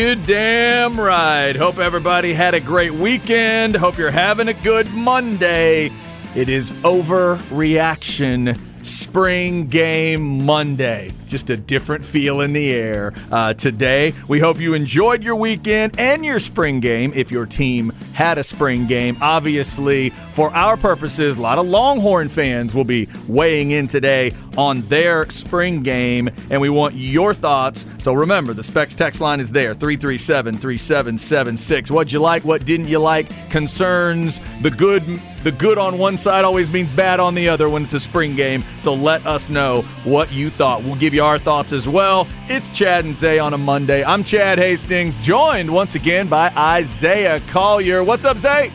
You 0.00 0.14
damn 0.14 0.98
right. 0.98 1.54
Hope 1.54 1.76
everybody 1.76 2.32
had 2.32 2.54
a 2.54 2.60
great 2.60 2.94
weekend. 2.94 3.76
Hope 3.76 3.98
you're 3.98 4.10
having 4.10 4.48
a 4.48 4.54
good 4.54 4.90
Monday. 4.94 5.92
It 6.34 6.48
is 6.48 6.70
overreaction 6.70 8.58
spring 8.82 9.66
game 9.66 10.46
Monday. 10.46 11.12
Just 11.26 11.50
a 11.50 11.56
different 11.56 12.04
feel 12.04 12.40
in 12.40 12.54
the 12.54 12.72
air 12.72 13.12
uh, 13.30 13.52
today. 13.52 14.14
We 14.26 14.38
hope 14.38 14.58
you 14.58 14.72
enjoyed 14.72 15.22
your 15.22 15.36
weekend 15.36 15.98
and 15.98 16.24
your 16.24 16.38
spring 16.38 16.80
game 16.80 17.12
if 17.14 17.30
your 17.30 17.44
team 17.44 17.90
had 18.14 18.38
a 18.38 18.42
spring 18.42 18.86
game. 18.86 19.18
Obviously, 19.20 20.10
for 20.32 20.50
our 20.54 20.76
purposes, 20.76 21.36
a 21.36 21.40
lot 21.40 21.58
of 21.58 21.66
Longhorn 21.66 22.30
fans 22.30 22.74
will 22.74 22.84
be 22.84 23.06
weighing 23.28 23.70
in 23.70 23.86
today 23.86 24.34
on 24.56 24.80
their 24.82 25.28
spring 25.30 25.82
game, 25.82 26.30
and 26.50 26.60
we 26.60 26.68
want 26.68 26.94
your 26.94 27.34
thoughts. 27.34 27.86
So 27.98 28.12
remember, 28.12 28.52
the 28.52 28.62
Specs 28.62 28.94
text 28.94 29.20
line 29.20 29.40
is 29.40 29.50
there 29.50 29.74
337 29.74 30.58
3776. 30.58 31.90
What'd 31.90 32.12
you 32.12 32.20
like? 32.20 32.44
What 32.44 32.64
didn't 32.64 32.88
you 32.88 32.98
like? 32.98 33.50
Concerns, 33.50 34.40
the 34.62 34.70
good. 34.70 35.20
The 35.42 35.52
good 35.52 35.78
on 35.78 35.96
one 35.96 36.18
side 36.18 36.44
always 36.44 36.70
means 36.70 36.90
bad 36.90 37.18
on 37.18 37.34
the 37.34 37.48
other 37.48 37.70
when 37.70 37.84
it's 37.84 37.94
a 37.94 38.00
spring 38.00 38.36
game. 38.36 38.62
So 38.78 38.92
let 38.92 39.26
us 39.26 39.48
know 39.48 39.80
what 40.04 40.30
you 40.30 40.50
thought. 40.50 40.82
We'll 40.82 40.96
give 40.96 41.14
you 41.14 41.24
our 41.24 41.38
thoughts 41.38 41.72
as 41.72 41.88
well. 41.88 42.28
It's 42.48 42.68
Chad 42.68 43.06
and 43.06 43.16
Zay 43.16 43.38
on 43.38 43.54
a 43.54 43.58
Monday. 43.58 44.04
I'm 44.04 44.22
Chad 44.22 44.58
Hastings, 44.58 45.16
joined 45.16 45.72
once 45.72 45.94
again 45.94 46.28
by 46.28 46.50
Isaiah 46.50 47.40
Collier. 47.48 48.04
What's 48.04 48.26
up, 48.26 48.36
Zay? 48.36 48.70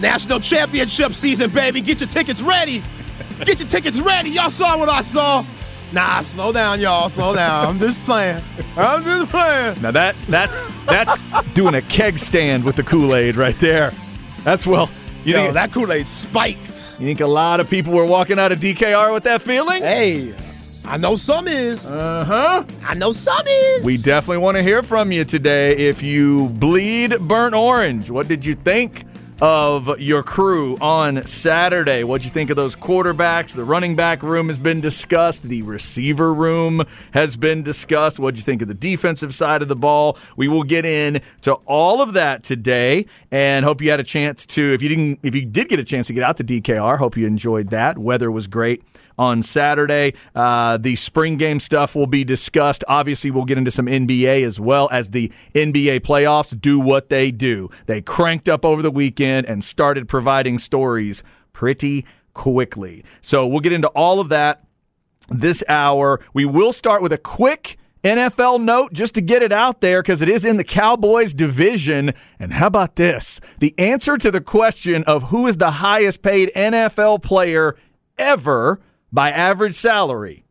National 0.00 0.40
championship 0.40 1.14
season, 1.14 1.50
baby. 1.50 1.80
Get 1.80 2.00
your 2.00 2.08
tickets 2.08 2.42
ready. 2.42 2.82
Get 3.44 3.58
your 3.58 3.68
tickets 3.68 4.00
ready. 4.00 4.30
Y'all 4.30 4.50
saw 4.50 4.78
what 4.78 4.88
I 4.88 5.00
saw. 5.00 5.44
Nah, 5.92 6.22
slow 6.22 6.52
down, 6.52 6.80
y'all. 6.80 7.08
Slow 7.08 7.34
down. 7.34 7.66
I'm 7.66 7.78
just 7.78 7.98
playing. 8.04 8.42
I'm 8.76 9.04
just 9.04 9.30
playing. 9.30 9.82
Now 9.82 9.90
that 9.90 10.16
that's 10.28 10.62
that's 10.86 11.16
doing 11.52 11.74
a 11.74 11.82
keg 11.82 12.18
stand 12.18 12.64
with 12.64 12.76
the 12.76 12.82
Kool-Aid 12.82 13.36
right 13.36 13.58
there. 13.58 13.92
That's 14.44 14.66
well. 14.66 14.88
You 15.24 15.34
Yo, 15.34 15.42
think 15.42 15.54
that 15.54 15.72
Kool-Aid 15.72 16.06
spiked. 16.06 16.60
You 16.98 17.06
think 17.06 17.20
a 17.20 17.26
lot 17.26 17.60
of 17.60 17.68
people 17.68 17.92
were 17.92 18.06
walking 18.06 18.38
out 18.38 18.52
of 18.52 18.60
DKR 18.60 19.12
with 19.12 19.24
that 19.24 19.42
feeling? 19.42 19.82
Hey, 19.82 20.34
I 20.84 20.96
know 20.96 21.16
some 21.16 21.46
is. 21.48 21.90
Uh 21.90 22.24
huh. 22.24 22.64
I 22.84 22.94
know 22.94 23.12
some 23.12 23.46
is. 23.46 23.84
We 23.84 23.96
definitely 23.96 24.38
want 24.38 24.56
to 24.56 24.62
hear 24.62 24.82
from 24.82 25.12
you 25.12 25.24
today. 25.24 25.76
If 25.76 26.02
you 26.02 26.48
bleed 26.50 27.18
burnt 27.20 27.54
orange, 27.54 28.10
what 28.10 28.28
did 28.28 28.46
you 28.46 28.54
think? 28.54 29.04
Of 29.40 29.98
your 30.00 30.22
crew 30.22 30.76
on 30.80 31.24
Saturday. 31.26 32.04
What'd 32.04 32.24
you 32.24 32.30
think 32.30 32.50
of 32.50 32.56
those 32.56 32.76
quarterbacks? 32.76 33.54
The 33.54 33.64
running 33.64 33.96
back 33.96 34.22
room 34.22 34.48
has 34.48 34.58
been 34.58 34.80
discussed. 34.80 35.42
The 35.44 35.62
receiver 35.62 36.32
room 36.32 36.84
has 37.12 37.36
been 37.36 37.62
discussed. 37.62 38.18
What'd 38.18 38.38
you 38.38 38.44
think 38.44 38.62
of 38.62 38.68
the 38.68 38.74
defensive 38.74 39.34
side 39.34 39.62
of 39.62 39.68
the 39.68 39.76
ball? 39.76 40.18
We 40.36 40.48
will 40.48 40.64
get 40.64 40.84
in 40.84 41.20
to 41.42 41.54
all 41.66 42.00
of 42.00 42.12
that 42.12 42.42
today 42.42 43.06
and 43.30 43.64
hope 43.64 43.80
you 43.80 43.90
had 43.90 44.00
a 44.00 44.04
chance 44.04 44.46
to 44.46 44.74
if 44.74 44.82
you 44.82 44.88
didn't 44.88 45.20
if 45.22 45.34
you 45.34 45.44
did 45.44 45.68
get 45.68 45.78
a 45.78 45.84
chance 45.84 46.06
to 46.08 46.12
get 46.12 46.22
out 46.22 46.36
to 46.36 46.44
DKR, 46.44 46.98
hope 46.98 47.16
you 47.16 47.26
enjoyed 47.26 47.70
that. 47.70 47.98
Weather 47.98 48.30
was 48.30 48.46
great 48.46 48.82
on 49.22 49.42
Saturday. 49.42 50.14
Uh, 50.34 50.76
the 50.76 50.96
spring 50.96 51.36
game 51.36 51.60
stuff 51.60 51.94
will 51.94 52.08
be 52.08 52.24
discussed. 52.24 52.82
Obviously, 52.88 53.30
we'll 53.30 53.44
get 53.44 53.56
into 53.56 53.70
some 53.70 53.86
NBA 53.86 54.44
as 54.44 54.58
well 54.58 54.88
as 54.90 55.10
the 55.10 55.30
NBA 55.54 56.00
playoffs 56.00 56.58
do 56.60 56.80
what 56.80 57.08
they 57.08 57.30
do. 57.30 57.70
They 57.86 58.02
cranked 58.02 58.48
up 58.48 58.64
over 58.64 58.82
the 58.82 58.90
weekend 58.90 59.46
and 59.46 59.62
started 59.62 60.08
providing 60.08 60.58
stories 60.58 61.22
pretty 61.52 62.04
quickly. 62.34 63.04
So 63.20 63.46
we'll 63.46 63.60
get 63.60 63.72
into 63.72 63.88
all 63.88 64.18
of 64.20 64.28
that 64.30 64.64
this 65.28 65.62
hour. 65.68 66.20
We 66.34 66.44
will 66.44 66.72
start 66.72 67.00
with 67.00 67.12
a 67.12 67.18
quick 67.18 67.78
NFL 68.02 68.60
note 68.60 68.92
just 68.92 69.14
to 69.14 69.20
get 69.20 69.42
it 69.42 69.52
out 69.52 69.80
there 69.80 70.02
because 70.02 70.22
it 70.22 70.28
is 70.28 70.44
in 70.44 70.56
the 70.56 70.64
Cowboys 70.64 71.32
division. 71.32 72.12
And 72.40 72.52
how 72.52 72.66
about 72.66 72.96
this? 72.96 73.40
The 73.60 73.72
answer 73.78 74.16
to 74.18 74.32
the 74.32 74.40
question 74.40 75.04
of 75.04 75.24
who 75.24 75.46
is 75.46 75.58
the 75.58 75.70
highest 75.70 76.22
paid 76.22 76.50
NFL 76.56 77.22
player 77.22 77.76
ever 78.18 78.80
by 79.12 79.30
average 79.30 79.74
salary, 79.74 80.44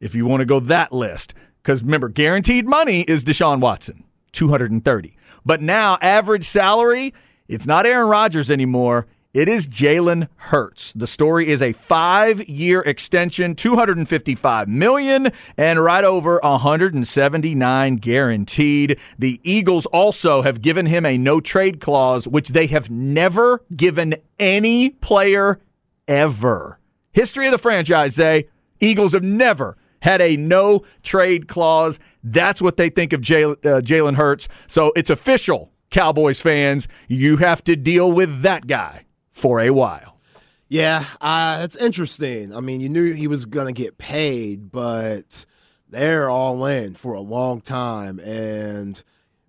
if 0.00 0.14
you 0.14 0.26
want 0.26 0.40
to 0.40 0.46
go 0.46 0.60
that 0.60 0.92
list. 0.92 1.34
Because 1.62 1.82
remember, 1.82 2.08
guaranteed 2.08 2.66
money 2.66 3.02
is 3.02 3.24
Deshaun 3.24 3.60
Watson, 3.60 4.04
230. 4.32 5.16
But 5.44 5.60
now, 5.60 5.98
average 6.00 6.44
salary, 6.44 7.12
it's 7.46 7.66
not 7.66 7.86
Aaron 7.86 8.08
Rodgers 8.08 8.50
anymore. 8.50 9.06
It 9.34 9.46
is 9.46 9.68
Jalen 9.68 10.28
Hurts. 10.36 10.92
The 10.92 11.06
story 11.06 11.48
is 11.48 11.60
a 11.60 11.74
five-year 11.74 12.80
extension, 12.80 13.54
255 13.54 14.68
million, 14.68 15.30
and 15.58 15.84
right 15.84 16.02
over 16.02 16.40
179 16.42 17.96
guaranteed. 17.96 18.98
The 19.18 19.38
Eagles 19.44 19.84
also 19.86 20.40
have 20.42 20.62
given 20.62 20.86
him 20.86 21.04
a 21.04 21.18
no-trade 21.18 21.78
clause, 21.78 22.26
which 22.26 22.48
they 22.48 22.68
have 22.68 22.88
never 22.88 23.62
given 23.76 24.14
any 24.38 24.90
player 24.90 25.60
ever. 26.08 26.77
History 27.18 27.46
of 27.46 27.50
the 27.50 27.58
franchise, 27.58 28.14
Zay. 28.14 28.46
Eagles 28.78 29.12
have 29.12 29.24
never 29.24 29.76
had 30.02 30.20
a 30.20 30.36
no 30.36 30.84
trade 31.02 31.48
clause. 31.48 31.98
That's 32.22 32.62
what 32.62 32.76
they 32.76 32.90
think 32.90 33.12
of 33.12 33.22
uh, 33.22 33.82
Jalen 33.82 34.12
uh, 34.12 34.16
Hurts. 34.16 34.46
So 34.68 34.92
it's 34.94 35.10
official, 35.10 35.72
Cowboys 35.90 36.40
fans. 36.40 36.86
You 37.08 37.38
have 37.38 37.64
to 37.64 37.74
deal 37.74 38.12
with 38.12 38.42
that 38.42 38.68
guy 38.68 39.04
for 39.32 39.58
a 39.58 39.70
while. 39.70 40.20
Yeah, 40.68 41.06
uh, 41.20 41.58
it's 41.64 41.74
interesting. 41.74 42.54
I 42.54 42.60
mean, 42.60 42.80
you 42.80 42.88
knew 42.88 43.12
he 43.12 43.26
was 43.26 43.46
going 43.46 43.66
to 43.66 43.72
get 43.72 43.98
paid, 43.98 44.70
but 44.70 45.44
they're 45.88 46.30
all 46.30 46.64
in 46.66 46.94
for 46.94 47.14
a 47.14 47.20
long 47.20 47.60
time. 47.60 48.20
And 48.20 49.02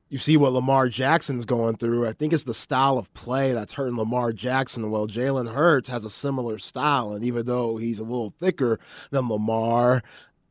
you 0.10 0.18
see 0.18 0.38
what 0.38 0.54
Lamar 0.54 0.90
Jackson's 0.90 1.46
going 1.46 1.78
through. 1.78 2.08
I 2.08 2.14
think 2.14 2.34
it's 2.34 2.44
the 2.44 2.54
style 2.54 2.98
of 2.98 3.14
play 3.14 3.54
that's 3.54 3.74
hurting 3.74 3.98
Lamar 3.98 4.34
Jackson. 4.34 4.90
Well, 4.90 5.08
Jalen 5.08 5.54
Hurts 5.54 5.88
has 5.90 6.04
a 6.04 6.10
similar 6.10 6.58
style, 6.58 7.14
and 7.14 7.24
even 7.24 7.46
though 7.46 7.78
he's 7.78 8.00
a 8.00 8.04
little 8.04 8.34
thicker 8.40 8.80
than 9.12 9.30
Lamar, 9.30 10.02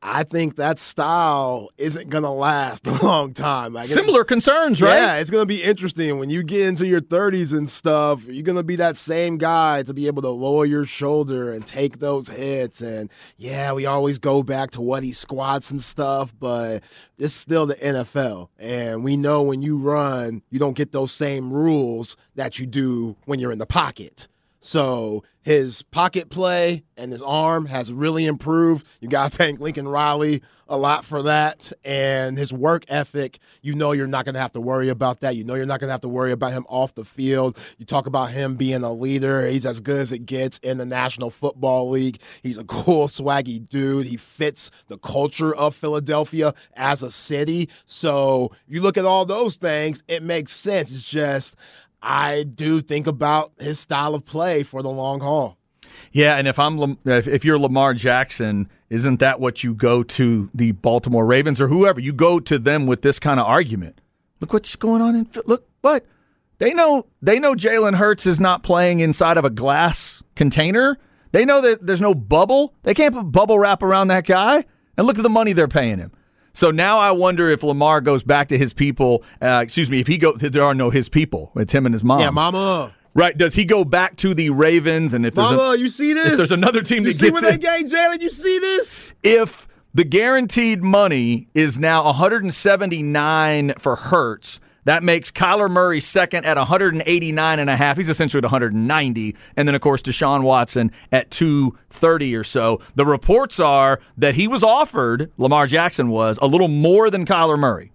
I 0.03 0.23
think 0.23 0.57
that 0.57 0.79
style 0.79 1.71
isn't 1.77 2.09
going 2.09 2.25
to 2.25 2.31
last 2.31 2.87
a 2.87 3.05
long 3.05 3.33
time. 3.35 3.73
Like 3.73 3.87
Similar 3.87 4.25
concerns, 4.25 4.81
right? 4.81 4.95
Yeah, 4.95 5.17
it's 5.17 5.31
going 5.31 5.43
to 5.43 5.47
be 5.47 5.63
interesting 5.63 6.19
when 6.19 6.31
you 6.31 6.43
get 6.43 6.67
into 6.67 6.87
your 6.87 7.01
30s 7.01 7.57
and 7.57 7.69
stuff. 7.69 8.25
You're 8.27 8.45
going 8.45 8.57
to 8.57 8.63
be 8.63 8.77
that 8.77 8.97
same 8.97 9.39
guy 9.39 9.83
to 9.83 9.93
be 9.93 10.07
able 10.07 10.23
to 10.23 10.29
lower 10.29 10.65
your 10.65 10.87
shoulder 10.87 11.53
and 11.53 11.67
take 11.67 11.99
those 11.99 12.29
hits. 12.29 12.81
And 12.81 13.11
yeah, 13.37 13.73
we 13.73 13.87
always 13.87 14.19
go 14.19 14.43
back 14.43 14.71
to 14.73 14.81
what 14.81 15.03
he 15.03 15.13
squats 15.13 15.71
and 15.71 15.83
stuff, 15.83 16.33
but 16.39 16.83
it's 17.19 17.35
still 17.35 17.67
the 17.67 17.75
NFL. 17.75 18.49
And 18.59 19.03
we 19.03 19.17
know 19.17 19.43
when 19.43 19.63
you 19.63 19.79
run, 19.79 20.43
you 20.51 20.59
don't 20.59 20.77
get 20.77 20.93
those 20.93 21.13
same 21.13 21.53
rules 21.53 22.17
that 22.37 22.59
you 22.59 22.67
do 22.67 23.17
when 23.25 23.41
you're 23.41 23.53
in 23.53 23.59
the 23.59 23.67
pocket. 23.67 24.29
So 24.61 25.25
his 25.49 25.81
pocket 25.81 26.29
play 26.29 26.83
and 26.99 27.11
his 27.11 27.23
arm 27.23 27.65
has 27.65 27.91
really 27.91 28.27
improved. 28.27 28.85
You 29.01 29.09
got 29.09 29.33
to 29.33 29.39
thank 29.39 29.61
Lincoln 29.61 29.89
Riley 29.89 30.43
a 30.69 30.77
lot 30.77 31.07
for 31.07 31.23
that. 31.23 31.73
And 31.87 32.37
his 32.37 32.53
work 32.53 32.85
ethic, 32.89 33.39
you 33.63 33.75
know, 33.75 33.93
you're 33.93 34.07
not 34.07 34.27
going 34.27 34.35
to 34.35 34.41
have 34.41 34.53
to 34.53 34.61
worry 34.61 34.91
about 34.91 35.21
that. 35.21 35.37
You 35.37 35.45
know, 35.45 35.55
you're 35.55 35.65
not 35.65 35.81
going 35.81 35.89
to 35.89 35.93
have 35.93 36.03
to 36.03 36.09
worry 36.09 36.33
about 36.33 36.53
him 36.53 36.67
off 36.69 36.95
the 36.97 37.05
field. 37.07 37.57
You 37.79 37.87
talk 37.87 38.07
about 38.07 38.31
him 38.31 38.57
being 38.57 38.85
a 38.85 38.93
leader. 38.93 39.47
He's 39.47 39.65
as 39.65 39.81
good 39.81 40.03
as 40.03 40.13
it 40.13 40.27
gets 40.27 40.59
in 40.59 40.77
the 40.77 40.85
National 40.85 41.31
Football 41.31 41.89
League. 41.89 42.21
He's 42.43 42.59
a 42.59 42.65
cool, 42.65 43.09
swaggy 43.09 43.67
dude. 43.67 44.07
He 44.07 44.19
fits 44.19 44.71
the 44.89 44.99
culture 44.99 45.55
of 45.55 45.75
Philadelphia 45.75 46.53
as 46.75 47.03
a 47.03 47.11
city. 47.11 47.71
So 47.87 48.53
you 48.67 48.83
look 48.83 48.99
at 48.99 49.07
all 49.07 49.25
those 49.25 49.57
things, 49.57 50.03
it 50.09 50.23
makes 50.23 50.53
sense. 50.53 50.93
It's 50.93 51.03
just, 51.03 51.57
I 52.03 52.45
do 52.45 52.81
think 52.81 53.07
about 53.07 53.53
his 53.59 53.79
style 53.79 54.15
of 54.15 54.25
play 54.25 54.63
for 54.63 54.83
the 54.83 54.91
long 54.91 55.21
haul. 55.21 55.59
Yeah, 56.13 56.37
and 56.37 56.49
if 56.49 56.59
I'm 56.59 56.99
if 57.05 57.45
you're 57.45 57.59
Lamar 57.59 57.95
Jackson, 57.95 58.69
isn't 58.89 59.21
that 59.21 59.41
what 59.41 59.63
you 59.65 59.75
go 59.75 60.03
to 60.03 60.49
the 60.55 60.73
Baltimore 60.73 61.27
Ravens 61.27 61.61
or 61.61 61.69
whoever? 61.69 62.01
You 62.01 62.13
go 62.13 62.41
to 62.41 62.59
them 62.59 62.87
with 62.87 63.03
this 63.03 63.19
kind 63.19 63.39
of 63.41 63.47
argument. 63.47 64.01
Look 64.41 64.53
what's 64.53 64.77
going 64.77 65.03
on 65.03 65.17
in 65.17 65.29
look 65.47 65.67
what 65.81 66.07
they 66.59 66.73
know. 66.73 67.07
They 67.21 67.39
know 67.39 67.55
Jalen 67.55 67.97
Hurts 67.97 68.27
is 68.27 68.41
not 68.41 68.63
playing 68.63 69.01
inside 69.01 69.37
of 69.37 69.45
a 69.45 69.51
glass 69.51 70.23
container. 70.37 70.99
They 71.33 71.45
know 71.45 71.61
that 71.61 71.87
there's 71.87 72.01
no 72.01 72.15
bubble. 72.15 72.75
They 72.85 72.95
can't 72.95 73.15
put 73.15 73.25
bubble 73.25 73.59
wrap 73.59 73.83
around 73.83 74.09
that 74.09 74.27
guy. 74.27 74.65
And 74.97 75.07
look 75.07 75.19
at 75.19 75.23
the 75.23 75.29
money 75.29 75.53
they're 75.53 75.69
paying 75.69 75.99
him. 75.99 76.11
So 76.59 76.73
now 76.73 76.99
I 76.99 77.13
wonder 77.13 77.49
if 77.51 77.63
Lamar 77.63 78.01
goes 78.01 78.25
back 78.25 78.49
to 78.49 78.59
his 78.59 78.73
people. 78.73 79.23
Uh, 79.41 79.61
excuse 79.63 79.89
me, 79.89 80.01
if 80.01 80.09
he 80.09 80.19
go, 80.19 80.33
there 80.33 80.65
are 80.65 80.75
no 80.75 80.91
his 80.91 81.09
people. 81.09 81.53
It's 81.55 81.73
him 81.73 81.87
and 81.87 81.95
his 81.95 82.03
mom. 82.03 82.19
Yeah, 82.19 82.31
mama. 82.31 82.93
Right? 83.15 83.39
Does 83.39 83.55
he 83.55 83.65
go 83.65 83.85
back 83.85 84.17
to 84.17 84.35
the 84.35 84.51
Ravens? 84.51 85.15
And 85.15 85.25
if 85.25 85.37
mama, 85.37 85.57
there's 85.57 85.77
a, 85.77 85.79
you 85.79 85.87
see 85.87 86.15
this? 86.15 86.33
If 86.33 86.37
there's 86.37 86.51
another 86.51 86.83
team 86.83 87.05
you 87.05 87.13
that 87.13 87.19
see 87.19 87.31
gets 87.31 87.41
they 87.43 87.59
gave 87.59 87.87
Jalen, 87.87 88.21
you 88.21 88.29
see 88.29 88.59
this? 88.59 89.13
If 89.23 89.69
the 89.95 90.03
guaranteed 90.03 90.83
money 90.83 91.47
is 91.55 91.79
now 91.79 92.07
179 92.07 93.75
for 93.79 93.95
Hurts 93.95 94.59
that 94.85 95.03
makes 95.03 95.31
Kyler 95.31 95.71
Murray 95.71 96.01
second 96.01 96.47
at 96.47 96.57
189 96.57 97.59
and 97.59 97.71
a 97.71 97.77
half. 97.77 97.97
He's 97.97 98.09
essentially 98.09 98.39
at 98.39 98.45
190. 98.45 99.37
And 99.57 99.69
then, 99.69 99.75
of 99.75 99.81
course, 99.81 100.03
Deshaun 100.03 100.43
Watson 100.43 100.93
at 101.13 101.31
230 101.31 102.35
or 102.35 102.45
so. 102.45 102.81
The 102.95 103.05
reports 103.05 103.61
are 103.61 104.01
that 104.17 104.35
he 104.35 104.49
was 104.49 104.63
offered, 104.63 105.31
Lamar 105.37 105.67
Jackson 105.67 106.09
was, 106.09 106.39
a 106.41 106.47
little 106.47 106.69
more 106.69 107.11
than 107.11 107.27
Kyler 107.27 107.59
Murray. 107.59 107.93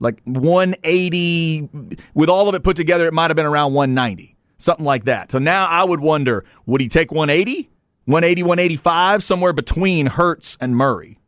Like 0.00 0.20
180, 0.24 1.68
with 2.14 2.28
all 2.28 2.48
of 2.48 2.54
it 2.54 2.62
put 2.62 2.76
together, 2.76 3.06
it 3.06 3.14
might 3.14 3.30
have 3.30 3.36
been 3.36 3.46
around 3.46 3.72
190, 3.72 4.36
something 4.58 4.84
like 4.84 5.04
that. 5.04 5.30
So 5.30 5.38
now 5.38 5.66
I 5.66 5.84
would 5.84 6.00
wonder 6.00 6.44
would 6.66 6.80
he 6.80 6.88
take 6.88 7.10
180, 7.10 7.70
180, 8.04 8.42
185, 8.42 9.22
somewhere 9.22 9.52
between 9.52 10.06
Hurts 10.06 10.58
and 10.60 10.76
Murray? 10.76 11.20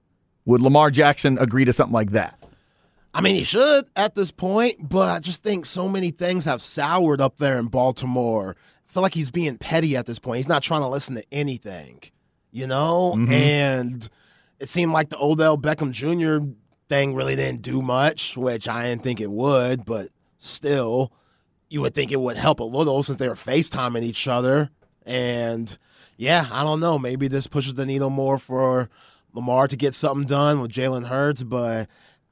Would 0.44 0.60
Lamar 0.60 0.90
Jackson 0.90 1.38
agree 1.38 1.64
to 1.64 1.72
something 1.72 1.94
like 1.94 2.10
that? 2.10 2.38
I 3.16 3.22
mean, 3.22 3.34
he 3.34 3.44
should 3.44 3.86
at 3.96 4.14
this 4.14 4.30
point, 4.30 4.90
but 4.90 5.08
I 5.08 5.20
just 5.20 5.42
think 5.42 5.64
so 5.64 5.88
many 5.88 6.10
things 6.10 6.44
have 6.44 6.60
soured 6.60 7.22
up 7.22 7.38
there 7.38 7.58
in 7.58 7.68
Baltimore. 7.68 8.54
I 8.86 8.92
feel 8.92 9.02
like 9.02 9.14
he's 9.14 9.30
being 9.30 9.56
petty 9.56 9.96
at 9.96 10.04
this 10.04 10.18
point. 10.18 10.36
He's 10.36 10.48
not 10.48 10.62
trying 10.62 10.82
to 10.82 10.88
listen 10.88 11.14
to 11.14 11.24
anything, 11.32 12.02
you 12.50 12.66
know? 12.66 13.14
Mm-hmm. 13.16 13.32
And 13.32 14.08
it 14.60 14.68
seemed 14.68 14.92
like 14.92 15.08
the 15.08 15.18
Odell 15.18 15.56
Beckham 15.56 15.92
Jr. 15.92 16.46
thing 16.90 17.14
really 17.14 17.36
didn't 17.36 17.62
do 17.62 17.80
much, 17.80 18.36
which 18.36 18.68
I 18.68 18.82
didn't 18.82 19.02
think 19.02 19.22
it 19.22 19.30
would, 19.30 19.86
but 19.86 20.10
still, 20.38 21.10
you 21.70 21.80
would 21.80 21.94
think 21.94 22.12
it 22.12 22.20
would 22.20 22.36
help 22.36 22.60
a 22.60 22.64
little 22.64 23.02
since 23.02 23.18
they 23.18 23.30
were 23.30 23.34
FaceTiming 23.34 24.02
each 24.02 24.28
other. 24.28 24.68
And 25.06 25.78
yeah, 26.18 26.48
I 26.52 26.62
don't 26.64 26.80
know. 26.80 26.98
Maybe 26.98 27.28
this 27.28 27.46
pushes 27.46 27.76
the 27.76 27.86
needle 27.86 28.10
more 28.10 28.36
for 28.36 28.90
Lamar 29.32 29.68
to 29.68 29.76
get 29.76 29.94
something 29.94 30.26
done 30.26 30.60
with 30.60 30.70
Jalen 30.70 31.06
Hurts, 31.06 31.42
but 31.42 31.88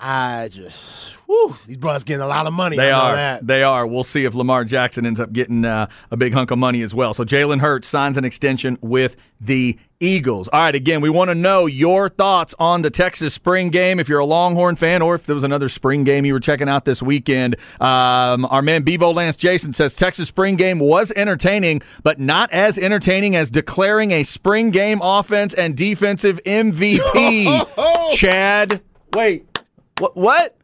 I 0.06 0.48
just, 0.48 1.14
whew, 1.24 1.56
these 1.66 1.78
brothers 1.78 2.04
getting 2.04 2.20
a 2.20 2.26
lot 2.26 2.46
of 2.46 2.52
money. 2.52 2.76
They 2.76 2.90
are. 2.90 3.14
That. 3.14 3.46
They 3.46 3.62
are. 3.62 3.86
We'll 3.86 4.04
see 4.04 4.26
if 4.26 4.34
Lamar 4.34 4.66
Jackson 4.66 5.06
ends 5.06 5.18
up 5.18 5.32
getting 5.32 5.64
uh, 5.64 5.86
a 6.10 6.16
big 6.18 6.34
hunk 6.34 6.50
of 6.50 6.58
money 6.58 6.82
as 6.82 6.94
well. 6.94 7.14
So 7.14 7.24
Jalen 7.24 7.60
Hurts 7.60 7.88
signs 7.88 8.18
an 8.18 8.24
extension 8.26 8.76
with 8.82 9.16
the 9.40 9.78
Eagles. 10.00 10.48
All 10.48 10.60
right, 10.60 10.74
again, 10.74 11.00
we 11.00 11.08
want 11.08 11.30
to 11.30 11.34
know 11.34 11.64
your 11.64 12.10
thoughts 12.10 12.54
on 12.58 12.82
the 12.82 12.90
Texas 12.90 13.32
spring 13.32 13.70
game. 13.70 13.98
If 13.98 14.10
you're 14.10 14.18
a 14.18 14.26
Longhorn 14.26 14.76
fan 14.76 15.00
or 15.00 15.14
if 15.14 15.24
there 15.24 15.34
was 15.34 15.42
another 15.44 15.70
spring 15.70 16.04
game 16.04 16.26
you 16.26 16.34
were 16.34 16.40
checking 16.40 16.68
out 16.68 16.84
this 16.84 17.02
weekend, 17.02 17.56
um, 17.80 18.44
our 18.44 18.60
man 18.60 18.82
Bevo 18.82 19.10
Lance 19.10 19.38
Jason 19.38 19.72
says 19.72 19.94
Texas 19.94 20.28
spring 20.28 20.56
game 20.56 20.80
was 20.80 21.12
entertaining, 21.16 21.80
but 22.02 22.20
not 22.20 22.50
as 22.52 22.76
entertaining 22.76 23.36
as 23.36 23.50
declaring 23.50 24.10
a 24.10 24.22
spring 24.22 24.70
game 24.70 25.00
offense 25.02 25.54
and 25.54 25.74
defensive 25.74 26.38
MVP. 26.44 28.12
Chad, 28.14 28.82
wait. 29.14 29.53
What? 29.98 30.16
What? 30.16 30.56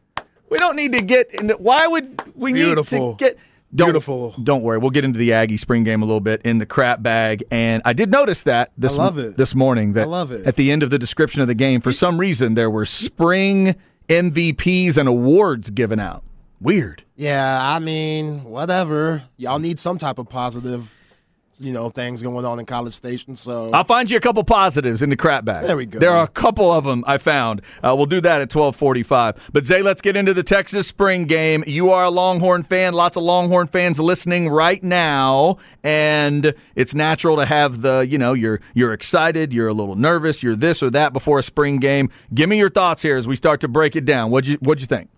We 0.49 0.57
don't 0.57 0.75
need 0.75 0.91
to 0.93 1.01
get 1.01 1.33
into. 1.39 1.55
Why 1.55 1.87
would 1.87 2.21
we 2.35 2.53
Beautiful. 2.53 3.11
need 3.11 3.17
to 3.19 3.23
get? 3.25 3.37
Don't, 3.73 3.87
Beautiful. 3.87 4.31
Don't 4.43 4.63
worry. 4.63 4.77
We'll 4.79 4.89
get 4.89 5.05
into 5.05 5.17
the 5.17 5.31
Aggie 5.31 5.55
spring 5.55 5.85
game 5.85 6.01
a 6.01 6.05
little 6.05 6.19
bit 6.19 6.41
in 6.43 6.57
the 6.57 6.65
crap 6.65 7.01
bag. 7.01 7.41
And 7.51 7.81
I 7.85 7.93
did 7.93 8.11
notice 8.11 8.43
that 8.43 8.73
this, 8.77 8.97
I 8.97 9.03
love 9.03 9.17
it. 9.17 9.37
this 9.37 9.55
morning 9.55 9.93
that 9.93 10.01
I 10.03 10.05
love 10.07 10.31
it. 10.31 10.45
at 10.45 10.57
the 10.57 10.71
end 10.73 10.83
of 10.83 10.89
the 10.89 10.99
description 10.99 11.39
of 11.41 11.47
the 11.47 11.55
game, 11.55 11.79
for 11.79 11.93
some 11.93 12.17
reason, 12.17 12.55
there 12.55 12.69
were 12.69 12.85
spring 12.85 13.75
MVPs 14.09 14.97
and 14.97 15.07
awards 15.07 15.69
given 15.69 16.01
out. 16.01 16.21
Weird. 16.59 17.03
Yeah, 17.15 17.59
I 17.61 17.79
mean, 17.79 18.43
whatever. 18.43 19.23
Y'all 19.37 19.57
need 19.59 19.79
some 19.79 19.97
type 19.97 20.19
of 20.19 20.27
positive 20.27 20.91
you 21.61 21.71
know 21.71 21.89
things 21.89 22.21
going 22.21 22.45
on 22.45 22.59
in 22.59 22.65
College 22.65 22.93
Station. 22.93 23.35
So 23.35 23.69
I'll 23.71 23.83
find 23.83 24.09
you 24.09 24.17
a 24.17 24.19
couple 24.19 24.43
positives 24.43 25.01
in 25.01 25.09
the 25.09 25.15
crap 25.15 25.45
bag. 25.45 25.65
There 25.65 25.77
we 25.77 25.85
go. 25.85 25.99
There 25.99 26.11
are 26.11 26.23
a 26.23 26.27
couple 26.27 26.71
of 26.71 26.83
them 26.83 27.03
I 27.07 27.17
found. 27.17 27.61
Uh, 27.83 27.95
we'll 27.95 28.05
do 28.05 28.21
that 28.21 28.41
at 28.41 28.49
twelve 28.49 28.75
forty-five. 28.75 29.49
But 29.53 29.65
Zay, 29.65 29.81
let's 29.81 30.01
get 30.01 30.17
into 30.17 30.33
the 30.33 30.43
Texas 30.43 30.87
spring 30.87 31.25
game. 31.25 31.63
You 31.67 31.91
are 31.91 32.03
a 32.03 32.09
Longhorn 32.09 32.63
fan. 32.63 32.93
Lots 32.93 33.17
of 33.17 33.23
Longhorn 33.23 33.67
fans 33.67 33.99
listening 33.99 34.49
right 34.49 34.83
now, 34.83 35.57
and 35.83 36.53
it's 36.75 36.93
natural 36.93 37.37
to 37.37 37.45
have 37.45 37.81
the 37.81 38.05
you 38.07 38.17
know 38.17 38.33
you're 38.33 38.59
you're 38.73 38.93
excited, 38.93 39.53
you're 39.53 39.67
a 39.67 39.73
little 39.73 39.95
nervous, 39.95 40.41
you're 40.43 40.55
this 40.55 40.81
or 40.81 40.89
that 40.89 41.13
before 41.13 41.39
a 41.39 41.43
spring 41.43 41.77
game. 41.77 42.09
Give 42.33 42.49
me 42.49 42.57
your 42.57 42.69
thoughts 42.69 43.01
here 43.01 43.17
as 43.17 43.27
we 43.27 43.35
start 43.35 43.61
to 43.61 43.67
break 43.67 43.95
it 43.95 44.05
down. 44.05 44.31
What'd 44.31 44.47
you 44.47 44.57
what'd 44.61 44.81
you 44.81 44.87
think? 44.87 45.09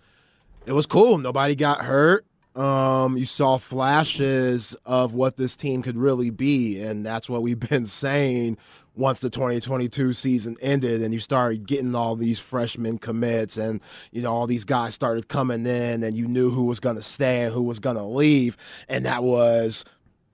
It 0.66 0.72
was 0.72 0.86
cool. 0.86 1.18
Nobody 1.18 1.56
got 1.56 1.82
hurt. 1.82 2.26
Um, 2.56 3.18
you 3.18 3.26
saw 3.26 3.58
flashes 3.58 4.76
of 4.86 5.16
what 5.16 5.38
this 5.38 5.56
team 5.56 5.82
could 5.82 5.98
really 5.98 6.30
be, 6.30 6.82
and 6.82 7.06
that's 7.06 7.30
what 7.30 7.42
we've 7.42 7.60
been 7.70 7.86
saying 7.86 8.58
once 8.96 9.22
the 9.22 9.30
2022 9.30 10.14
season 10.14 10.56
ended 10.62 11.02
and 11.02 11.16
you 11.16 11.20
started 11.20 11.66
getting 11.66 11.96
all 11.96 12.16
these 12.16 12.40
freshman 12.40 13.00
commits 13.00 13.58
and 13.58 13.82
you 14.12 14.22
know 14.22 14.32
all 14.32 14.46
these 14.46 14.66
guys 14.66 14.94
started 14.94 15.28
coming 15.28 15.66
in 15.66 16.04
and 16.04 16.16
you 16.16 16.28
knew 16.28 16.52
who 16.52 16.66
was 16.66 16.80
going 16.80 16.96
to 16.96 17.02
stay 17.02 17.42
and 17.42 17.52
who 17.52 17.64
was 17.64 17.80
going 17.80 17.96
to 17.96 18.04
leave 18.04 18.56
and 18.88 19.04
that 19.04 19.24
was 19.24 19.84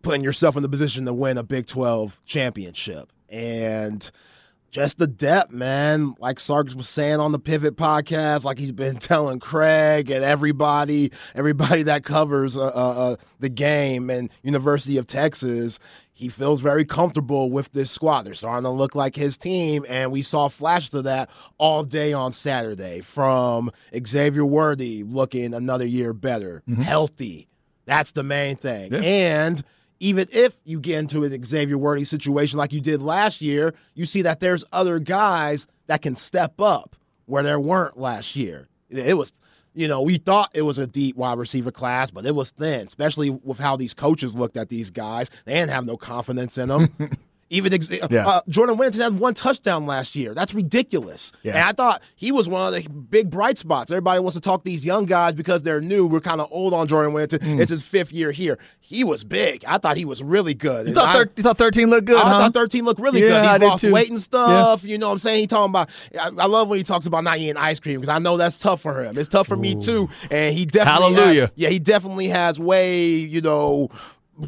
putting 0.01 0.24
yourself 0.24 0.56
in 0.56 0.63
the 0.63 0.69
position 0.69 1.06
to 1.06 1.13
win 1.13 1.38
a 1.38 1.44
Big 1.44 1.68
12 1.68 2.21
championship. 2.25 3.12
And 3.30 4.10
just 4.71 4.98
the 4.98 5.07
depth, 5.07 5.51
man. 5.51 6.16
Like 6.19 6.38
Sarkis 6.38 6.75
was 6.75 6.88
saying 6.88 7.19
on 7.19 7.31
the 7.31 7.39
Pivot 7.39 7.75
podcast, 7.75 8.44
like 8.44 8.57
he's 8.57 8.71
been 8.71 8.98
telling 9.00 9.39
Craig 9.39 10.10
and 10.10 10.24
everybody, 10.24 11.12
everybody 11.36 11.83
that 11.83 12.04
covers 12.04 12.56
uh, 12.56 12.68
uh, 12.68 12.69
uh, 13.12 13.16
the 13.39 13.50
game 13.50 14.10
and 14.10 14.30
University 14.44 14.98
of 14.98 15.07
Texas, 15.07 15.80
he 16.13 16.27
feels 16.27 16.60
very 16.60 16.83
comfortable 16.83 17.50
with 17.50 17.71
this 17.71 17.89
squad. 17.89 18.24
They're 18.24 18.33
starting 18.33 18.66
to 18.66 18.69
look 18.69 18.94
like 18.94 19.16
his 19.16 19.38
team, 19.38 19.86
and 19.88 20.12
we 20.12 20.21
saw 20.21 20.50
flashes 20.50 20.94
of 20.94 21.06
that 21.06 21.30
all 21.57 21.83
day 21.83 22.12
on 22.12 22.33
Saturday 22.33 23.01
from 23.01 23.71
Xavier 24.06 24.45
Worthy 24.45 25.04
looking 25.04 25.54
another 25.54 25.86
year 25.86 26.13
better, 26.13 26.62
mm-hmm. 26.68 26.81
healthy. 26.81 27.48
That's 27.86 28.12
the 28.12 28.24
main 28.24 28.57
thing. 28.57 28.94
Yeah. 28.94 29.00
And– 29.00 29.63
even 30.00 30.28
if 30.31 30.56
you 30.63 30.80
get 30.80 31.00
into 31.00 31.24
an 31.24 31.44
Xavier 31.44 31.78
Worthy 31.78 32.04
situation 32.04 32.57
like 32.57 32.74
you 32.74 32.81
did 32.81 33.01
last 33.01 33.42
year, 33.42 33.74
you 33.96 34.06
see 34.06 34.22
that 34.22 34.40
there's 34.40 34.63
other 34.72 35.00
guys 35.00 35.68
that 35.88 36.01
can 36.01 36.16
step 36.16 36.60
up 36.60 36.96
where 37.25 37.44
there 37.44 37.60
weren't 37.60 37.98
last 37.98 38.36
year. 38.36 38.68
It 38.90 39.18
was, 39.18 39.31
you 39.74 39.88
know, 39.88 40.01
we 40.01 40.18
thought 40.18 40.51
it 40.54 40.63
was 40.63 40.78
a 40.78 40.88
deep 40.88 41.16
wide 41.16 41.38
receiver 41.38 41.72
class, 41.72 42.12
but 42.12 42.25
it 42.25 42.34
was 42.34 42.51
thin, 42.51 42.88
especially 42.88 43.30
with 43.30 43.60
how 43.60 43.75
these 43.75 43.94
coaches 43.94 44.34
looked 44.36 44.57
at 44.57 44.69
these 44.69 44.90
guys. 44.90 45.30
They 45.46 45.54
didn't 45.54 45.72
have 45.72 45.86
no 45.86 45.98
confidence 45.98 46.57
in 46.57 46.69
them. 46.69 46.90
Even 47.50 47.74
ex- 47.74 47.90
yeah. 47.90 48.28
uh, 48.28 48.42
Jordan 48.48 48.78
Whittington 48.78 49.01
had 49.01 49.19
one 49.19 49.33
touchdown 49.33 49.88
last 49.88 50.16
year. 50.16 50.33
That's 50.35 50.54
ridiculous. 50.54 51.31
Yeah. 51.42 51.54
And 51.54 51.64
I 51.64 51.71
thought 51.71 52.04
he 52.16 52.31
was 52.31 52.47
one 52.47 52.74
of 52.74 52.83
the 52.83 52.90
big 52.90 53.31
bright 53.31 53.57
spots. 53.57 53.90
Everybody 53.90 54.19
wants 54.19 54.35
to 54.35 54.42
talk 54.42 54.64
these 54.64 54.85
young 54.85 55.06
guys 55.06 55.33
because 55.33 55.64
they're 55.64 55.81
new. 55.81 56.06
We're 56.06 56.19
kind 56.19 56.42
of 56.42 56.47
old 56.52 56.74
on 56.74 56.88
Jordan 56.88 57.14
Whittington. 57.14 57.57
Mm. 57.57 57.62
It's 57.62 57.71
his 57.71 57.81
fifth 57.81 58.12
year 58.12 58.31
here. 58.31 58.59
He 58.81 59.04
was 59.04 59.24
big. 59.24 59.66
I 59.66 59.80
thought 59.80 59.97
he 59.97 60.06
was 60.06 60.21
really 60.21 60.54
good. 60.54 60.88
You 60.88 60.94
thought, 60.94 61.16
thir- 61.16 61.26
I, 61.26 61.31
you 61.38 61.44
thought 61.44 61.57
13 61.57 61.90
looked 61.90 62.06
good? 62.06 62.18
I 62.18 62.30
huh? 62.30 62.40
thought 62.40 62.54
13 62.54 62.85
looked 62.85 63.00
really 63.00 63.21
yeah, 63.21 63.57
good. 63.57 63.62
He 63.62 63.68
lost 63.68 63.83
weight 63.83 64.09
and 64.09 64.19
stuff. 64.19 64.83
You 64.83 64.97
know 64.97 65.07
what 65.07 65.14
I'm 65.14 65.19
saying? 65.19 65.42
He 65.42 65.47
talking 65.47 65.71
about. 65.71 65.90
I, 66.19 66.28
I, 66.28 66.45
love 66.45 66.69
when 66.69 66.78
he 66.78 66.83
talks 66.83 67.06
about 67.06 67.24
not 67.24 67.38
eating 67.40 67.57
ice 67.57 67.80
cream 67.80 68.00
because 68.00 68.14
I 68.14 68.19
know 68.19 68.38
that's 68.38 68.59
tough 68.59 68.81
for 68.81 69.04
him. 69.04 69.18
It's 69.18 69.30
tough 69.30 69.47
for 69.47 69.56
Ooh. 69.56 69.62
me 69.62 69.76
too. 69.76 70.09
And 70.30 70.56
he 70.56 70.66
definitely 70.66 71.14
Hallelujah. 71.16 71.42
Has, 71.42 71.52
yeah, 71.56 71.69
he 71.69 71.80
definitely 71.80 72.28
has 72.28 72.59
way 72.59 73.07
you 73.07 73.42
know 73.42 73.90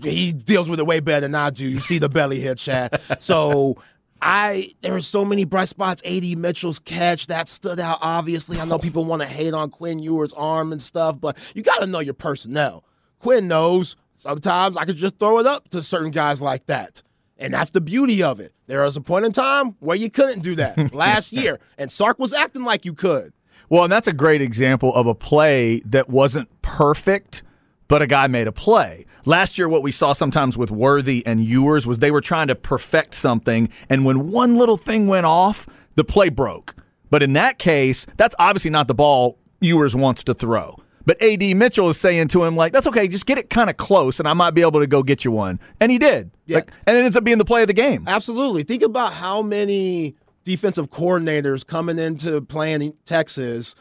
he 0.02 0.32
deals 0.32 0.70
with 0.70 0.80
it 0.80 0.86
way 0.86 1.00
better 1.00 1.22
than 1.22 1.36
I 1.36 1.50
do. 1.50 1.66
You 1.66 1.80
see 1.80 1.98
the 1.98 2.10
belly 2.10 2.40
here, 2.40 2.56
Chad. 2.56 3.02
So 3.20 3.78
I 4.22 4.74
there 4.82 4.96
are 4.96 5.02
so 5.02 5.26
many 5.26 5.46
bright 5.46 5.70
spots. 5.70 6.02
AD 6.06 6.38
Mitchell's 6.38 6.80
catch 6.80 7.28
that 7.28 7.50
stood 7.50 7.80
out. 7.80 8.00
Obviously, 8.02 8.60
I 8.60 8.66
know 8.66 8.78
people 8.78 9.06
want 9.06 9.22
to 9.22 9.28
hate 9.28 9.54
on 9.54 9.70
Quinn 9.70 10.00
Ewers' 10.00 10.34
arm 10.34 10.72
and 10.72 10.82
stuff, 10.82 11.20
but 11.20 11.38
you 11.56 11.64
got 11.64 11.80
to 11.80 11.88
know 11.88 12.00
your 12.00 12.14
personnel. 12.14 12.84
Quinn 13.20 13.48
knows 13.48 13.96
sometimes 14.14 14.78
I 14.78 14.86
could 14.86 14.98
just 14.98 15.18
throw 15.18 15.40
it 15.40 15.48
up 15.48 15.70
to 15.70 15.82
certain 15.82 16.12
guys 16.12 16.42
like 16.42 16.66
that. 16.68 17.02
And 17.38 17.54
that's 17.56 17.72
the 17.72 17.82
beauty 17.82 18.22
of 18.22 18.40
it. 18.40 18.54
There 18.68 18.84
was 18.84 18.96
a 18.96 19.02
point 19.02 19.26
in 19.26 19.32
time 19.32 19.76
where 19.80 19.98
you 19.98 20.12
couldn't 20.12 20.44
do 20.44 20.56
that 20.56 20.94
last 20.94 21.34
year, 21.34 21.60
and 21.80 21.92
Sark 21.92 22.20
was 22.20 22.34
acting 22.34 22.64
like 22.64 22.86
you 22.86 22.94
could. 22.94 23.34
Well, 23.70 23.84
and 23.84 23.92
that's 23.92 24.08
a 24.08 24.14
great 24.14 24.42
example 24.42 24.94
of 24.94 25.08
a 25.08 25.16
play 25.16 25.80
that 25.86 26.10
wasn't 26.10 26.50
perfect, 26.62 27.42
but 27.88 28.02
a 28.02 28.08
guy 28.08 28.28
made 28.28 28.48
a 28.48 28.52
play. 28.52 29.06
Last 29.26 29.58
year, 29.58 29.70
what 29.70 29.84
we 29.84 29.92
saw 29.92 30.14
sometimes 30.14 30.58
with 30.58 30.72
Worthy 30.72 31.26
and 31.26 31.44
Ewers 31.46 31.86
was 31.86 32.00
they 32.00 32.12
were 32.12 32.22
trying 32.22 32.48
to 32.48 32.56
perfect 32.56 33.14
something, 33.14 33.70
and 33.90 34.06
when 34.06 34.32
one 34.32 34.58
little 34.58 34.78
thing 34.78 35.08
went 35.08 35.26
off, 35.26 35.68
the 35.96 36.04
play 36.04 36.30
broke. 36.30 36.76
But 37.10 37.22
in 37.22 37.34
that 37.34 37.60
case, 37.60 38.08
that's 38.18 38.34
obviously 38.40 38.72
not 38.72 38.88
the 38.88 38.96
ball 38.96 39.38
Ewers 39.60 39.96
wants 39.96 40.24
to 40.24 40.34
throw. 40.34 40.78
But 41.06 41.22
AD 41.22 41.42
Mitchell 41.56 41.90
is 41.90 42.00
saying 42.00 42.30
to 42.30 42.44
him, 42.44 42.56
like, 42.56 42.74
that's 42.74 42.88
okay, 42.88 43.08
just 43.08 43.26
get 43.26 43.38
it 43.38 43.50
kind 43.50 43.70
of 43.70 43.78
close, 43.78 44.20
and 44.20 44.28
I 44.28 44.34
might 44.34 44.52
be 44.52 44.62
able 44.62 44.80
to 44.80 44.88
go 44.88 45.04
get 45.04 45.26
you 45.26 45.32
one. 45.32 45.60
And 45.80 45.92
he 45.92 45.98
did. 45.98 46.32
Yeah. 46.46 46.58
Like, 46.58 46.72
and 46.86 46.96
it 46.96 47.04
ends 47.04 47.16
up 47.16 47.24
being 47.24 47.38
the 47.38 47.46
play 47.46 47.62
of 47.62 47.68
the 47.68 47.74
game. 47.74 48.06
Absolutely. 48.08 48.64
Think 48.64 48.84
about 48.84 49.14
how 49.14 49.42
many 49.42 50.16
defensive 50.44 50.90
coordinators 50.90 51.66
coming 51.66 52.00
into 52.00 52.42
playing 52.42 52.94
Texas 53.06 53.76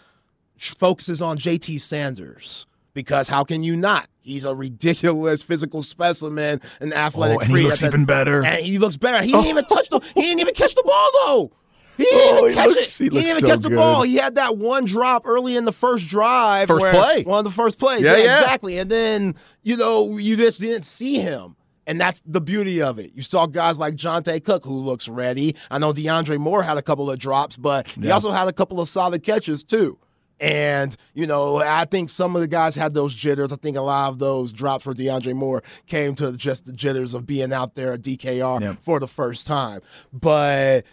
focuses 0.58 1.22
on 1.22 1.38
JT 1.38 1.80
Sanders 1.80 2.66
because 3.00 3.28
how 3.28 3.44
can 3.44 3.62
you 3.62 3.76
not? 3.76 4.08
He's 4.20 4.44
a 4.44 4.54
ridiculous 4.54 5.42
physical 5.42 5.82
specimen, 5.82 6.60
an 6.80 6.92
athletic 6.92 7.38
oh, 7.38 7.40
and 7.40 7.50
freak. 7.50 7.62
He 7.62 7.68
looks 7.68 7.82
even 7.82 8.04
better. 8.04 8.44
And 8.44 8.64
he 8.64 8.78
looks 8.78 8.96
better. 8.96 9.22
He 9.24 9.32
didn't 9.32 9.46
even 9.46 9.64
oh. 9.70 9.74
touch 9.74 9.88
the. 9.88 10.00
He 10.14 10.22
didn't 10.22 10.40
even 10.40 10.54
catch 10.54 10.74
the 10.74 10.82
ball 10.84 11.10
though. 11.26 11.52
He 11.96 12.04
didn't 12.04 12.36
oh, 12.36 12.44
even 12.44 12.54
catch 12.54 12.68
looks, 12.68 13.00
it. 13.00 13.04
He, 13.04 13.04
he 13.04 13.10
didn't 13.10 13.28
even 13.28 13.40
so 13.40 13.46
catch 13.46 13.60
the 13.60 13.68
good. 13.70 13.76
ball. 13.76 14.02
He 14.02 14.16
had 14.16 14.34
that 14.34 14.58
one 14.58 14.84
drop 14.84 15.26
early 15.26 15.56
in 15.56 15.64
the 15.64 15.72
first 15.72 16.08
drive. 16.08 16.68
First 16.68 16.84
play. 16.84 17.24
One 17.24 17.38
of 17.38 17.44
the 17.44 17.50
first 17.50 17.78
plays. 17.78 18.02
Yeah, 18.02 18.16
yeah, 18.16 18.24
yeah, 18.24 18.40
exactly. 18.40 18.78
And 18.78 18.90
then 18.90 19.34
you 19.62 19.76
know 19.76 20.18
you 20.18 20.36
just 20.36 20.60
didn't 20.60 20.84
see 20.84 21.18
him. 21.18 21.56
And 21.86 22.00
that's 22.00 22.22
the 22.24 22.40
beauty 22.40 22.80
of 22.82 22.98
it. 22.98 23.12
You 23.16 23.22
saw 23.22 23.46
guys 23.46 23.78
like 23.80 23.96
Johntay 23.96 24.44
Cook 24.44 24.64
who 24.64 24.78
looks 24.78 25.08
ready. 25.08 25.56
I 25.70 25.78
know 25.78 25.92
DeAndre 25.92 26.38
Moore 26.38 26.62
had 26.62 26.76
a 26.76 26.82
couple 26.82 27.10
of 27.10 27.18
drops, 27.18 27.56
but 27.56 27.88
he 27.88 28.10
also 28.10 28.30
had 28.30 28.46
a 28.46 28.52
couple 28.52 28.80
of 28.80 28.88
solid 28.88 29.24
catches 29.24 29.64
too. 29.64 29.98
And, 30.40 30.96
you 31.12 31.26
know, 31.26 31.58
I 31.58 31.84
think 31.84 32.08
some 32.08 32.34
of 32.34 32.40
the 32.40 32.48
guys 32.48 32.74
had 32.74 32.94
those 32.94 33.14
jitters. 33.14 33.52
I 33.52 33.56
think 33.56 33.76
a 33.76 33.82
lot 33.82 34.08
of 34.08 34.18
those 34.18 34.52
drops 34.52 34.84
for 34.84 34.94
DeAndre 34.94 35.34
Moore 35.34 35.62
came 35.86 36.14
to 36.14 36.32
just 36.32 36.64
the 36.64 36.72
jitters 36.72 37.12
of 37.12 37.26
being 37.26 37.52
out 37.52 37.74
there 37.74 37.92
at 37.92 38.00
DKR 38.00 38.60
yep. 38.60 38.78
for 38.82 38.98
the 38.98 39.06
first 39.06 39.46
time. 39.46 39.82
But 40.12 40.86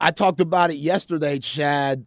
I 0.00 0.10
talked 0.10 0.40
about 0.40 0.70
it 0.70 0.76
yesterday, 0.76 1.38
Chad. 1.38 2.06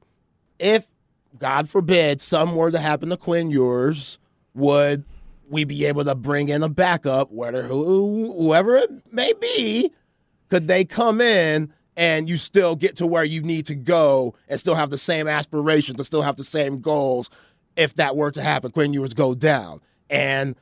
If, 0.60 0.92
God 1.40 1.70
forbid, 1.70 2.20
some 2.20 2.56
were 2.56 2.72
to 2.72 2.80
happen 2.80 3.10
to 3.10 3.18
Quinn 3.18 3.50
Ewers, 3.50 4.20
would 4.54 5.06
we 5.50 5.64
be 5.64 5.86
able 5.86 6.04
to 6.04 6.16
bring 6.16 6.50
in 6.50 6.62
a 6.62 6.70
backup, 6.70 7.32
whether 7.32 7.64
who, 7.64 8.34
whoever 8.38 8.76
it 8.76 8.92
may 9.14 9.32
be, 9.34 9.92
could 10.50 10.68
they 10.68 10.84
come 10.84 11.22
in 11.22 11.72
and 11.98 12.30
you 12.30 12.38
still 12.38 12.76
get 12.76 12.96
to 12.98 13.08
where 13.08 13.24
you 13.24 13.42
need 13.42 13.66
to 13.68 13.76
go 13.76 14.34
and 14.48 14.60
still 14.60 14.76
have 14.76 14.90
the 14.90 14.98
same 14.98 15.28
aspirations 15.28 16.00
and 16.00 16.06
still 16.06 16.22
have 16.22 16.36
the 16.36 16.44
same 16.44 16.82
goals 16.82 17.30
if 17.76 17.96
that 17.96 18.16
were 18.16 18.32
to 18.32 18.42
happen, 18.42 18.72
Quinn 18.72 18.94
Ewers 18.94 19.14
go 19.14 19.34
down. 19.34 19.82
And 20.10 20.56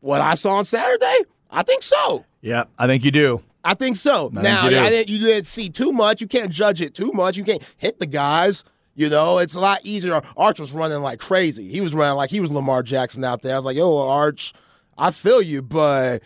what 0.00 0.20
I 0.20 0.34
saw 0.34 0.56
on 0.56 0.64
Saturday, 0.64 1.18
I 1.50 1.62
think 1.62 1.82
so. 1.82 2.24
Yeah, 2.40 2.64
I 2.78 2.86
think 2.86 3.04
you 3.04 3.10
do. 3.10 3.42
I 3.64 3.74
think 3.74 3.96
so. 3.96 4.30
I 4.36 4.42
now, 4.42 4.62
think 4.62 4.72
you, 4.72 4.78
I 4.78 4.90
didn't, 4.90 5.08
you 5.08 5.18
didn't 5.18 5.46
see 5.46 5.68
too 5.68 5.92
much. 5.92 6.20
You 6.20 6.26
can't 6.26 6.50
judge 6.50 6.80
it 6.80 6.94
too 6.94 7.12
much. 7.12 7.36
You 7.36 7.44
can't 7.44 7.62
hit 7.76 7.98
the 7.98 8.06
guys. 8.06 8.64
You 8.94 9.08
know, 9.08 9.38
it's 9.38 9.54
a 9.54 9.60
lot 9.60 9.80
easier. 9.84 10.20
Arch 10.36 10.60
was 10.60 10.72
running 10.72 11.00
like 11.00 11.18
crazy. 11.18 11.68
He 11.68 11.80
was 11.80 11.94
running 11.94 12.16
like 12.16 12.30
he 12.30 12.40
was 12.40 12.50
Lamar 12.50 12.82
Jackson 12.82 13.24
out 13.24 13.42
there. 13.42 13.54
I 13.54 13.58
was 13.58 13.64
like, 13.64 13.76
yo, 13.76 13.96
Arch, 13.96 14.52
I 14.98 15.10
feel 15.10 15.40
you, 15.40 15.62
but 15.62 16.22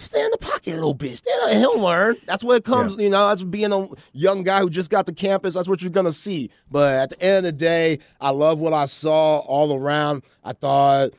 stay 0.00 0.24
in 0.24 0.30
the 0.30 0.38
pocket 0.38 0.72
a 0.72 0.74
little 0.74 0.94
bit. 0.94 1.18
Stay 1.18 1.30
he'll 1.52 1.78
learn. 1.78 2.16
That's 2.26 2.42
what 2.42 2.56
it 2.56 2.64
comes, 2.64 2.96
yeah. 2.96 3.04
you 3.04 3.10
know, 3.10 3.28
that's 3.28 3.42
being 3.42 3.72
a 3.72 3.88
young 4.12 4.42
guy 4.42 4.60
who 4.60 4.70
just 4.70 4.90
got 4.90 5.06
to 5.06 5.12
campus. 5.12 5.54
That's 5.54 5.68
what 5.68 5.82
you're 5.82 5.90
going 5.90 6.06
to 6.06 6.12
see. 6.12 6.50
But 6.70 6.94
at 6.94 7.10
the 7.10 7.22
end 7.22 7.36
of 7.38 7.44
the 7.44 7.52
day, 7.52 7.98
I 8.20 8.30
love 8.30 8.60
what 8.60 8.72
I 8.72 8.86
saw 8.86 9.38
all 9.38 9.76
around. 9.76 10.22
I 10.44 10.52
thought 10.52 11.10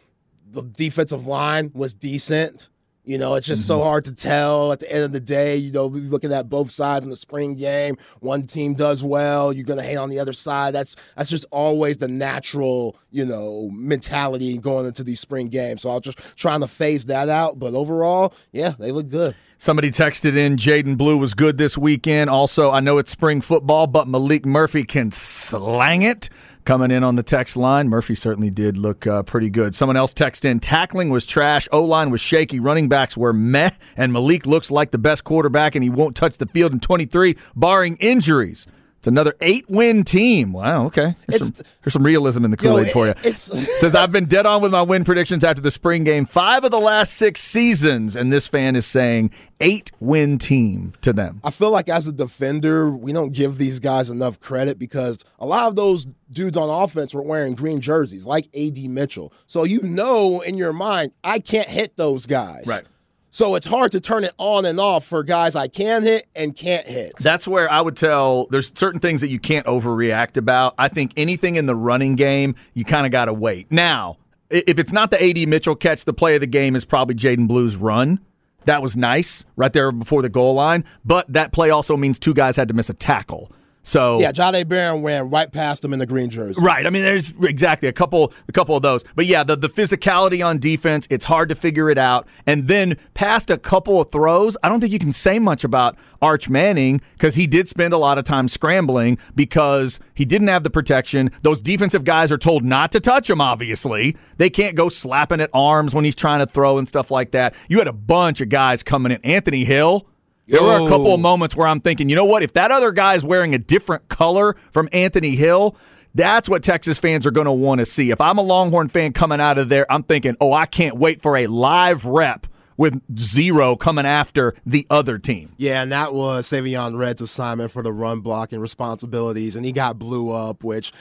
the 0.52 0.64
defensive 0.64 1.28
line 1.28 1.72
was 1.74 1.94
decent. 1.94 2.70
You 3.04 3.18
know, 3.18 3.34
it's 3.36 3.48
just 3.48 3.62
mm-hmm. 3.62 3.68
so 3.68 3.84
hard 3.84 4.06
to 4.06 4.12
tell 4.12 4.72
at 4.72 4.80
the 4.80 4.92
end 4.92 5.04
of 5.04 5.12
the 5.12 5.20
day. 5.20 5.56
You 5.56 5.72
know, 5.72 5.88
looking 5.88 6.32
at 6.32 6.50
both 6.50 6.70
sides 6.70 7.04
in 7.04 7.10
the 7.10 7.16
spring 7.16 7.56
game, 7.56 7.98
one 8.20 8.46
team 8.46 8.76
does 8.76 9.04
well, 9.04 9.52
you're 9.52 9.66
gonna 9.66 9.84
hate 9.84 9.98
on 9.98 10.10
the 10.10 10.20
other 10.20 10.34
side. 10.34 10.76
That's 10.76 10.96
that's 11.16 11.30
just 11.30 11.46
always 11.52 11.98
the 11.98 12.08
natural, 12.08 12.96
you 13.12 13.26
know, 13.26 13.70
mentality 13.74 14.58
going 14.58 14.86
into 14.86 15.04
these 15.04 15.20
spring 15.20 15.50
games. 15.50 15.82
So 15.82 15.90
I 15.90 15.94
was 15.96 16.04
just 16.04 16.20
trying 16.38 16.62
to 16.62 16.68
phase 16.68 17.06
that 17.06 17.28
out. 17.30 17.58
But 17.58 17.74
overall, 17.74 18.34
yeah, 18.52 18.74
they 18.78 18.92
look 18.92 19.10
good. 19.10 19.36
Somebody 19.58 19.92
texted 19.92 20.36
in 20.36 20.58
Jaydon 20.58 20.98
Blue 20.98 21.18
was 21.18 21.36
good 21.36 21.60
this 21.60 21.78
weekend. 21.78 22.32
Also, 22.32 22.72
I 22.72 22.80
know 22.80 22.98
it's 22.98 23.12
spring 23.12 23.42
football, 23.42 23.86
but 23.86 24.08
Malik 24.08 24.44
Murphy 24.44 24.84
can 24.84 25.12
slang 25.12 26.02
it 26.02 26.30
coming 26.66 26.92
in 26.92 27.04
on 27.04 27.16
the 27.16 27.24
text 27.24 27.58
line. 27.58 27.90
Murphy 27.90 28.16
certainly 28.16 28.50
did 28.50 28.78
look 28.78 29.08
uh, 29.08 29.24
pretty 29.24 29.50
good. 29.50 29.76
Someone 29.76 29.98
else 29.98 30.14
texted 30.14 30.46
in 30.46 30.60
tackling 30.60 31.10
was 31.10 31.26
trash, 31.26 31.68
O 31.72 31.84
line 31.84 32.10
was 32.10 32.22
shaky, 32.22 32.60
running 32.60 32.90
backs 32.90 33.18
were 33.18 33.34
meh, 33.34 33.72
and 33.98 34.14
Malik 34.14 34.46
looks 34.46 34.72
like 34.72 34.92
the 34.92 34.98
best 34.98 35.24
quarterback, 35.24 35.76
and 35.76 35.84
he 35.84 35.90
won't 35.90 36.16
touch 36.16 36.38
the 36.38 36.46
field 36.48 36.74
in 36.74 36.80
23, 36.80 37.36
barring 37.56 37.96
injuries. 37.98 38.68
It's 39.02 39.08
another 39.08 39.34
eight 39.42 39.68
win 39.68 40.04
team. 40.04 40.54
Wow, 40.54 40.86
okay. 40.86 41.16
Here's 41.28 41.48
some, 41.48 41.66
here's 41.82 41.94
some, 41.94 42.04
realism 42.04 42.46
in 42.46 42.52
the 42.52 42.58
Kool 42.58 42.78
Aid 42.78 42.92
for 42.92 43.08
you. 43.08 43.16
Says, 43.32 43.96
I've 43.96 44.12
been 44.12 44.26
dead 44.26 44.46
on 44.46 44.62
with 44.62 44.72
my 44.72 44.84
win 44.84 45.04
predictions 45.04 45.44
after 45.44 45.60
the 45.60 45.72
spring 45.72 46.04
game, 46.04 46.28
five 46.28 46.64
of 46.64 46.70
the 46.70 46.80
last 46.80 47.14
six 47.14 47.42
seasons. 47.42 48.16
And 48.16 48.32
this 48.32 48.48
fan 48.48 48.76
is 48.76 48.86
saying 48.86 49.32
eight 49.60 49.92
win 50.00 50.38
team 50.38 50.94
to 51.02 51.14
them. 51.14 51.42
I 51.44 51.50
feel 51.50 51.72
like 51.72 51.90
as 51.90 52.06
a 52.06 52.12
defender, 52.12 52.92
we 52.92 53.12
don't 53.12 53.34
give 53.34 53.58
these 53.58 53.80
guys 53.80 54.12
enough 54.12 54.40
credit 54.40 54.78
because 54.78 55.18
a 55.40 55.48
lot 55.48 55.68
of 55.68 55.76
those 55.76 56.06
dudes 56.32 56.56
on 56.56 56.70
offense 56.70 57.16
were 57.16 57.24
wearing 57.24 57.56
green 57.56 57.82
jerseys, 57.82 58.28
like 58.28 58.56
AD 58.56 58.78
Mitchell. 58.88 59.34
So 59.48 59.64
you 59.64 59.82
know 59.82 60.42
in 60.42 60.58
your 60.58 60.74
mind, 60.74 61.12
I 61.24 61.40
can't 61.40 61.68
hit 61.68 61.98
those 61.98 62.28
guys. 62.28 62.66
Right. 62.68 62.84
So 63.34 63.56
it's 63.56 63.66
hard 63.66 63.94
to 63.94 64.02
turn 64.02 64.26
it 64.26 64.34
on 64.38 64.66
and 64.66 64.78
off 64.78 65.06
for 65.06 65.24
guys 65.24 65.56
I 65.56 65.70
can 65.70 66.04
hit 66.04 66.28
and 66.36 66.54
can't 66.54 66.86
hit. 66.86 67.14
That's 67.18 67.48
where 67.48 67.72
I 67.72 67.80
would 67.80 67.96
tell 67.96 68.48
there's 68.48 68.74
certain 68.78 69.00
things 69.00 69.22
that 69.22 69.30
you 69.30 69.40
can't 69.40 69.66
overreact 69.66 70.36
about. 70.36 70.76
I 70.78 70.90
think 70.90 71.14
anything 71.16 71.56
in 71.56 71.66
the 71.66 71.76
running 71.76 72.16
game, 72.16 72.56
you 72.74 72.84
kind 72.84 73.06
of 73.06 73.12
got 73.14 73.26
to 73.26 73.34
wait. 73.34 73.72
Now, 73.72 74.18
if 74.50 74.78
it's 74.78 74.92
not 74.92 75.12
the 75.12 75.24
AD 75.24 75.48
Mitchell 75.48 75.76
catch, 75.76 76.04
the 76.04 76.12
play 76.12 76.36
of 76.36 76.42
the 76.42 76.48
game 76.48 76.76
is 76.76 76.84
probably 76.84 77.16
Jaydon 77.16 77.48
Blue's 77.48 77.78
run. 77.78 78.20
That 78.66 78.82
was 78.82 78.98
nice 78.98 79.46
right 79.56 79.72
there 79.72 79.94
before 79.94 80.22
the 80.22 80.30
goal 80.30 80.54
line, 80.54 80.84
but 81.06 81.32
that 81.32 81.54
play 81.54 81.70
also 81.70 81.96
means 81.96 82.20
two 82.20 82.34
guys 82.34 82.58
had 82.58 82.68
to 82.68 82.74
miss 82.74 82.90
a 82.90 82.94
tackle. 82.94 83.50
So 83.84 84.20
yeah, 84.20 84.32
Jahdae 84.32 84.68
Barron 84.68 85.04
ran 85.04 85.30
right 85.30 85.52
past 85.52 85.84
him 85.84 85.94
in 85.94 86.00
the 86.00 86.06
green 86.06 86.30
jersey. 86.30 86.62
Right. 86.62 86.86
I 86.86 86.90
mean, 86.90 87.02
there's 87.02 87.34
exactly 87.42 87.88
a 87.88 87.94
couple, 87.94 88.32
a 88.48 88.52
couple 88.52 88.76
of 88.76 88.84
those. 88.84 89.04
But 89.16 89.26
yeah, 89.26 89.44
the 89.44 89.56
the 89.56 89.70
physicality 89.70 90.46
on 90.46 90.60
defense, 90.60 91.08
it's 91.10 91.26
hard 91.26 91.50
to 91.50 91.56
figure 91.56 91.90
it 91.90 91.98
out. 91.98 92.28
And 92.46 92.68
then 92.68 92.98
past 93.14 93.50
a 93.50 93.58
couple 93.58 94.00
of 94.02 94.12
throws, 94.12 94.56
I 94.64 94.70
don't 94.70 94.80
think 94.80 94.94
you 94.94 95.00
can 95.00 95.14
say 95.14 95.40
much 95.40 95.64
about 95.64 95.98
Arch 96.22 96.50
Manning 96.50 97.02
because 97.14 97.36
he 97.36 97.48
did 97.48 97.68
spend 97.68 97.94
a 97.94 97.98
lot 97.98 98.20
of 98.20 98.26
time 98.26 98.48
scrambling 98.48 99.18
because 99.34 100.00
he 100.14 100.26
didn't 100.26 100.50
have 100.50 100.64
the 100.64 100.70
protection. 100.70 101.32
Those 101.42 101.62
defensive 101.62 102.04
guys 102.04 102.32
are 102.32 102.38
told 102.38 102.64
not 102.64 102.92
to 102.92 103.00
touch 103.00 103.30
him. 103.30 103.42
Obviously, 103.42 104.16
they 104.38 104.50
can't 104.50 104.76
go 104.76 104.90
slapping 104.90 105.42
at 105.42 105.50
arms 105.54 105.96
when 105.96 106.06
he's 106.06 106.16
trying 106.16 106.40
to 106.40 106.46
throw 106.46 106.78
and 106.78 106.88
stuff 106.88 107.10
like 107.10 107.32
that. 107.32 107.56
You 107.68 107.80
had 107.80 107.88
a 107.88 107.94
bunch 107.94 108.42
of 108.42 108.50
guys 108.50 108.84
coming 108.84 109.12
in. 109.12 109.22
Anthony 109.24 109.66
Hill 109.66 110.08
there 110.52 110.62
were 110.62 110.86
a 110.86 110.90
couple 110.90 111.14
of 111.14 111.20
moments 111.20 111.56
where 111.56 111.68
I'm 111.68 111.80
thinking, 111.80 112.10
you 112.10 112.16
know 112.16 112.26
what? 112.26 112.44
If 112.44 112.54
that 112.54 112.72
other 112.72 112.92
guy's 112.92 113.24
wearing 113.24 113.56
a 113.56 113.58
different 113.58 114.10
color 114.10 114.56
from 114.72 114.90
Anthony 114.92 115.36
Hill, 115.36 115.76
that's 116.14 116.50
what 116.50 116.62
Texas 116.64 117.00
fans 117.00 117.26
are 117.26 117.32
going 117.32 117.46
to 117.46 117.52
want 117.52 117.80
to 117.80 117.86
see. 117.86 118.12
If 118.12 118.20
I'm 118.20 118.38
a 118.38 118.42
Longhorn 118.42 118.90
fan 118.90 119.14
coming 119.14 119.40
out 119.40 119.58
of 119.58 119.70
there, 119.70 119.92
I'm 119.92 120.04
thinking, 120.04 120.36
oh, 120.42 120.54
I 120.54 120.66
can't 120.66 120.98
wait 120.98 121.22
for 121.22 121.38
a 121.38 121.48
live 121.48 122.06
rep 122.06 122.48
with 122.78 123.02
zero 123.18 123.76
coming 123.76 124.06
after 124.06 124.56
the 124.66 124.88
other 124.90 125.20
team. 125.20 125.54
Yeah, 125.58 125.84
and 125.84 125.92
that 125.92 126.14
was 126.14 126.48
Savion 126.48 126.98
Red's 126.98 127.22
assignment 127.22 127.72
for 127.72 127.84
the 127.84 127.94
run 127.94 128.22
blocking 128.22 128.60
responsibilities, 128.60 129.56
and 129.56 129.66
he 129.66 129.72
got 129.72 130.00
blew 130.00 130.32
up, 130.32 130.64
which 130.64 130.92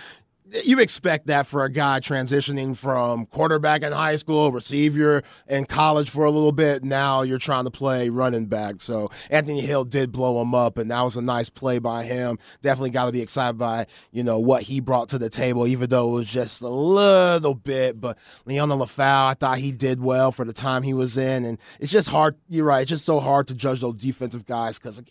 you 0.64 0.80
expect 0.80 1.26
that 1.28 1.46
for 1.46 1.64
a 1.64 1.70
guy 1.70 2.00
transitioning 2.00 2.76
from 2.76 3.26
quarterback 3.26 3.82
in 3.82 3.92
high 3.92 4.16
school, 4.16 4.50
receiver 4.52 5.22
in 5.48 5.64
college 5.64 6.10
for 6.10 6.24
a 6.24 6.30
little 6.30 6.52
bit. 6.52 6.82
Now 6.84 7.22
you're 7.22 7.38
trying 7.38 7.64
to 7.64 7.70
play 7.70 8.08
running 8.08 8.46
back. 8.46 8.80
So 8.80 9.10
Anthony 9.30 9.60
Hill 9.60 9.84
did 9.84 10.12
blow 10.12 10.40
him 10.40 10.54
up, 10.54 10.78
and 10.78 10.90
that 10.90 11.00
was 11.02 11.16
a 11.16 11.22
nice 11.22 11.50
play 11.50 11.78
by 11.78 12.04
him. 12.04 12.38
Definitely 12.62 12.90
got 12.90 13.06
to 13.06 13.12
be 13.12 13.22
excited 13.22 13.58
by 13.58 13.86
you 14.12 14.22
know 14.22 14.38
what 14.38 14.62
he 14.62 14.80
brought 14.80 15.08
to 15.10 15.18
the 15.18 15.30
table, 15.30 15.66
even 15.66 15.90
though 15.90 16.10
it 16.10 16.14
was 16.14 16.28
just 16.28 16.62
a 16.62 16.68
little 16.68 17.54
bit. 17.54 18.00
But 18.00 18.18
Liona 18.46 18.78
Lefau, 18.78 19.30
I 19.30 19.34
thought 19.34 19.58
he 19.58 19.72
did 19.72 20.00
well 20.00 20.32
for 20.32 20.44
the 20.44 20.52
time 20.52 20.82
he 20.82 20.94
was 20.94 21.16
in, 21.16 21.44
and 21.44 21.58
it's 21.78 21.92
just 21.92 22.08
hard. 22.08 22.36
You're 22.48 22.66
right. 22.66 22.82
It's 22.82 22.90
just 22.90 23.04
so 23.04 23.20
hard 23.20 23.48
to 23.48 23.54
judge 23.54 23.80
those 23.80 23.96
defensive 23.96 24.46
guys 24.46 24.78
because 24.78 25.02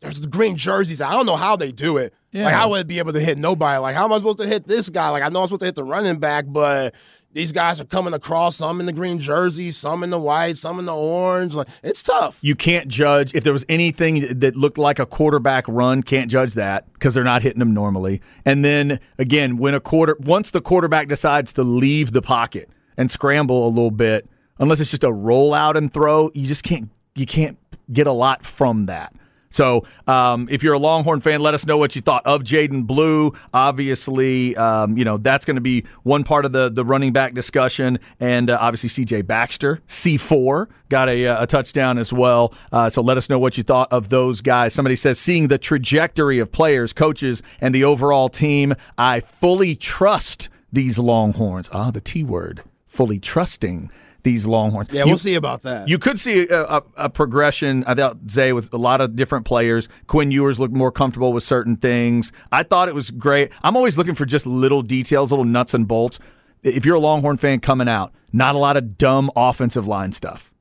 there's 0.00 0.20
the 0.20 0.26
green 0.26 0.56
jerseys. 0.56 1.00
I 1.00 1.12
don't 1.12 1.26
know 1.26 1.36
how 1.36 1.56
they 1.56 1.72
do 1.72 1.96
it. 1.96 2.14
Yeah. 2.32 2.44
Like 2.44 2.54
I 2.54 2.66
wouldn't 2.66 2.88
be 2.88 2.98
able 2.98 3.12
to 3.14 3.20
hit 3.20 3.38
nobody. 3.38 3.78
Like 3.78 3.94
how 3.94 4.04
am 4.04 4.12
I 4.12 4.18
supposed 4.18 4.38
to 4.38 4.46
hit 4.46 4.66
this 4.66 4.88
guy? 4.88 5.08
Like 5.10 5.22
I 5.22 5.28
know 5.28 5.40
I'm 5.40 5.46
supposed 5.46 5.60
to 5.60 5.66
hit 5.66 5.74
the 5.74 5.84
running 5.84 6.18
back, 6.18 6.44
but 6.48 6.94
these 7.32 7.52
guys 7.52 7.80
are 7.80 7.84
coming 7.84 8.14
across 8.14 8.56
some 8.56 8.80
in 8.80 8.86
the 8.86 8.92
green 8.92 9.18
jersey, 9.18 9.70
some 9.70 10.02
in 10.02 10.10
the 10.10 10.18
white, 10.18 10.56
some 10.56 10.78
in 10.78 10.86
the 10.86 10.94
orange. 10.94 11.54
Like 11.54 11.68
it's 11.82 12.02
tough. 12.02 12.38
You 12.42 12.54
can't 12.54 12.88
judge 12.88 13.34
if 13.34 13.44
there 13.44 13.52
was 13.52 13.64
anything 13.68 14.38
that 14.40 14.56
looked 14.56 14.78
like 14.78 14.98
a 14.98 15.06
quarterback 15.06 15.64
run. 15.68 16.02
Can't 16.02 16.30
judge 16.30 16.54
that 16.54 16.90
because 16.94 17.14
they're 17.14 17.24
not 17.24 17.42
hitting 17.42 17.58
them 17.58 17.74
normally. 17.74 18.20
And 18.44 18.64
then 18.64 19.00
again, 19.18 19.56
when 19.58 19.74
a 19.74 19.80
quarter 19.80 20.16
once 20.20 20.50
the 20.50 20.60
quarterback 20.60 21.08
decides 21.08 21.52
to 21.54 21.62
leave 21.62 22.12
the 22.12 22.22
pocket 22.22 22.68
and 22.96 23.10
scramble 23.10 23.66
a 23.66 23.70
little 23.70 23.90
bit, 23.90 24.28
unless 24.58 24.80
it's 24.80 24.90
just 24.90 25.04
a 25.04 25.08
rollout 25.08 25.76
and 25.76 25.92
throw, 25.92 26.30
you 26.34 26.46
just 26.46 26.64
can't 26.64 26.90
you 27.14 27.26
can't 27.26 27.58
get 27.92 28.06
a 28.06 28.12
lot 28.12 28.44
from 28.44 28.86
that. 28.86 29.14
So, 29.50 29.86
um, 30.06 30.48
if 30.50 30.62
you're 30.62 30.74
a 30.74 30.78
Longhorn 30.78 31.20
fan, 31.20 31.40
let 31.40 31.54
us 31.54 31.66
know 31.66 31.78
what 31.78 31.96
you 31.96 32.02
thought 32.02 32.26
of 32.26 32.42
Jaydon 32.42 32.86
Blue. 32.86 33.32
Obviously, 33.54 34.56
um, 34.56 34.96
you 34.96 35.04
know 35.04 35.16
that's 35.16 35.44
going 35.44 35.56
to 35.56 35.60
be 35.60 35.84
one 36.02 36.24
part 36.24 36.44
of 36.44 36.52
the 36.52 36.68
the 36.68 36.84
running 36.84 37.12
back 37.12 37.34
discussion, 37.34 37.98
and 38.20 38.50
uh, 38.50 38.58
obviously 38.60 38.88
C.J. 38.88 39.22
Baxter, 39.22 39.80
C4, 39.88 40.68
got 40.88 41.08
a, 41.08 41.26
uh, 41.26 41.42
a 41.42 41.46
touchdown 41.46 41.98
as 41.98 42.12
well. 42.12 42.52
Uh, 42.72 42.90
so, 42.90 43.02
let 43.02 43.16
us 43.16 43.28
know 43.28 43.38
what 43.38 43.56
you 43.56 43.62
thought 43.62 43.90
of 43.92 44.08
those 44.08 44.40
guys. 44.40 44.74
Somebody 44.74 44.96
says, 44.96 45.18
seeing 45.18 45.48
the 45.48 45.58
trajectory 45.58 46.38
of 46.38 46.52
players, 46.52 46.92
coaches, 46.92 47.42
and 47.60 47.74
the 47.74 47.84
overall 47.84 48.28
team, 48.28 48.74
I 48.96 49.20
fully 49.20 49.74
trust 49.74 50.48
these 50.72 50.98
Longhorns. 50.98 51.68
Ah, 51.72 51.90
the 51.90 52.00
T 52.00 52.22
word, 52.22 52.62
fully 52.86 53.18
trusting 53.18 53.90
these 54.22 54.46
Longhorns. 54.46 54.90
Yeah, 54.92 55.04
we'll 55.04 55.18
see 55.18 55.34
about 55.34 55.62
that. 55.62 55.88
You 55.88 55.98
could 55.98 56.18
see 56.18 56.48
a, 56.48 56.64
a, 56.64 56.82
a, 56.96 57.08
progression. 57.08 57.84
I 57.86 57.94
thought 57.94 58.18
Zay 58.28 58.52
with 58.52 58.72
a 58.72 58.76
lot 58.76 59.00
of 59.00 59.16
different 59.16 59.44
players. 59.46 59.88
Quinn 60.06 60.30
Ewers 60.30 60.58
looked 60.58 60.74
more 60.74 60.90
comfortable 60.90 61.32
with 61.32 61.44
certain 61.44 61.76
things. 61.76 62.32
I 62.50 62.62
thought 62.62 62.88
it 62.88 62.94
was 62.94 63.10
great. 63.10 63.50
I'm 63.62 63.76
always 63.76 63.96
looking 63.96 64.14
for 64.14 64.26
just 64.26 64.46
little 64.46 64.82
details, 64.82 65.30
little 65.30 65.44
nuts 65.44 65.74
and 65.74 65.86
bolts. 65.86 66.18
If 66.62 66.84
you're 66.84 66.96
a 66.96 67.00
Longhorn 67.00 67.36
fan 67.36 67.60
coming 67.60 67.88
out, 67.88 68.12
not 68.32 68.54
a 68.54 68.58
lot 68.58 68.76
of 68.76 68.98
dumb 68.98 69.30
offensive 69.36 69.86
line 69.86 70.12
stuff, 70.12 70.52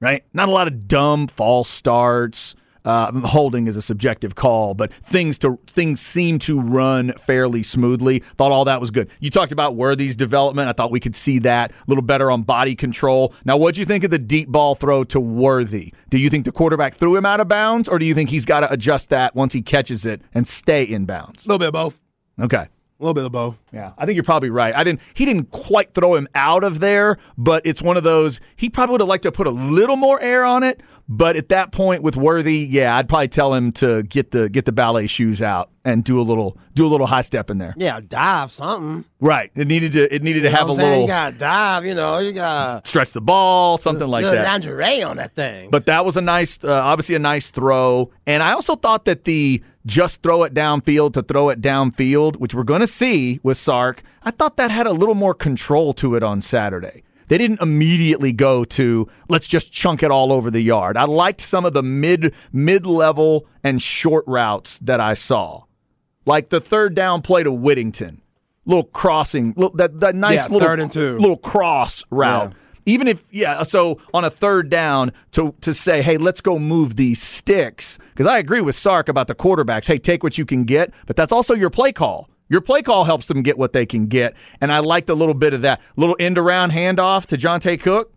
right? 0.00 0.24
Not 0.32 0.48
a 0.48 0.52
lot 0.52 0.66
of 0.66 0.88
dumb 0.88 1.28
false 1.28 1.68
starts. 1.68 2.54
Uh, 2.84 3.12
holding 3.20 3.66
is 3.66 3.76
a 3.76 3.82
subjective 3.82 4.34
call, 4.34 4.74
but 4.74 4.92
things 4.94 5.38
to 5.38 5.58
things 5.66 6.00
seem 6.00 6.38
to 6.38 6.60
run 6.60 7.12
fairly 7.26 7.62
smoothly. 7.62 8.20
Thought 8.36 8.52
all 8.52 8.64
that 8.64 8.80
was 8.80 8.90
good. 8.90 9.10
You 9.20 9.30
talked 9.30 9.52
about 9.52 9.74
Worthy's 9.76 10.16
development. 10.16 10.68
I 10.68 10.72
thought 10.72 10.90
we 10.90 11.00
could 11.00 11.14
see 11.14 11.38
that 11.40 11.70
a 11.70 11.74
little 11.86 12.02
better 12.02 12.30
on 12.30 12.42
body 12.42 12.74
control. 12.74 13.34
Now, 13.44 13.56
what 13.56 13.74
do 13.74 13.80
you 13.80 13.84
think 13.84 14.04
of 14.04 14.10
the 14.10 14.18
deep 14.18 14.48
ball 14.48 14.74
throw 14.74 15.04
to 15.04 15.20
Worthy? 15.20 15.92
Do 16.10 16.18
you 16.18 16.30
think 16.30 16.44
the 16.44 16.52
quarterback 16.52 16.94
threw 16.94 17.16
him 17.16 17.26
out 17.26 17.40
of 17.40 17.48
bounds, 17.48 17.88
or 17.88 17.98
do 17.98 18.06
you 18.06 18.14
think 18.14 18.30
he's 18.30 18.46
got 18.46 18.60
to 18.60 18.72
adjust 18.72 19.10
that 19.10 19.34
once 19.34 19.52
he 19.52 19.60
catches 19.62 20.06
it 20.06 20.22
and 20.32 20.46
stay 20.46 20.82
in 20.82 21.04
bounds? 21.04 21.44
A 21.44 21.48
little 21.48 21.58
bit 21.58 21.68
of 21.68 21.74
both. 21.74 22.00
Okay. 22.40 22.66
A 23.00 23.04
little 23.04 23.14
bit 23.14 23.26
of 23.26 23.32
both. 23.32 23.56
Yeah, 23.72 23.92
I 23.96 24.06
think 24.06 24.16
you're 24.16 24.24
probably 24.24 24.50
right. 24.50 24.74
I 24.74 24.82
didn't. 24.82 25.00
He 25.14 25.24
didn't 25.24 25.52
quite 25.52 25.94
throw 25.94 26.16
him 26.16 26.26
out 26.34 26.64
of 26.64 26.80
there, 26.80 27.18
but 27.36 27.64
it's 27.64 27.80
one 27.80 27.96
of 27.96 28.02
those. 28.02 28.40
He 28.56 28.68
probably 28.68 28.92
would 28.92 29.00
have 29.02 29.08
liked 29.08 29.22
to 29.22 29.30
put 29.30 29.46
a 29.46 29.52
little 29.52 29.94
more 29.94 30.20
air 30.20 30.44
on 30.44 30.64
it. 30.64 30.80
But 31.10 31.36
at 31.36 31.48
that 31.48 31.72
point 31.72 32.02
with 32.02 32.16
Worthy, 32.16 32.58
yeah, 32.58 32.94
I'd 32.94 33.08
probably 33.08 33.28
tell 33.28 33.54
him 33.54 33.72
to 33.72 34.02
get 34.02 34.30
the 34.30 34.50
get 34.50 34.66
the 34.66 34.72
ballet 34.72 35.06
shoes 35.06 35.40
out 35.40 35.70
and 35.82 36.04
do 36.04 36.20
a 36.20 36.22
little 36.22 36.58
do 36.74 36.86
a 36.86 36.90
little 36.90 37.06
high 37.06 37.22
step 37.22 37.48
in 37.48 37.56
there. 37.56 37.72
Yeah, 37.78 38.00
dive 38.06 38.52
something. 38.52 39.06
Right. 39.18 39.50
It 39.54 39.66
needed 39.66 39.92
to 39.92 40.14
it 40.14 40.22
needed 40.22 40.40
to 40.40 40.48
You 40.48 40.52
know 40.52 40.58
have 40.58 40.68
a 40.68 40.74
saying? 40.74 40.88
little 40.88 41.02
You 41.02 41.08
got 41.08 41.32
to 41.32 41.38
dive. 41.38 41.86
You 41.86 41.94
know, 41.94 42.18
you 42.18 42.32
got 42.32 42.86
stretch 42.86 43.12
the 43.12 43.22
ball, 43.22 43.78
something 43.78 44.06
like 44.06 44.24
that. 44.24 44.44
lingerie 44.44 45.02
on 45.02 45.16
that 45.16 45.34
thing. 45.34 45.70
But 45.70 45.86
that 45.86 46.04
was 46.04 46.18
a 46.18 46.20
nice, 46.20 46.62
uh, 46.62 46.70
obviously 46.72 47.14
a 47.14 47.20
nice 47.20 47.50
throw. 47.50 48.10
And 48.26 48.42
I 48.42 48.52
also 48.52 48.76
thought 48.76 49.06
that 49.06 49.24
the 49.24 49.62
just 49.86 50.22
throw 50.22 50.42
it 50.42 50.52
downfield 50.52 51.14
to 51.14 51.22
throw 51.22 51.48
it 51.48 51.62
downfield, 51.62 52.36
which 52.36 52.54
we're 52.54 52.64
going 52.64 52.82
to 52.82 52.86
see 52.86 53.40
with 53.42 53.56
Sark, 53.56 54.02
I 54.22 54.30
thought 54.30 54.58
that 54.58 54.70
had 54.70 54.86
a 54.86 54.92
little 54.92 55.14
more 55.14 55.32
control 55.32 55.94
to 55.94 56.14
it 56.14 56.22
on 56.22 56.42
Saturday. 56.42 57.02
They 57.28 57.38
didn't 57.38 57.60
immediately 57.60 58.32
go 58.32 58.64
to 58.64 59.08
let's 59.28 59.46
just 59.46 59.70
chunk 59.72 60.02
it 60.02 60.10
all 60.10 60.32
over 60.32 60.50
the 60.50 60.60
yard. 60.60 60.96
I 60.96 61.04
liked 61.04 61.40
some 61.40 61.64
of 61.64 61.72
the 61.74 61.82
mid 61.82 62.34
mid 62.52 62.86
level 62.86 63.46
and 63.62 63.80
short 63.80 64.24
routes 64.26 64.78
that 64.80 65.00
I 65.00 65.14
saw, 65.14 65.64
like 66.24 66.48
the 66.48 66.60
third 66.60 66.94
down 66.94 67.22
play 67.22 67.42
to 67.42 67.52
Whittington, 67.52 68.22
little 68.64 68.84
crossing, 68.84 69.54
little, 69.56 69.76
that 69.76 70.00
that 70.00 70.14
nice 70.14 70.36
Yeah, 70.36 70.44
little 70.44 70.60
third 70.60 70.80
and 70.80 70.92
two. 70.92 71.18
little 71.18 71.36
cross 71.36 72.04
route. 72.10 72.54
Even 72.86 73.06
if 73.06 73.22
yeah, 73.30 73.64
so 73.64 74.00
on 74.14 74.24
a 74.24 74.30
third 74.30 74.70
down 74.70 75.12
to 75.32 75.54
to 75.60 75.74
say, 75.74 76.00
hey, 76.00 76.16
let's 76.16 76.40
go 76.40 76.58
move 76.58 76.96
these 76.96 77.20
sticks 77.20 77.98
because 78.14 78.26
I 78.26 78.38
agree 78.38 78.62
with 78.62 78.76
Sark 78.76 79.10
about 79.10 79.26
the 79.26 79.34
quarterbacks. 79.34 79.86
Hey, 79.86 79.98
take 79.98 80.22
what 80.22 80.38
you 80.38 80.46
can 80.46 80.64
get, 80.64 80.92
but 81.06 81.14
that's 81.14 81.30
also 81.32 81.54
your 81.54 81.68
play 81.68 81.92
call. 81.92 82.30
Your 82.48 82.60
play 82.60 82.82
call 82.82 83.04
helps 83.04 83.26
them 83.26 83.42
get 83.42 83.58
what 83.58 83.72
they 83.72 83.86
can 83.86 84.06
get, 84.06 84.34
and 84.60 84.72
I 84.72 84.78
liked 84.78 85.08
a 85.10 85.14
little 85.14 85.34
bit 85.34 85.52
of 85.52 85.62
that 85.62 85.80
little 85.96 86.16
end 86.18 86.38
around 86.38 86.72
handoff 86.72 87.26
to 87.26 87.36
Johntay 87.36 87.80
Cook. 87.80 88.12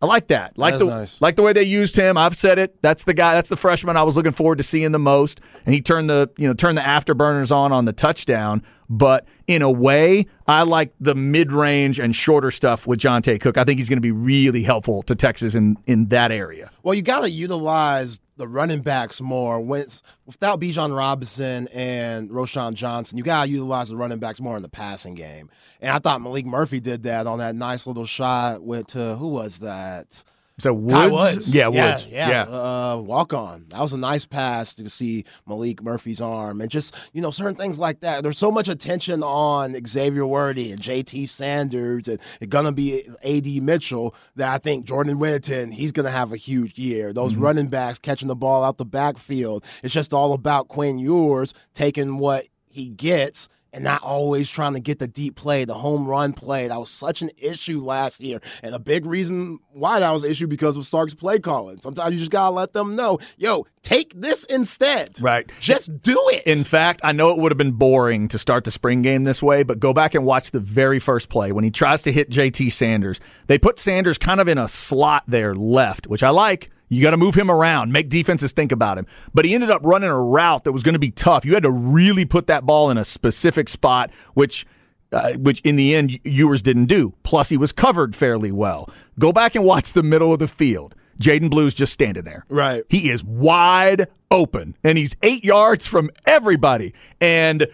I 0.00 0.06
like 0.06 0.26
that. 0.26 0.58
Like 0.58 0.74
That's 0.74 0.84
the 0.84 0.90
nice. 0.90 1.20
like 1.22 1.36
the 1.36 1.42
way 1.42 1.54
they 1.54 1.62
used 1.62 1.96
him. 1.96 2.18
I've 2.18 2.36
said 2.36 2.58
it. 2.58 2.80
That's 2.82 3.04
the 3.04 3.14
guy. 3.14 3.34
That's 3.34 3.48
the 3.48 3.56
freshman 3.56 3.96
I 3.96 4.02
was 4.02 4.14
looking 4.16 4.32
forward 4.32 4.58
to 4.58 4.64
seeing 4.64 4.92
the 4.92 4.98
most. 4.98 5.40
And 5.64 5.74
he 5.74 5.80
turned 5.80 6.10
the 6.10 6.30
you 6.36 6.46
know 6.46 6.52
turned 6.52 6.76
the 6.76 6.82
afterburners 6.82 7.54
on 7.54 7.72
on 7.72 7.86
the 7.86 7.94
touchdown. 7.94 8.62
But 8.90 9.26
in 9.46 9.62
a 9.62 9.70
way, 9.70 10.26
I 10.46 10.62
like 10.62 10.92
the 11.00 11.14
mid 11.14 11.50
range 11.50 11.98
and 11.98 12.14
shorter 12.14 12.50
stuff 12.50 12.86
with 12.86 13.00
Johntay 13.00 13.40
Cook. 13.40 13.56
I 13.56 13.64
think 13.64 13.78
he's 13.78 13.88
going 13.88 13.96
to 13.96 14.02
be 14.02 14.12
really 14.12 14.62
helpful 14.62 15.02
to 15.04 15.14
Texas 15.14 15.54
in 15.54 15.78
in 15.86 16.08
that 16.08 16.30
area. 16.30 16.70
Well, 16.82 16.94
you 16.94 17.02
got 17.02 17.22
to 17.22 17.30
utilize 17.30 18.20
the 18.36 18.48
running 18.48 18.80
backs 18.80 19.20
more. 19.20 19.60
When, 19.60 19.86
without 20.26 20.60
Bijan 20.60 20.96
Robinson 20.96 21.68
and 21.72 22.30
Roschon 22.30 22.74
Johnson, 22.74 23.18
you 23.18 23.24
got 23.24 23.44
to 23.44 23.50
utilize 23.50 23.88
the 23.88 23.96
running 23.96 24.18
backs 24.18 24.40
more 24.40 24.56
in 24.56 24.62
the 24.62 24.68
passing 24.68 25.14
game. 25.14 25.50
And 25.80 25.90
I 25.92 25.98
thought 25.98 26.22
Malik 26.22 26.46
Murphy 26.46 26.80
did 26.80 27.02
that 27.04 27.26
on 27.26 27.38
that 27.38 27.54
nice 27.54 27.86
little 27.86 28.06
shot. 28.06 28.62
Went 28.62 28.88
to 28.88 29.16
who 29.16 29.28
was 29.28 29.60
that? 29.60 30.24
So 30.58 30.72
Woods, 30.72 31.12
Woods. 31.12 31.54
yeah, 31.54 31.68
Woods, 31.68 32.06
yeah, 32.06 32.28
yeah. 32.30 32.42
Uh, 32.44 32.96
walk 33.04 33.34
on. 33.34 33.66
That 33.68 33.80
was 33.82 33.92
a 33.92 33.98
nice 33.98 34.24
pass 34.24 34.72
to 34.76 34.88
see 34.88 35.24
Malik 35.46 35.82
Murphy's 35.82 36.22
arm, 36.22 36.62
and 36.62 36.70
just 36.70 36.94
you 37.12 37.20
know 37.20 37.30
certain 37.30 37.56
things 37.56 37.78
like 37.78 38.00
that. 38.00 38.22
There's 38.22 38.38
so 38.38 38.50
much 38.50 38.66
attention 38.66 39.22
on 39.22 39.76
Xavier 39.86 40.26
Worthy 40.26 40.72
and 40.72 40.80
J.T. 40.80 41.26
Sanders, 41.26 42.08
and 42.08 42.18
it's 42.40 42.48
gonna 42.48 42.72
be 42.72 43.02
A.D. 43.22 43.60
Mitchell. 43.60 44.14
That 44.36 44.50
I 44.54 44.56
think 44.56 44.86
Jordan 44.86 45.18
Whittington, 45.18 45.72
he's 45.72 45.92
gonna 45.92 46.10
have 46.10 46.32
a 46.32 46.38
huge 46.38 46.78
year. 46.78 47.12
Those 47.12 47.34
Mm-hmm. 47.34 47.42
running 47.42 47.66
backs 47.68 47.98
catching 47.98 48.28
the 48.28 48.36
ball 48.36 48.64
out 48.64 48.78
the 48.78 48.86
backfield. 48.86 49.62
It's 49.82 49.92
just 49.92 50.14
all 50.14 50.32
about 50.32 50.68
Quinn 50.68 50.98
Ewers 50.98 51.52
taking 51.74 52.16
what 52.16 52.46
he 52.70 52.88
gets 52.88 53.50
and 53.76 53.84
not 53.84 54.02
always 54.02 54.48
trying 54.48 54.72
to 54.72 54.80
get 54.80 54.98
the 54.98 55.06
deep 55.06 55.36
play, 55.36 55.66
the 55.66 55.74
home 55.74 56.06
run 56.06 56.32
play. 56.32 56.66
That 56.66 56.80
was 56.80 56.88
such 56.88 57.20
an 57.20 57.30
issue 57.36 57.78
last 57.78 58.20
year. 58.20 58.40
And 58.62 58.74
a 58.74 58.78
big 58.78 59.04
reason 59.04 59.58
why 59.70 60.00
that 60.00 60.10
was 60.10 60.24
an 60.24 60.30
issue 60.30 60.46
because 60.46 60.78
of 60.78 60.86
Sark's 60.86 61.12
play 61.12 61.38
calling. 61.38 61.78
Sometimes 61.82 62.14
you 62.14 62.18
just 62.18 62.30
got 62.30 62.48
to 62.48 62.54
let 62.54 62.72
them 62.72 62.96
know, 62.96 63.18
yo, 63.36 63.66
take 63.82 64.18
this 64.18 64.44
instead. 64.44 65.20
Right. 65.20 65.52
Just 65.60 66.00
do 66.00 66.16
it. 66.32 66.44
In 66.46 66.64
fact, 66.64 67.02
I 67.04 67.12
know 67.12 67.32
it 67.32 67.38
would 67.38 67.52
have 67.52 67.58
been 67.58 67.72
boring 67.72 68.28
to 68.28 68.38
start 68.38 68.64
the 68.64 68.70
spring 68.70 69.02
game 69.02 69.24
this 69.24 69.42
way, 69.42 69.62
but 69.62 69.78
go 69.78 69.92
back 69.92 70.14
and 70.14 70.24
watch 70.24 70.52
the 70.52 70.60
very 70.60 70.98
first 70.98 71.28
play 71.28 71.52
when 71.52 71.62
he 71.62 71.70
tries 71.70 72.00
to 72.02 72.12
hit 72.12 72.30
JT 72.30 72.72
Sanders. 72.72 73.20
They 73.46 73.58
put 73.58 73.78
Sanders 73.78 74.16
kind 74.16 74.40
of 74.40 74.48
in 74.48 74.56
a 74.56 74.68
slot 74.68 75.24
there 75.28 75.54
left, 75.54 76.06
which 76.06 76.22
I 76.22 76.30
like. 76.30 76.70
You 76.88 77.02
got 77.02 77.10
to 77.10 77.16
move 77.16 77.34
him 77.34 77.50
around, 77.50 77.92
make 77.92 78.08
defenses 78.08 78.52
think 78.52 78.70
about 78.70 78.98
him. 78.98 79.06
But 79.34 79.44
he 79.44 79.54
ended 79.54 79.70
up 79.70 79.82
running 79.84 80.08
a 80.08 80.20
route 80.20 80.64
that 80.64 80.72
was 80.72 80.82
going 80.82 80.92
to 80.94 80.98
be 80.98 81.10
tough. 81.10 81.44
You 81.44 81.54
had 81.54 81.64
to 81.64 81.70
really 81.70 82.24
put 82.24 82.46
that 82.46 82.64
ball 82.64 82.90
in 82.90 82.98
a 82.98 83.04
specific 83.04 83.68
spot, 83.68 84.10
which 84.34 84.66
uh, 85.12 85.32
which 85.34 85.60
in 85.60 85.76
the 85.76 85.94
end 85.94 86.18
Ewers 86.24 86.62
didn't 86.62 86.86
do. 86.86 87.14
Plus, 87.22 87.48
he 87.48 87.56
was 87.56 87.72
covered 87.72 88.14
fairly 88.14 88.52
well. 88.52 88.90
Go 89.18 89.32
back 89.32 89.54
and 89.54 89.64
watch 89.64 89.92
the 89.92 90.02
middle 90.02 90.32
of 90.32 90.38
the 90.38 90.48
field. 90.48 90.94
Jaydon 91.20 91.48
Blue's 91.48 91.74
just 91.74 91.92
standing 91.92 92.24
there. 92.24 92.44
Right. 92.48 92.82
He 92.88 93.10
is 93.10 93.24
wide 93.24 94.08
open, 94.30 94.76
and 94.84 94.98
he's 94.98 95.16
eight 95.22 95.44
yards 95.44 95.86
from 95.86 96.10
everybody. 96.26 96.92
And 97.20 97.68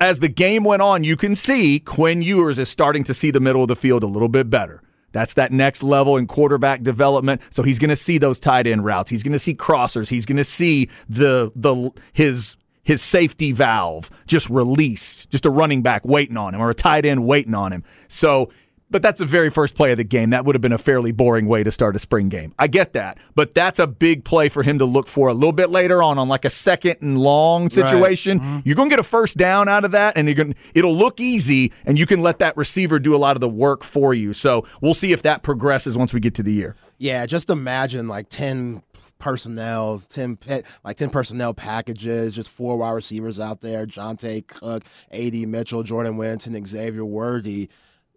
as 0.00 0.18
the 0.18 0.28
game 0.28 0.64
went 0.64 0.82
on, 0.82 1.04
you 1.04 1.16
can 1.16 1.34
see 1.34 1.80
Quinn 1.80 2.22
Ewers 2.22 2.58
is 2.58 2.68
starting 2.68 3.04
to 3.04 3.14
see 3.14 3.30
the 3.30 3.40
middle 3.40 3.62
of 3.62 3.68
the 3.68 3.76
field 3.76 4.02
a 4.02 4.06
little 4.06 4.28
bit 4.28 4.50
better. 4.50 4.82
That's 5.18 5.34
that 5.34 5.50
next 5.50 5.82
level 5.82 6.16
in 6.16 6.28
quarterback 6.28 6.84
development. 6.84 7.40
So 7.50 7.64
he's 7.64 7.80
going 7.80 7.90
to 7.90 7.96
see 7.96 8.18
those 8.18 8.38
tight 8.38 8.68
end 8.68 8.84
routes. 8.84 9.10
He's 9.10 9.24
going 9.24 9.32
to 9.32 9.38
see 9.40 9.52
crossers. 9.52 10.08
He's 10.08 10.24
going 10.26 10.36
to 10.36 10.44
see 10.44 10.88
the 11.08 11.50
the 11.56 11.90
his 12.12 12.56
his 12.84 13.02
safety 13.02 13.50
valve 13.50 14.10
just 14.28 14.48
released, 14.48 15.28
just 15.28 15.44
a 15.44 15.50
running 15.50 15.82
back 15.82 16.06
waiting 16.06 16.36
on 16.36 16.54
him 16.54 16.60
or 16.60 16.70
a 16.70 16.74
tight 16.74 17.04
end 17.04 17.26
waiting 17.26 17.54
on 17.54 17.72
him. 17.72 17.82
So 18.06 18.50
but 18.90 19.02
that's 19.02 19.18
the 19.18 19.26
very 19.26 19.50
first 19.50 19.74
play 19.74 19.92
of 19.92 19.98
the 19.98 20.04
game. 20.04 20.30
That 20.30 20.44
would 20.44 20.54
have 20.54 20.62
been 20.62 20.72
a 20.72 20.78
fairly 20.78 21.12
boring 21.12 21.46
way 21.46 21.62
to 21.62 21.70
start 21.70 21.96
a 21.96 21.98
spring 21.98 22.28
game. 22.28 22.54
I 22.58 22.66
get 22.66 22.92
that. 22.94 23.18
But 23.34 23.54
that's 23.54 23.78
a 23.78 23.86
big 23.86 24.24
play 24.24 24.48
for 24.48 24.62
him 24.62 24.78
to 24.78 24.84
look 24.84 25.08
for 25.08 25.28
a 25.28 25.34
little 25.34 25.52
bit 25.52 25.70
later 25.70 26.02
on, 26.02 26.18
on 26.18 26.28
like 26.28 26.44
a 26.44 26.50
second 26.50 26.96
and 27.00 27.18
long 27.18 27.70
situation. 27.70 28.40
Mm-hmm. 28.40 28.58
You're 28.64 28.76
going 28.76 28.88
to 28.88 28.92
get 28.92 29.00
a 29.00 29.04
first 29.04 29.36
down 29.36 29.68
out 29.68 29.84
of 29.84 29.92
that, 29.92 30.16
and 30.16 30.26
you're 30.26 30.34
going 30.34 30.54
it'll 30.74 30.96
look 30.96 31.20
easy, 31.20 31.72
and 31.84 31.98
you 31.98 32.06
can 32.06 32.20
let 32.20 32.38
that 32.38 32.56
receiver 32.56 32.98
do 32.98 33.14
a 33.14 33.18
lot 33.18 33.36
of 33.36 33.40
the 33.40 33.48
work 33.48 33.84
for 33.84 34.14
you. 34.14 34.32
So 34.32 34.66
we'll 34.80 34.94
see 34.94 35.12
if 35.12 35.22
that 35.22 35.42
progresses 35.42 35.96
once 35.96 36.14
we 36.14 36.20
get 36.20 36.34
to 36.36 36.42
the 36.42 36.52
year. 36.52 36.76
Yeah, 36.98 37.26
just 37.26 37.50
imagine 37.50 38.08
like 38.08 38.28
10 38.28 38.82
personnel, 39.18 40.00
10 40.08 40.38
like 40.84 40.96
10 40.96 41.10
personnel 41.10 41.54
packages, 41.54 42.34
just 42.34 42.50
four 42.50 42.76
wide 42.78 42.92
receivers 42.92 43.38
out 43.38 43.60
there, 43.60 43.86
Johntay 43.86 44.46
Cook, 44.46 44.84
AD 45.10 45.34
Mitchell, 45.34 45.82
Jordan 45.82 46.16
Whittington, 46.16 46.64
Xavier 46.64 47.04
Worthy. 47.04 47.68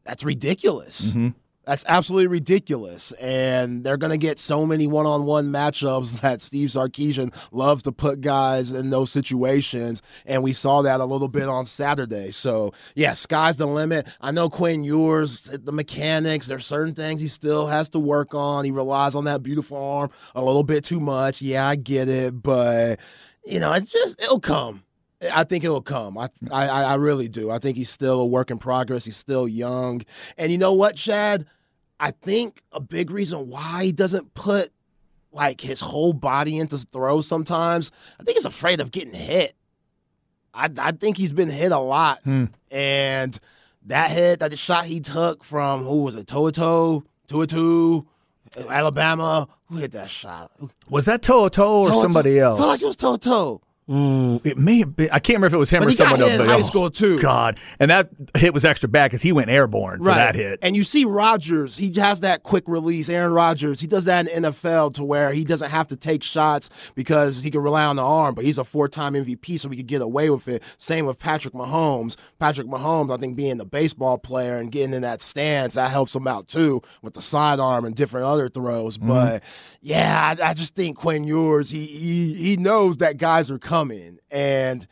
That's 0.04 0.24
ridiculous. 0.24 1.12
Mm-hmm. 1.12 1.30
That's 1.66 1.86
absolutely 1.88 2.28
ridiculous. 2.28 3.12
And 3.14 3.84
they're 3.84 3.98
going 3.98 4.12
to 4.12 4.18
get 4.18 4.40
so 4.40 4.66
many 4.66 4.88
one 4.88 5.06
on 5.06 5.26
one 5.26 5.52
matchups 5.52 6.20
that 6.22 6.42
Steve 6.42 6.70
Sarkisian 6.70 7.34
loves 7.52 7.84
to 7.84 7.92
put 7.92 8.22
guys 8.22 8.72
in 8.72 8.90
those 8.90 9.12
situations. 9.12 10.02
And 10.26 10.42
we 10.42 10.54
saw 10.54 10.82
that 10.82 11.00
a 11.00 11.06
little 11.06 11.28
bit 11.28 11.48
on 11.48 11.66
Saturday. 11.66 12.32
So, 12.32 12.74
yeah, 12.96 13.14
sky's 13.14 13.58
the 13.58 13.68
limit. 13.68 14.08
I 14.22 14.32
know 14.32 14.50
Quinn 14.50 14.84
Ewers, 14.84 15.44
the 15.44 15.72
mechanics, 15.72 16.48
there's 16.48 16.66
certain 16.66 16.96
things 16.96 17.22
he 17.22 17.28
still 17.28 17.68
has 17.68 17.90
to 17.90 18.00
work 18.00 18.34
on. 18.34 18.66
He 18.66 18.72
relies 18.72 19.14
on 19.14 19.26
that 19.26 19.44
beautiful 19.44 19.78
arm 19.78 20.10
a 20.34 20.44
little 20.44 20.64
bit 20.64 20.84
too 20.84 21.00
much. 21.00 21.42
Yeah, 21.42 21.68
I 21.68 21.76
get 21.76 22.10
it. 22.10 22.42
But, 22.42 23.00
you 23.46 23.60
know, 23.60 23.72
it 23.74 23.86
just, 23.86 24.22
it'll 24.22 24.40
come. 24.40 24.84
I 25.34 25.44
think 25.44 25.64
it'll 25.64 25.82
come. 25.82 26.18
I, 26.18 26.30
I 26.52 26.68
I 26.68 26.94
really 26.96 27.28
do. 27.28 27.52
I 27.52 27.60
think 27.60 27.78
he's 27.78 27.90
still 27.90 28.22
a 28.22 28.26
work 28.26 28.50
in 28.50 28.58
progress. 28.58 29.06
He's 29.06 29.18
still 29.18 29.48
young, 29.48 30.02
and 30.38 30.52
you 30.52 30.58
know 30.58 30.74
what, 30.74 30.96
Chad? 30.96 31.46
I 32.00 32.12
think 32.12 32.64
a 32.72 32.80
big 32.80 33.12
reason 33.12 33.48
why 33.50 33.86
he 33.86 33.92
doesn't 33.92 34.34
put 34.34 34.70
like 35.32 35.62
his 35.62 35.80
whole 35.80 36.14
body 36.14 36.58
into 36.58 36.78
throws 36.78 37.28
sometimes. 37.28 37.92
I 38.20 38.24
think 38.24 38.38
he's 38.38 38.46
afraid 38.46 38.82
of 38.82 38.92
getting 38.92 39.14
hit. 39.14 39.54
I 40.54 40.70
I 40.78 40.92
think 40.92 41.18
he's 41.18 41.34
been 41.34 41.50
hit 41.50 41.72
a 41.72 41.80
lot, 41.80 42.22
hmm. 42.24 42.46
and 42.72 43.38
that 43.86 44.12
hit, 44.12 44.40
that 44.40 44.58
shot 44.58 44.86
he 44.86 45.00
took 45.00 45.44
from 45.44 45.84
who 45.84 46.04
was 46.04 46.16
it? 46.16 46.28
Toto, 46.28 47.04
Tuatu, 47.28 48.06
Alabama. 48.70 49.48
Who 49.70 49.78
hit 49.78 49.92
that 49.92 50.10
shot? 50.10 50.52
Was 50.90 51.06
that 51.06 51.22
Toto 51.22 51.82
or 51.82 51.88
Toto. 51.90 52.02
somebody 52.02 52.42
I 52.42 52.46
else? 52.46 52.60
feel 52.60 52.68
like 52.68 52.82
it 52.82 52.88
was 52.88 52.98
Toto. 52.98 53.62
Ooh, 53.90 54.40
it 54.44 54.58
may 54.58 54.80
have 54.80 54.96
been. 54.96 55.10
I 55.12 55.20
can't 55.20 55.38
remember 55.38 55.48
if 55.48 55.54
it 55.54 55.58
was 55.58 55.70
him 55.70 55.80
But 55.80 55.90
or 55.90 55.92
someone 55.94 56.22
else. 56.22 56.32
in 56.32 56.40
high 56.46 56.56
oh, 56.56 56.62
school, 56.62 56.92
too. 56.92 57.20
God, 57.20 57.60
and 57.80 57.90
that 57.90 58.10
hit 58.38 58.54
was 58.54 58.64
extra 58.64 58.88
bad 58.88 59.06
because 59.06 59.24
he 59.24 59.32
went 59.32 59.50
airborne 59.50 60.00
for 60.00 60.06
that 60.06 60.36
hit. 60.36 60.60
And 60.62 60.76
you 60.78 60.84
see 60.84 61.04
Rodgers, 61.04 61.76
he 61.76 61.92
has 62.00 62.22
that 62.22 62.44
quick 62.44 62.64
release. 62.68 63.10
Aaron 63.10 63.34
Rodgers, 63.34 63.82
he 63.82 63.88
does 63.88 64.06
that 64.06 64.30
in 64.30 64.44
NFL 64.44 64.94
to 64.94 65.04
where 65.04 65.34
he 65.34 65.44
doesn't 65.44 65.72
have 65.72 65.88
to 65.88 65.96
take 65.96 66.22
shots 66.22 66.70
because 66.96 67.44
he 67.44 67.50
can 67.50 67.62
rely 67.62 67.84
on 67.84 67.96
the 67.96 68.04
arm, 68.04 68.36
but 68.36 68.46
he's 68.46 68.60
a 68.60 68.64
four 68.64 68.88
time 68.88 69.14
MVP, 69.14 69.60
so 69.60 69.68
we 69.68 69.76
could 69.76 69.88
get 69.88 70.02
away 70.02 70.30
with 70.30 70.48
it. 70.48 70.64
Same 70.78 71.06
with 71.06 71.18
Patrick 71.20 71.56
Mahomes. 71.56 72.16
Patrick 72.40 72.68
Mahomes, 72.68 73.12
I 73.12 73.18
think 73.18 73.36
being 73.36 73.58
the 73.58 73.66
baseball 73.66 74.20
player 74.20 74.58
and 74.58 74.72
getting 74.72 74.94
in 74.94 75.02
that 75.02 75.22
stance, 75.22 75.74
that 75.74 75.90
helps 75.90 76.16
him 76.16 76.28
out 76.28 76.48
too 76.48 76.82
with 77.02 77.16
the 77.16 77.22
sidearm 77.22 77.84
and 77.86 77.96
different 77.96 78.28
other 78.28 78.48
throws. 78.48 79.00
Mm-hmm. 79.00 79.08
But 79.08 79.44
yeah, 79.82 80.36
I, 80.40 80.52
I 80.52 80.54
just 80.54 80.76
think 80.76 80.98
Quinn 80.98 81.24
Ewers, 81.24 81.70
he, 81.72 81.88
he 81.88 82.34
he 82.36 82.58
knows 82.58 82.98
that 82.98 83.18
guys 83.18 83.50
are 83.52 83.60
coming. 83.60 83.71
Coming 83.72 84.20
and 84.30 84.86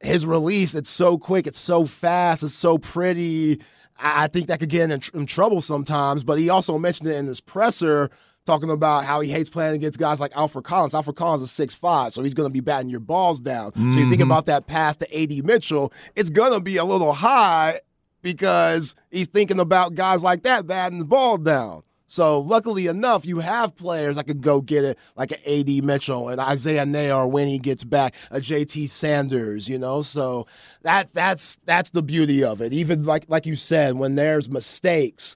his 0.00 0.24
release, 0.24 0.74
it's 0.74 0.88
so 0.88 1.18
quick, 1.18 1.46
it's 1.46 1.58
so 1.58 1.84
fast, 1.84 2.42
it's 2.42 2.54
so 2.54 2.78
pretty. 2.78 3.60
I 3.98 4.24
I 4.24 4.26
think 4.28 4.46
that 4.46 4.60
could 4.60 4.70
get 4.70 4.84
him 4.84 4.92
in, 4.92 5.00
tr- 5.00 5.16
in 5.16 5.26
trouble 5.26 5.60
sometimes. 5.60 6.24
But 6.24 6.38
he 6.38 6.48
also 6.48 6.78
mentioned 6.78 7.10
it 7.10 7.16
in 7.16 7.26
his 7.26 7.42
presser, 7.42 8.10
talking 8.46 8.70
about 8.70 9.04
how 9.04 9.20
he 9.20 9.30
hates 9.30 9.50
playing 9.50 9.74
against 9.74 9.98
guys 9.98 10.20
like 10.20 10.32
Alfred 10.34 10.64
Collins. 10.64 10.94
Alfred 10.94 11.16
Collins 11.16 11.42
is 11.42 11.50
six 11.50 11.74
five, 11.74 12.14
so 12.14 12.22
he's 12.22 12.32
going 12.32 12.48
to 12.48 12.52
be 12.52 12.60
batting 12.60 12.88
your 12.88 13.00
balls 13.00 13.40
down. 13.40 13.74
So 13.74 13.80
you 13.80 14.08
think 14.08 14.14
mm-hmm. 14.14 14.22
about 14.22 14.46
that 14.46 14.66
pass 14.66 14.96
to 14.96 15.22
AD 15.22 15.44
Mitchell, 15.44 15.92
it's 16.16 16.30
going 16.30 16.54
to 16.54 16.60
be 16.60 16.78
a 16.78 16.84
little 16.84 17.12
high 17.12 17.80
because 18.22 18.94
he's 19.10 19.26
thinking 19.26 19.60
about 19.60 19.96
guys 19.96 20.24
like 20.24 20.44
that 20.44 20.66
batting 20.66 20.98
the 20.98 21.04
ball 21.04 21.36
down. 21.36 21.82
So 22.06 22.38
luckily 22.40 22.86
enough, 22.86 23.24
you 23.26 23.38
have 23.38 23.74
players 23.74 24.16
that 24.16 24.24
could 24.26 24.42
go 24.42 24.60
get 24.60 24.84
it, 24.84 24.98
like 25.16 25.32
an 25.32 25.38
AD 25.46 25.84
Mitchell 25.84 26.28
and 26.28 26.40
Isaiah 26.40 26.84
Neyor 26.84 27.28
when 27.30 27.48
he 27.48 27.58
gets 27.58 27.82
back, 27.82 28.14
a 28.30 28.40
JT 28.40 28.88
Sanders, 28.90 29.68
you 29.68 29.78
know. 29.78 30.02
So 30.02 30.46
that 30.82 31.12
that's 31.12 31.56
that's 31.64 31.90
the 31.90 32.02
beauty 32.02 32.44
of 32.44 32.60
it. 32.60 32.72
Even 32.72 33.04
like 33.04 33.24
like 33.28 33.46
you 33.46 33.56
said, 33.56 33.94
when 33.96 34.14
there's 34.16 34.50
mistakes, 34.50 35.34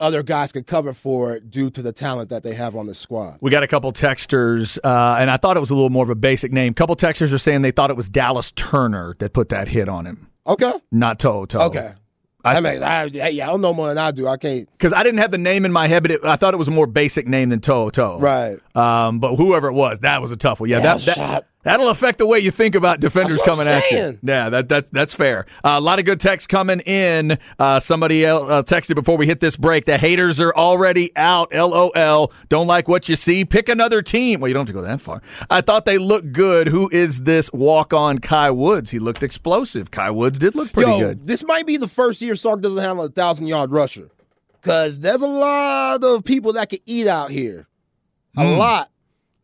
other 0.00 0.22
guys 0.22 0.50
can 0.50 0.64
cover 0.64 0.92
for 0.92 1.34
it 1.34 1.50
due 1.50 1.70
to 1.70 1.82
the 1.82 1.92
talent 1.92 2.30
that 2.30 2.42
they 2.42 2.54
have 2.54 2.74
on 2.74 2.86
the 2.86 2.94
squad. 2.94 3.38
We 3.40 3.50
got 3.50 3.62
a 3.62 3.68
couple 3.68 3.92
texters, 3.92 4.78
uh, 4.82 5.16
and 5.20 5.30
I 5.30 5.36
thought 5.36 5.56
it 5.56 5.60
was 5.60 5.70
a 5.70 5.74
little 5.74 5.90
more 5.90 6.02
of 6.04 6.10
a 6.10 6.14
basic 6.16 6.52
name. 6.52 6.74
couple 6.74 6.96
texters 6.96 7.32
are 7.32 7.38
saying 7.38 7.62
they 7.62 7.70
thought 7.70 7.90
it 7.90 7.96
was 7.96 8.08
Dallas 8.08 8.50
Turner 8.52 9.14
that 9.18 9.32
put 9.32 9.50
that 9.50 9.68
hit 9.68 9.88
on 9.88 10.06
him, 10.06 10.28
Okay. 10.46 10.72
not 10.90 11.18
Toto. 11.20 11.60
Okay. 11.60 11.92
I, 12.44 12.60
mean, 12.60 12.82
I, 12.82 13.02
I 13.04 13.32
don't 13.32 13.60
know 13.60 13.72
more 13.72 13.88
than 13.88 13.98
I 13.98 14.10
do. 14.10 14.26
I 14.26 14.36
can't. 14.36 14.68
Because 14.72 14.92
I 14.92 15.02
didn't 15.02 15.18
have 15.18 15.30
the 15.30 15.38
name 15.38 15.64
in 15.64 15.72
my 15.72 15.86
head, 15.86 16.02
but 16.02 16.10
it, 16.10 16.24
I 16.24 16.36
thought 16.36 16.54
it 16.54 16.56
was 16.56 16.68
a 16.68 16.72
more 16.72 16.86
basic 16.86 17.26
name 17.26 17.50
than 17.50 17.60
Toto. 17.60 18.18
Right. 18.18 18.58
Um, 18.76 19.20
but 19.20 19.36
whoever 19.36 19.68
it 19.68 19.74
was, 19.74 20.00
that 20.00 20.20
was 20.20 20.32
a 20.32 20.36
tough 20.36 20.60
one. 20.60 20.68
Yeah, 20.68 20.78
Yeah, 20.78 20.96
that, 20.96 21.16
that. 21.16 21.44
That'll 21.62 21.88
affect 21.88 22.18
the 22.18 22.26
way 22.26 22.38
you 22.38 22.50
think 22.50 22.74
about 22.74 23.00
defenders 23.00 23.40
coming 23.42 23.66
at 23.66 23.90
you. 23.90 24.18
Yeah, 24.22 24.50
that 24.50 24.68
that's 24.68 24.90
that's 24.90 25.14
fair. 25.14 25.46
Uh, 25.64 25.74
a 25.74 25.80
lot 25.80 25.98
of 25.98 26.04
good 26.04 26.20
texts 26.20 26.46
coming 26.46 26.80
in. 26.80 27.38
Uh, 27.58 27.80
somebody 27.80 28.24
else 28.24 28.50
uh, 28.50 28.62
texted 28.62 28.94
before 28.94 29.16
we 29.16 29.26
hit 29.26 29.40
this 29.40 29.56
break. 29.56 29.84
The 29.84 29.98
haters 29.98 30.40
are 30.40 30.54
already 30.54 31.14
out. 31.16 31.52
LOL. 31.52 32.32
Don't 32.48 32.66
like 32.66 32.88
what 32.88 33.08
you 33.08 33.16
see. 33.16 33.44
Pick 33.44 33.68
another 33.68 34.02
team. 34.02 34.40
Well, 34.40 34.48
you 34.48 34.54
don't 34.54 34.62
have 34.62 34.74
to 34.74 34.80
go 34.80 34.82
that 34.82 35.00
far. 35.00 35.22
I 35.50 35.60
thought 35.60 35.84
they 35.84 35.98
looked 35.98 36.32
good. 36.32 36.68
Who 36.68 36.88
is 36.92 37.22
this 37.22 37.52
walk 37.52 37.92
on 37.92 38.18
Kai 38.18 38.50
Woods? 38.50 38.90
He 38.90 38.98
looked 38.98 39.22
explosive. 39.22 39.90
Kai 39.90 40.10
Woods 40.10 40.38
did 40.38 40.54
look 40.54 40.72
pretty 40.72 40.90
Yo, 40.92 40.98
good. 40.98 41.26
this 41.26 41.44
might 41.44 41.66
be 41.66 41.76
the 41.76 41.88
first 41.88 42.22
year 42.22 42.34
Sark 42.34 42.60
doesn't 42.60 42.82
have 42.82 42.98
a 42.98 43.08
thousand 43.08 43.46
yard 43.46 43.70
rusher. 43.70 44.10
Cause 44.62 45.00
there's 45.00 45.22
a 45.22 45.26
lot 45.26 46.04
of 46.04 46.22
people 46.22 46.52
that 46.52 46.68
can 46.68 46.78
eat 46.86 47.08
out 47.08 47.30
here. 47.30 47.66
A 48.36 48.44
lot. 48.44 48.91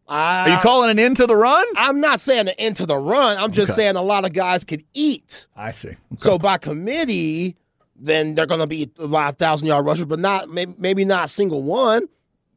I, 0.08 0.44
Hmm. 0.44 0.50
Are 0.50 0.54
you 0.56 0.60
calling 0.62 0.90
an 0.90 0.98
end 0.98 1.16
to 1.18 1.26
the 1.26 1.36
run? 1.36 1.64
I'm 1.76 2.00
not 2.00 2.18
saying 2.20 2.48
an 2.48 2.54
end 2.58 2.76
to 2.76 2.86
the 2.86 2.96
run. 2.96 3.36
I'm 3.36 3.52
just 3.52 3.70
Okay. 3.72 3.76
saying 3.82 3.96
a 3.96 4.02
lot 4.02 4.24
of 4.24 4.32
guys 4.32 4.64
could 4.64 4.82
eat. 4.94 5.46
I 5.56 5.70
see. 5.70 5.96
So 6.16 6.38
by 6.38 6.58
committee, 6.58 7.56
then 7.94 8.34
they're 8.34 8.46
going 8.46 8.60
to 8.60 8.66
be 8.66 8.90
a 8.98 9.06
lot 9.06 9.28
of 9.32 9.38
thousand 9.38 9.68
yard 9.68 9.84
rushers, 9.84 10.06
but 10.06 10.18
not 10.18 10.48
maybe, 10.48 10.74
maybe 10.78 11.04
not 11.04 11.26
a 11.26 11.28
single 11.28 11.62
one. 11.62 12.02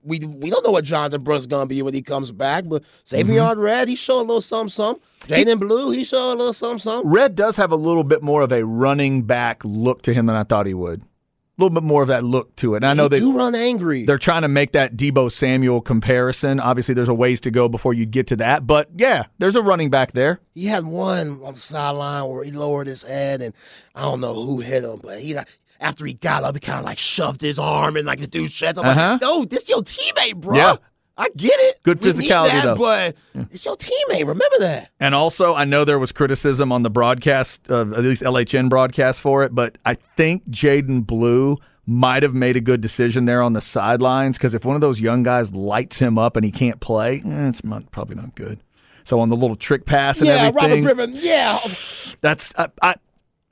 We 0.03 0.17
we 0.19 0.49
don't 0.49 0.63
know 0.65 0.71
what 0.71 0.83
Jonathan 0.83 1.21
Brooks 1.23 1.45
going 1.45 1.63
to 1.63 1.67
be 1.67 1.81
when 1.83 1.93
he 1.93 2.01
comes 2.01 2.31
back, 2.31 2.63
but 2.67 2.83
Mm-hmm. 3.07 3.59
Red, 3.59 3.87
he 3.87 3.95
showed 3.95 4.19
a 4.19 4.21
little 4.21 4.41
something, 4.41 4.69
something. 4.69 5.03
Jaydon 5.27 5.59
Blue, 5.59 5.91
he 5.91 6.03
showed 6.03 6.33
a 6.33 6.35
little 6.35 6.53
something, 6.53 6.79
something. 6.79 7.11
Red 7.11 7.35
does 7.35 7.55
have 7.57 7.71
a 7.71 7.75
little 7.75 8.03
bit 8.03 8.23
more 8.23 8.41
of 8.41 8.51
a 8.51 8.65
running 8.65 9.21
back 9.23 9.61
look 9.63 10.01
to 10.03 10.13
him 10.13 10.25
than 10.25 10.35
I 10.35 10.43
thought 10.43 10.65
he 10.65 10.73
would. 10.73 11.03
A 11.61 11.63
little 11.63 11.79
bit 11.81 11.85
more 11.87 12.01
of 12.01 12.07
that 12.07 12.23
look 12.23 12.55
to 12.57 12.73
it. 12.73 12.77
And 12.77 12.85
I 12.87 12.93
know 12.93 13.07
they 13.07 13.19
do 13.19 13.33
run 13.37 13.53
angry. 13.55 14.05
they're 14.05 14.17
trying 14.17 14.41
to 14.41 14.47
make 14.47 14.71
that 14.71 14.97
Deebo 14.97 15.31
Samuel 15.31 15.79
comparison. 15.81 16.59
Obviously, 16.59 16.95
there's 16.95 17.07
a 17.09 17.13
ways 17.13 17.39
to 17.41 17.51
go 17.51 17.69
before 17.69 17.93
you 17.93 18.05
get 18.05 18.27
to 18.27 18.35
that, 18.37 18.65
but 18.65 18.89
yeah, 18.97 19.25
there's 19.37 19.55
a 19.55 19.61
running 19.61 19.89
back 19.91 20.13
there. 20.13 20.39
He 20.55 20.65
had 20.65 20.85
one 20.85 21.39
on 21.43 21.53
the 21.53 21.59
sideline 21.59 22.25
where 22.27 22.43
he 22.43 22.51
lowered 22.51 22.87
his 22.87 23.03
head, 23.03 23.41
and 23.41 23.53
I 23.95 24.01
don't 24.01 24.21
know 24.21 24.33
who 24.33 24.59
hit 24.59 24.83
him, 24.83 24.99
but 25.03 25.19
he 25.19 25.37
after 25.79 26.05
he 26.05 26.13
got 26.13 26.43
up, 26.43 26.55
he 26.55 26.59
kind 26.59 26.79
of 26.79 26.85
like 26.85 26.99
shoved 26.99 27.41
his 27.41 27.57
arm 27.59 27.95
and 27.97 28.05
like 28.05 28.19
the 28.19 28.27
dude 28.27 28.51
sheds. 28.51 28.77
I'm 28.77 28.85
Uh-huh. 28.85 29.11
like, 29.13 29.21
no, 29.21 29.45
this 29.45 29.67
your 29.69 29.81
teammate, 29.81 30.35
bro. 30.37 30.55
Yeah. 30.57 30.75
I 31.17 31.27
get 31.35 31.59
it. 31.59 31.83
Good 31.83 32.01
We 32.03 32.11
physicality, 32.11 32.47
that, 32.49 32.63
though. 32.63 32.75
but 32.75 33.15
it's 33.51 33.65
your 33.65 33.75
teammate. 33.77 34.21
Remember 34.27 34.59
that. 34.59 34.89
And 34.99 35.13
also, 35.13 35.53
I 35.53 35.65
know 35.65 35.85
there 35.85 35.99
was 35.99 36.11
criticism 36.11 36.71
on 36.71 36.81
the 36.81 36.89
broadcast, 36.89 37.69
uh, 37.69 37.81
at 37.81 37.99
least 38.03 38.23
LHN 38.23 38.69
broadcast 38.69 39.21
for 39.21 39.43
it, 39.43 39.53
but 39.53 39.77
I 39.85 39.95
think 40.17 40.45
Jaydon 40.49 41.05
Blue 41.05 41.57
might 41.85 42.23
have 42.23 42.33
made 42.33 42.55
a 42.55 42.61
good 42.61 42.79
decision 42.81 43.25
there 43.25 43.41
on 43.41 43.53
the 43.53 43.61
sidelines 43.61 44.37
because 44.37 44.55
if 44.55 44.63
one 44.65 44.75
of 44.75 44.81
those 44.81 45.01
young 45.01 45.23
guys 45.23 45.53
lights 45.53 45.99
him 45.99 46.17
up 46.17 46.35
and 46.37 46.45
he 46.45 46.51
can't 46.51 46.79
play, 46.79 47.21
eh, 47.25 47.49
it's 47.49 47.63
not, 47.63 47.91
probably 47.91 48.15
not 48.15 48.33
good. 48.35 48.61
So 49.03 49.19
on 49.19 49.29
the 49.29 49.35
little 49.35 49.55
trick 49.55 49.85
pass 49.85 50.19
and 50.19 50.27
yeah, 50.27 50.35
everything, 50.35 50.83
Robert 50.85 50.95
Griffin. 50.95 51.19
Yeah, 51.21 51.59
that's 52.21 52.53
I, 52.57 52.69
I 52.81 52.95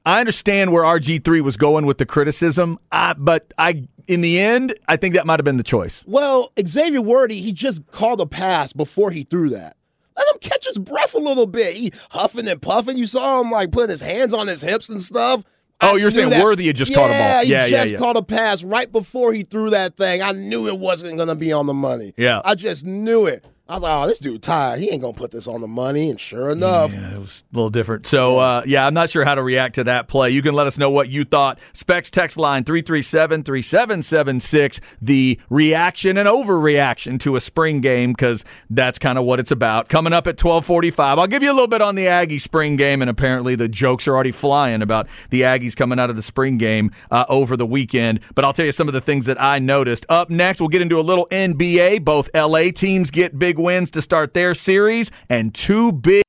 I 0.05 0.19
understand 0.19 0.71
where 0.71 0.83
RG 0.83 1.23
three 1.23 1.41
was 1.41 1.57
going 1.57 1.85
with 1.85 1.97
the 1.97 2.05
criticism, 2.05 2.77
uh, 2.91 3.13
but 3.17 3.53
I 3.57 3.83
in 4.07 4.21
the 4.21 4.39
end 4.39 4.73
I 4.87 4.95
think 4.97 5.13
that 5.15 5.25
might 5.27 5.39
have 5.39 5.45
been 5.45 5.57
the 5.57 5.63
choice. 5.63 6.03
Well, 6.07 6.51
Xavier 6.65 7.01
Worthy, 7.01 7.41
he 7.41 7.51
just 7.51 7.85
called 7.87 8.21
a 8.21 8.25
pass 8.25 8.73
before 8.73 9.11
he 9.11 9.23
threw 9.23 9.49
that. 9.49 9.75
Let 10.17 10.27
him 10.33 10.39
catch 10.41 10.65
his 10.67 10.77
breath 10.77 11.13
a 11.13 11.19
little 11.19 11.47
bit. 11.47 11.75
He 11.75 11.91
huffing 12.09 12.47
and 12.47 12.61
puffing. 12.61 12.97
You 12.97 13.05
saw 13.05 13.39
him 13.41 13.51
like 13.51 13.71
putting 13.71 13.89
his 13.91 14.01
hands 14.01 14.33
on 14.33 14.47
his 14.47 14.61
hips 14.61 14.89
and 14.89 15.01
stuff. 15.01 15.43
Oh, 15.81 15.95
I 15.95 15.97
you're 15.97 16.11
saying 16.11 16.31
that- 16.31 16.43
Worthy 16.43 16.67
had 16.67 16.75
just 16.75 16.91
yeah, 16.91 16.97
caught 16.97 17.09
a 17.11 17.13
ball. 17.13 17.43
He 17.45 17.51
Yeah, 17.51 17.65
yeah, 17.65 17.65
He 17.67 17.71
just 17.83 17.91
yeah. 17.93 17.97
caught 17.99 18.17
a 18.17 18.21
pass 18.23 18.63
right 18.63 18.91
before 18.91 19.31
he 19.31 19.43
threw 19.43 19.69
that 19.69 19.95
thing. 19.95 20.21
I 20.21 20.33
knew 20.33 20.67
it 20.67 20.77
wasn't 20.77 21.15
going 21.15 21.29
to 21.29 21.35
be 21.35 21.53
on 21.53 21.67
the 21.67 21.73
money. 21.73 22.13
Yeah. 22.17 22.41
I 22.43 22.55
just 22.55 22.85
knew 22.85 23.27
it. 23.27 23.45
I 23.69 23.75
was 23.75 23.83
like, 23.83 24.03
oh, 24.03 24.07
this 24.07 24.17
dude 24.17 24.41
tired. 24.41 24.79
He 24.79 24.89
ain't 24.89 25.03
to 25.03 25.13
put 25.13 25.29
this 25.29 25.47
on 25.47 25.61
the 25.61 25.67
money. 25.67 26.09
And 26.09 26.19
sure 26.19 26.49
enough, 26.49 26.91
Yeah, 26.91 27.13
it 27.13 27.19
was 27.19 27.45
a 27.53 27.55
little 27.55 27.69
different. 27.69 28.07
So, 28.07 28.39
uh, 28.39 28.63
yeah, 28.65 28.83
I'm 28.87 28.95
not 28.95 29.11
sure 29.11 29.23
how 29.23 29.35
to 29.35 29.43
react 29.43 29.75
to 29.75 29.83
that 29.83 30.07
play. 30.07 30.31
You 30.31 30.41
can 30.41 30.55
let 30.55 30.65
us 30.65 30.79
know 30.79 30.89
what 30.89 31.09
you 31.09 31.23
thought. 31.23 31.59
Specs 31.73 32.09
text 32.09 32.35
line 32.35 32.63
337 32.63 33.43
3776. 33.43 34.81
The 35.03 35.39
reaction 35.51 36.17
and 36.17 36.27
overreaction 36.27 37.19
to 37.19 37.35
a 37.35 37.39
spring 37.39 37.79
game, 37.79 38.11
because 38.13 38.43
that's 38.71 38.97
kind 38.97 39.19
of 39.19 39.25
what 39.25 39.39
it's 39.39 39.51
about. 39.51 39.87
Coming 39.87 40.13
up 40.13 40.25
at 40.25 40.43
1245. 40.43 41.19
I'll 41.19 41.27
give 41.27 41.43
you 41.43 41.51
a 41.51 41.53
little 41.53 41.67
bit 41.67 41.83
on 41.83 41.93
the 41.93 42.07
Aggie 42.07 42.39
spring 42.39 42.75
game, 42.75 43.03
and 43.03 43.09
apparently 43.09 43.53
the 43.53 43.67
jokes 43.67 44.07
are 44.07 44.15
already 44.15 44.31
flying 44.31 44.81
about 44.81 45.07
the 45.29 45.41
Aggies 45.41 45.75
coming 45.75 45.99
out 45.99 46.09
of 46.09 46.15
the 46.15 46.23
spring 46.23 46.57
game 46.57 46.89
uh, 47.11 47.25
over 47.29 47.55
the 47.55 47.67
weekend. 47.67 48.21
But 48.33 48.45
I'll 48.45 48.53
tell 48.53 48.65
you 48.65 48.71
some 48.71 48.87
of 48.87 48.95
the 48.95 49.01
things 49.01 49.27
that 49.27 49.39
I 49.39 49.59
noticed. 49.59 50.07
Up 50.09 50.31
next, 50.31 50.59
we'll 50.59 50.69
get 50.69 50.81
into 50.81 50.99
a 50.99 51.01
little 51.01 51.27
NBA. 51.29 52.03
Both 52.03 52.31
LA 52.33 52.71
teams 52.71 53.11
get 53.11 53.37
big 53.37 53.58
wins 53.59 53.91
to 53.91 54.01
start 54.01 54.33
their 54.33 54.53
series, 54.53 55.11
and 55.29 55.53
two 55.53 55.91
big. 55.91 56.23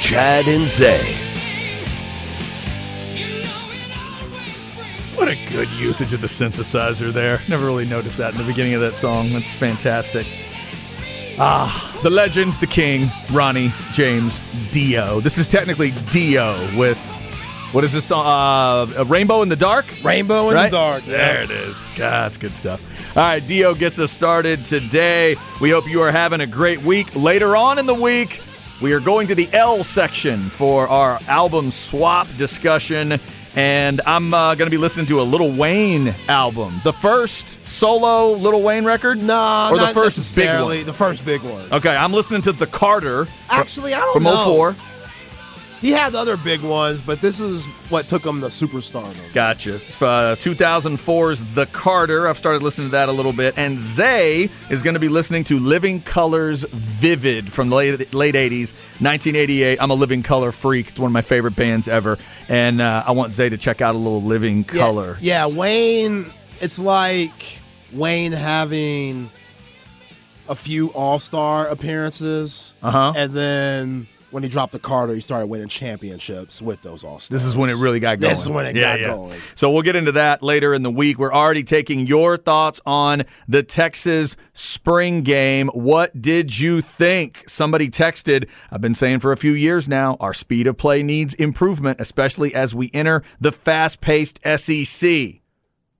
Chad 0.00 0.46
and 0.46 0.68
Zay. 0.68 1.31
What 5.22 5.30
a 5.30 5.50
good 5.50 5.70
usage 5.70 6.12
of 6.14 6.20
the 6.20 6.26
synthesizer 6.26 7.12
there. 7.12 7.40
Never 7.48 7.64
really 7.64 7.84
noticed 7.86 8.18
that 8.18 8.32
in 8.32 8.38
the 8.40 8.44
beginning 8.44 8.74
of 8.74 8.80
that 8.80 8.96
song. 8.96 9.28
That's 9.30 9.54
fantastic. 9.54 10.26
Ah, 11.38 11.96
the 12.02 12.10
legend, 12.10 12.54
the 12.54 12.66
king, 12.66 13.08
Ronnie 13.30 13.72
James 13.92 14.40
Dio. 14.72 15.20
This 15.20 15.38
is 15.38 15.46
technically 15.46 15.92
Dio 16.10 16.56
with 16.76 16.98
what 17.70 17.84
is 17.84 17.92
this 17.92 18.06
song? 18.06 18.26
Uh, 18.26 18.92
a 18.98 19.04
Rainbow 19.04 19.42
in 19.42 19.48
the 19.48 19.54
Dark. 19.54 19.86
Rainbow 20.02 20.48
in 20.48 20.56
Right? 20.56 20.72
the 20.72 20.76
dark. 20.76 21.04
There 21.04 21.40
it 21.40 21.52
is. 21.52 21.78
God, 21.94 22.24
that's 22.24 22.36
good 22.36 22.56
stuff. 22.56 22.82
All 23.16 23.22
right, 23.22 23.46
Dio 23.46 23.74
gets 23.76 24.00
us 24.00 24.10
started 24.10 24.64
today. 24.64 25.36
We 25.60 25.70
hope 25.70 25.88
you 25.88 26.00
are 26.02 26.10
having 26.10 26.40
a 26.40 26.48
great 26.48 26.82
week. 26.82 27.14
Later 27.14 27.54
on 27.54 27.78
in 27.78 27.86
the 27.86 27.94
week, 27.94 28.42
we 28.80 28.92
are 28.92 28.98
going 28.98 29.28
to 29.28 29.36
the 29.36 29.48
L 29.52 29.84
section 29.84 30.50
for 30.50 30.88
our 30.88 31.20
album 31.28 31.70
swap 31.70 32.26
discussion. 32.38 33.20
And 33.54 34.00
I'm 34.06 34.32
uh, 34.32 34.54
going 34.54 34.66
to 34.66 34.74
be 34.74 34.80
listening 34.80 35.06
to 35.06 35.20
a 35.20 35.24
Lil 35.24 35.56
Wayne 35.56 36.14
album. 36.28 36.80
The 36.84 36.92
first 36.92 37.58
solo 37.68 38.32
Lil 38.32 38.62
Wayne 38.62 38.84
record? 38.84 39.22
No, 39.22 39.68
or 39.70 39.78
the 39.78 39.88
first 39.88 40.34
big 40.36 40.48
one? 40.62 40.86
The 40.86 40.92
first 40.92 41.24
big 41.24 41.42
one. 41.42 41.70
Okay, 41.72 41.94
I'm 41.94 42.12
listening 42.12 42.40
to 42.42 42.52
The 42.52 42.66
Carter. 42.66 43.28
Actually, 43.50 43.92
I 43.92 44.00
don't 44.00 44.14
from 44.14 44.22
know. 44.22 44.72
04. 44.74 44.76
He 45.82 45.90
had 45.90 46.14
other 46.14 46.36
big 46.36 46.62
ones, 46.62 47.00
but 47.00 47.20
this 47.20 47.40
is 47.40 47.66
what 47.90 48.06
took 48.06 48.24
him 48.24 48.40
to 48.40 48.46
superstardom. 48.46 49.16
Gotcha. 49.34 49.74
Uh, 49.74 50.36
2004's 50.36 51.44
The 51.54 51.66
Carter. 51.66 52.28
I've 52.28 52.38
started 52.38 52.62
listening 52.62 52.86
to 52.86 52.92
that 52.92 53.08
a 53.08 53.12
little 53.12 53.32
bit. 53.32 53.54
And 53.58 53.78
Zay 53.80 54.48
is 54.70 54.80
going 54.82 54.94
to 54.94 55.00
be 55.00 55.08
listening 55.08 55.42
to 55.44 55.58
Living 55.58 56.00
Colour's 56.00 56.62
Vivid 56.64 57.52
from 57.52 57.68
the 57.68 57.74
late, 57.74 58.14
late 58.14 58.36
80s, 58.36 58.72
1988. 59.00 59.78
I'm 59.80 59.90
a 59.90 59.94
Living 59.94 60.22
Colour 60.22 60.52
freak. 60.52 60.90
It's 60.90 61.00
one 61.00 61.08
of 61.08 61.12
my 61.12 61.20
favorite 61.22 61.56
bands 61.56 61.88
ever. 61.88 62.16
And 62.48 62.80
uh, 62.80 63.02
I 63.04 63.10
want 63.10 63.32
Zay 63.32 63.48
to 63.48 63.58
check 63.58 63.80
out 63.80 63.96
a 63.96 63.98
little 63.98 64.22
Living 64.22 64.58
Yeah, 64.72 64.80
Color. 64.80 65.18
Yeah, 65.20 65.46
Wayne. 65.46 66.32
It's 66.60 66.78
like 66.78 67.58
Wayne 67.92 68.30
having 68.30 69.30
a 70.48 70.54
few 70.54 70.88
All 70.92 71.18
Star 71.18 71.66
appearances, 71.68 72.74
Uh-huh. 72.82 73.12
and 73.16 73.32
then 73.32 74.06
when 74.32 74.42
he 74.42 74.48
dropped 74.48 74.72
the 74.72 74.78
Carter, 74.78 75.14
he 75.14 75.20
started 75.20 75.46
winning 75.46 75.68
championships 75.68 76.60
with 76.60 76.80
those 76.82 77.04
All 77.04 77.18
Stars. 77.18 77.28
This 77.42 77.46
is 77.46 77.56
when 77.56 77.70
it 77.70 77.76
really 77.76 78.00
got 78.00 78.18
going. 78.18 78.30
This 78.32 78.42
is 78.42 78.48
when 78.48 78.66
it 78.66 78.74
Yeah, 78.76 78.96
got 78.96 79.00
yeah. 79.00 79.06
going. 79.08 79.40
So 79.54 79.70
we'll 79.70 79.82
get 79.82 79.94
into 79.96 80.12
that 80.12 80.42
later 80.42 80.74
in 80.74 80.82
the 80.82 80.90
week. 80.90 81.18
We're 81.18 81.32
already 81.32 81.62
taking 81.64 82.06
your 82.06 82.36
thoughts 82.36 82.80
on 82.86 83.24
the 83.46 83.62
Texas 83.62 84.36
spring 84.54 85.22
game. 85.22 85.68
What 85.68 86.20
did 86.20 86.58
you 86.58 86.80
think? 86.80 87.44
Somebody 87.46 87.90
texted, 87.90 88.48
I've 88.70 88.80
been 88.80 88.94
saying 88.94 89.20
for 89.20 89.32
a 89.32 89.36
few 89.36 89.52
years 89.52 89.88
now, 89.88 90.16
our 90.20 90.34
speed 90.34 90.66
of 90.66 90.76
play 90.76 91.02
needs 91.02 91.34
improvement, 91.34 92.00
especially 92.00 92.54
as 92.54 92.74
we 92.74 92.90
enter 92.94 93.22
the 93.40 93.52
fast 93.52 94.00
paced 94.00 94.40
SEC. 94.44 95.40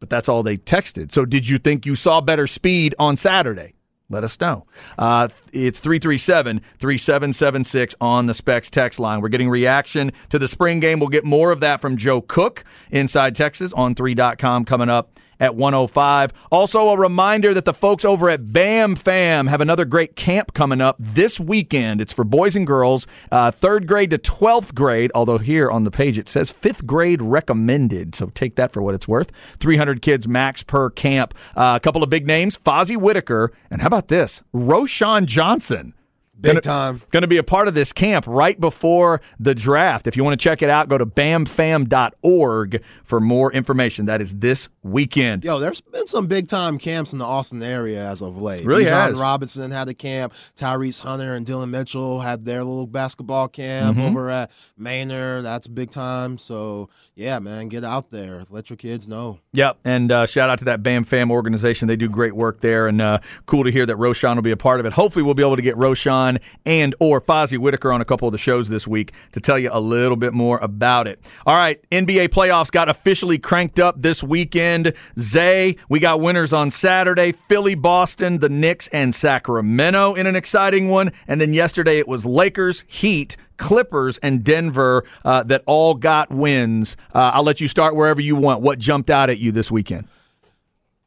But 0.01 0.11
that's 0.11 0.29
all 0.29 0.43
they 0.43 0.57
texted. 0.57 1.13
So 1.13 1.25
did 1.25 1.49
you 1.49 1.59
think 1.59 1.87
you 1.87 1.95
saw 1.95 2.21
better 2.21 2.47
speed 2.49 2.95
on 2.99 3.17
Saturday? 3.17 3.75
Let 4.13 4.25
us 4.25 4.39
know. 4.41 4.67
Uh, 4.99 5.29
it's 5.53 5.81
337 5.81 6.61
3776 6.79 7.95
on 8.01 8.27
the 8.27 8.35
Specs 8.35 8.71
text 8.71 9.01
line. 9.01 9.21
We're 9.21 9.29
getting 9.29 9.51
reaction 9.51 10.13
to 10.29 10.39
the 10.39 10.49
spring 10.49 10.81
game. 10.81 11.01
We'll 11.01 11.09
get 11.09 11.25
more 11.25 11.51
of 11.51 11.61
that 11.61 11.81
from 11.81 11.97
Joe 11.97 12.21
Cook 12.21 12.65
inside 12.91 13.35
Texas 13.35 13.73
on 13.73 13.95
3.com 13.95 14.65
coming 14.65 14.89
up 14.89 15.19
at 15.43 15.57
105. 15.57 16.33
Also, 16.53 16.89
a 16.91 16.97
reminder 16.97 17.53
that 17.53 17.65
the 17.65 17.75
folks 17.75 18.05
over 18.05 18.31
at 18.31 18.53
BAM 18.53 18.95
Fam 18.95 19.49
have 19.49 19.61
another 19.61 19.85
great 19.85 20.15
camp 20.15 20.55
coming 20.55 20.81
up 20.81 20.97
this 21.01 21.41
weekend. 21.41 22.01
It's 22.01 22.13
for 22.13 22.25
boys 22.25 22.55
and 22.55 22.65
girls, 22.65 23.09
uh, 23.33 23.51
third 23.51 23.89
grade 23.89 24.11
to 24.11 24.19
12th 24.19 24.73
grade, 24.73 25.11
although 25.17 25.39
here 25.39 25.69
on 25.69 25.83
the 25.83 25.91
page 25.91 26.17
it 26.17 26.29
says 26.29 26.53
fifth 26.53 26.87
grade 26.87 27.21
recommended. 27.21 28.15
So 28.15 28.27
take 28.27 28.55
that 28.55 28.73
for 28.73 28.81
what 28.83 28.95
it's 28.95 29.09
worth. 29.09 29.33
300 29.59 30.01
kids 30.01 30.29
max 30.29 30.63
per 30.63 30.89
camp. 30.91 31.35
Uh, 31.57 31.75
a 31.77 31.81
couple 31.81 32.05
of 32.05 32.09
big 32.09 32.27
names 32.27 32.57
Fozzie 32.57 32.97
Whitaker, 32.97 33.51
and 33.69 33.81
how 33.81 33.89
about 33.89 34.07
this? 34.07 34.43
Roschon 34.55 35.27
Johnson. 35.27 35.95
Big 36.41 36.55
Gonna- 36.55 36.61
time. 36.63 37.03
Going 37.13 37.21
to 37.23 37.29
be 37.29 37.37
a 37.37 37.43
part 37.45 37.69
of 37.69 37.75
this 37.75 37.93
camp 37.93 38.25
right 38.27 38.59
before 38.59 39.21
the 39.39 39.55
draft. 39.55 40.07
If 40.07 40.17
you 40.17 40.25
want 40.25 40.39
to 40.41 40.43
check 40.43 40.61
it 40.63 40.69
out, 40.71 40.89
go 40.89 40.99
to 40.99 41.07
bamfam.org 41.07 42.83
for 43.05 43.21
more 43.21 43.53
information. 43.53 44.07
That 44.07 44.21
is 44.21 44.37
this 44.37 44.69
weekend. 44.83 45.45
Yo, 45.45 45.59
there's 45.59 45.81
been 45.81 46.07
some 46.07 46.27
big 46.27 46.49
time 46.49 46.79
camps 46.79 47.13
in 47.13 47.19
the 47.19 47.25
Austin 47.25 47.63
area 47.63 48.05
as 48.09 48.23
of 48.23 48.41
late. 48.41 48.65
Really 48.65 48.85
has. 48.87 49.19
Robinson 49.19 49.71
had 49.71 49.89
a 49.89 49.95
camp. 49.95 50.33
Tyrese 50.57 51.01
Hunter 51.01 51.35
and 51.35 51.47
Dillon 51.47 51.71
Mitchell 51.71 52.21
had 52.21 52.45
their 52.45 52.65
little 52.65 52.87
basketball 52.87 53.49
camp 53.49 53.97
Mm-hmm. 53.97 54.01
over 54.07 54.31
at 54.31 54.51
Manor. 54.77 55.43
That's 55.43 55.67
big 55.67 55.91
time. 55.91 56.39
So 56.39 56.89
yeah, 57.15 57.39
man, 57.39 57.69
get 57.69 57.85
out 57.85 58.11
there. 58.11 58.45
Let 58.51 58.71
your 58.71 58.77
kids 58.77 59.07
know. 59.07 59.39
Yep, 59.53 59.79
and 59.85 60.11
uh, 60.11 60.27
shout 60.27 60.49
out 60.51 60.59
to 60.61 60.65
that 60.67 60.83
Bam 60.83 61.05
Fam 61.05 61.31
organization. 61.31 61.89
They 61.89 61.97
do 61.97 62.09
great 62.09 62.35
work 62.35 62.61
there, 62.61 62.87
and 62.89 63.01
uh, 63.01 63.19
cool 63.47 63.65
to 63.65 63.71
hear 63.71 63.85
that 63.87 63.97
Roschon 63.97 64.35
will 64.37 64.43
be 64.43 64.51
a 64.51 64.57
part 64.57 64.81
of 64.81 64.87
it. 64.87 64.93
Hopefully, 64.95 65.23
we'll 65.23 65.35
be 65.35 65.43
able 65.43 65.57
to 65.57 65.63
get 65.63 65.77
Roschon 65.77 66.32
and 66.65 66.95
or 67.01 67.21
Fozzie 67.21 67.59
Whitaker 67.59 67.93
on 67.93 68.01
a 68.01 68.05
couple 68.05 68.29
of 68.29 68.33
the 68.33 68.39
shows 68.39 68.69
this 68.69 68.87
week 68.87 69.13
to 69.33 69.41
tell 69.41 69.59
you 69.59 69.71
a 69.73 69.81
little 69.81 70.17
bit 70.17 70.33
more 70.33 70.59
about 70.59 71.07
it. 71.07 71.21
All 71.47 71.55
right, 71.55 71.81
NBA 71.91 72.29
playoffs 72.29 72.71
got 72.71 72.89
officially 72.89 73.39
cranked 73.39 73.79
up 73.79 74.01
this 74.01 74.23
weekend. 74.23 74.93
Zay, 75.19 75.77
we 75.89 76.01
got 76.01 76.21
winners 76.21 76.53
on 76.53 76.71
Saturday: 76.71 77.33
Philly, 77.33 77.75
Boston, 77.75 78.39
the 78.39 78.49
Knicks, 78.49 78.89
and 78.89 79.15
Sacramento 79.15 80.15
in 80.15 80.27
an 80.27 80.37
exciting 80.37 80.89
one. 80.89 81.13
And 81.27 81.41
then 81.41 81.55
yesterday 81.55 81.99
it 81.99 82.09
was 82.09 82.27
Lakers, 82.27 82.85
Heat. 82.87 83.37
Clippers 83.59 84.19
and 84.19 84.43
Denver 84.43 85.05
uh, 85.25 85.45
that 85.45 85.63
all 85.67 85.95
got 85.95 86.33
wins. 86.33 86.97
Uh, 87.15 87.31
I'll 87.35 87.45
let 87.45 87.61
you 87.61 87.69
start 87.69 87.95
wherever 87.95 88.21
you 88.21 88.35
want. 88.35 88.61
What 88.61 88.81
jumped 88.81 89.09
out 89.09 89.31
at 89.31 89.39
you 89.39 89.53
this 89.53 89.71
weekend? 89.71 90.09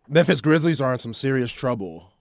Memphis 0.08 0.40
Grizzlies 0.40 0.80
are 0.80 0.94
in 0.94 1.00
some 1.00 1.14
serious 1.14 1.52
trouble. 1.52 2.12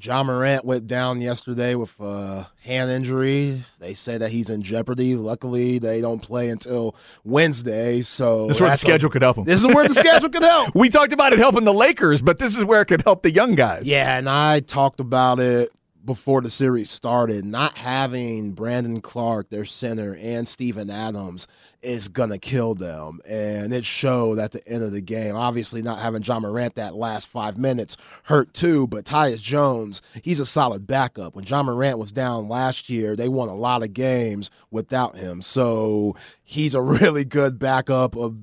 Ja 0.00 0.22
Morant 0.24 0.64
went 0.64 0.86
down 0.86 1.20
yesterday 1.20 1.74
with 1.76 1.92
a 2.00 2.46
hand 2.62 2.90
injury. 2.90 3.64
They 3.78 3.94
say 3.94 4.18
that 4.18 4.30
he's 4.30 4.50
in 4.50 4.60
jeopardy. 4.62 5.14
Luckily, 5.14 5.78
they 5.78 6.00
don't 6.00 6.20
play 6.20 6.48
until 6.50 6.96
Wednesday. 7.24 8.02
So 8.02 8.48
This 8.48 8.56
is 8.56 8.60
where 8.60 8.68
the 8.68 8.72
that's 8.72 8.82
a- 8.82 8.86
schedule 8.86 9.10
could 9.10 9.22
help 9.22 9.36
them. 9.36 9.44
This 9.44 9.60
is 9.60 9.66
where 9.66 9.86
the 9.88 9.94
schedule 9.94 10.28
could 10.30 10.42
help. 10.42 10.70
we 10.74 10.88
talked 10.88 11.12
about 11.12 11.32
it 11.32 11.38
helping 11.38 11.64
the 11.64 11.72
Lakers, 11.72 12.22
but 12.22 12.38
this 12.38 12.56
is 12.56 12.64
where 12.64 12.80
it 12.82 12.86
could 12.86 13.02
help 13.02 13.22
the 13.22 13.30
young 13.32 13.54
guys. 13.54 13.86
Yeah, 13.86 14.18
and 14.18 14.28
I 14.28 14.60
talked 14.60 15.00
about 15.00 15.38
it 15.40 15.70
before 16.04 16.42
the 16.42 16.50
series 16.50 16.90
started. 16.90 17.44
Not 17.44 17.74
having 17.74 18.52
Brandon 18.52 19.00
Clarke, 19.00 19.48
their 19.48 19.64
center, 19.64 20.16
and 20.20 20.46
Steven 20.46 20.90
Adams 20.90 21.46
is 21.82 22.08
gonna 22.08 22.38
kill 22.38 22.74
them, 22.74 23.20
and 23.28 23.72
it 23.72 23.84
showed 23.84 24.38
at 24.38 24.52
the 24.52 24.66
end 24.68 24.82
of 24.82 24.92
the 24.92 25.00
game. 25.00 25.36
Obviously, 25.36 25.82
not 25.82 25.98
having 25.98 26.22
Ja 26.22 26.40
Morant 26.40 26.74
that 26.74 26.94
last 26.94 27.28
five 27.28 27.58
minutes 27.58 27.96
hurt 28.24 28.52
too, 28.54 28.86
but 28.86 29.04
Tyus 29.04 29.40
Jones, 29.40 30.02
he's 30.22 30.40
a 30.40 30.46
solid 30.46 30.86
backup. 30.86 31.34
When 31.34 31.44
Ja 31.44 31.62
Morant 31.62 31.98
was 31.98 32.12
down 32.12 32.48
last 32.48 32.88
year, 32.88 33.16
they 33.16 33.28
won 33.28 33.48
a 33.48 33.56
lot 33.56 33.82
of 33.82 33.92
games 33.92 34.50
without 34.70 35.16
him, 35.16 35.42
so 35.42 36.16
he's 36.42 36.74
a 36.74 36.82
really 36.82 37.24
good 37.24 37.58
backup 37.58 38.16
of 38.16 38.36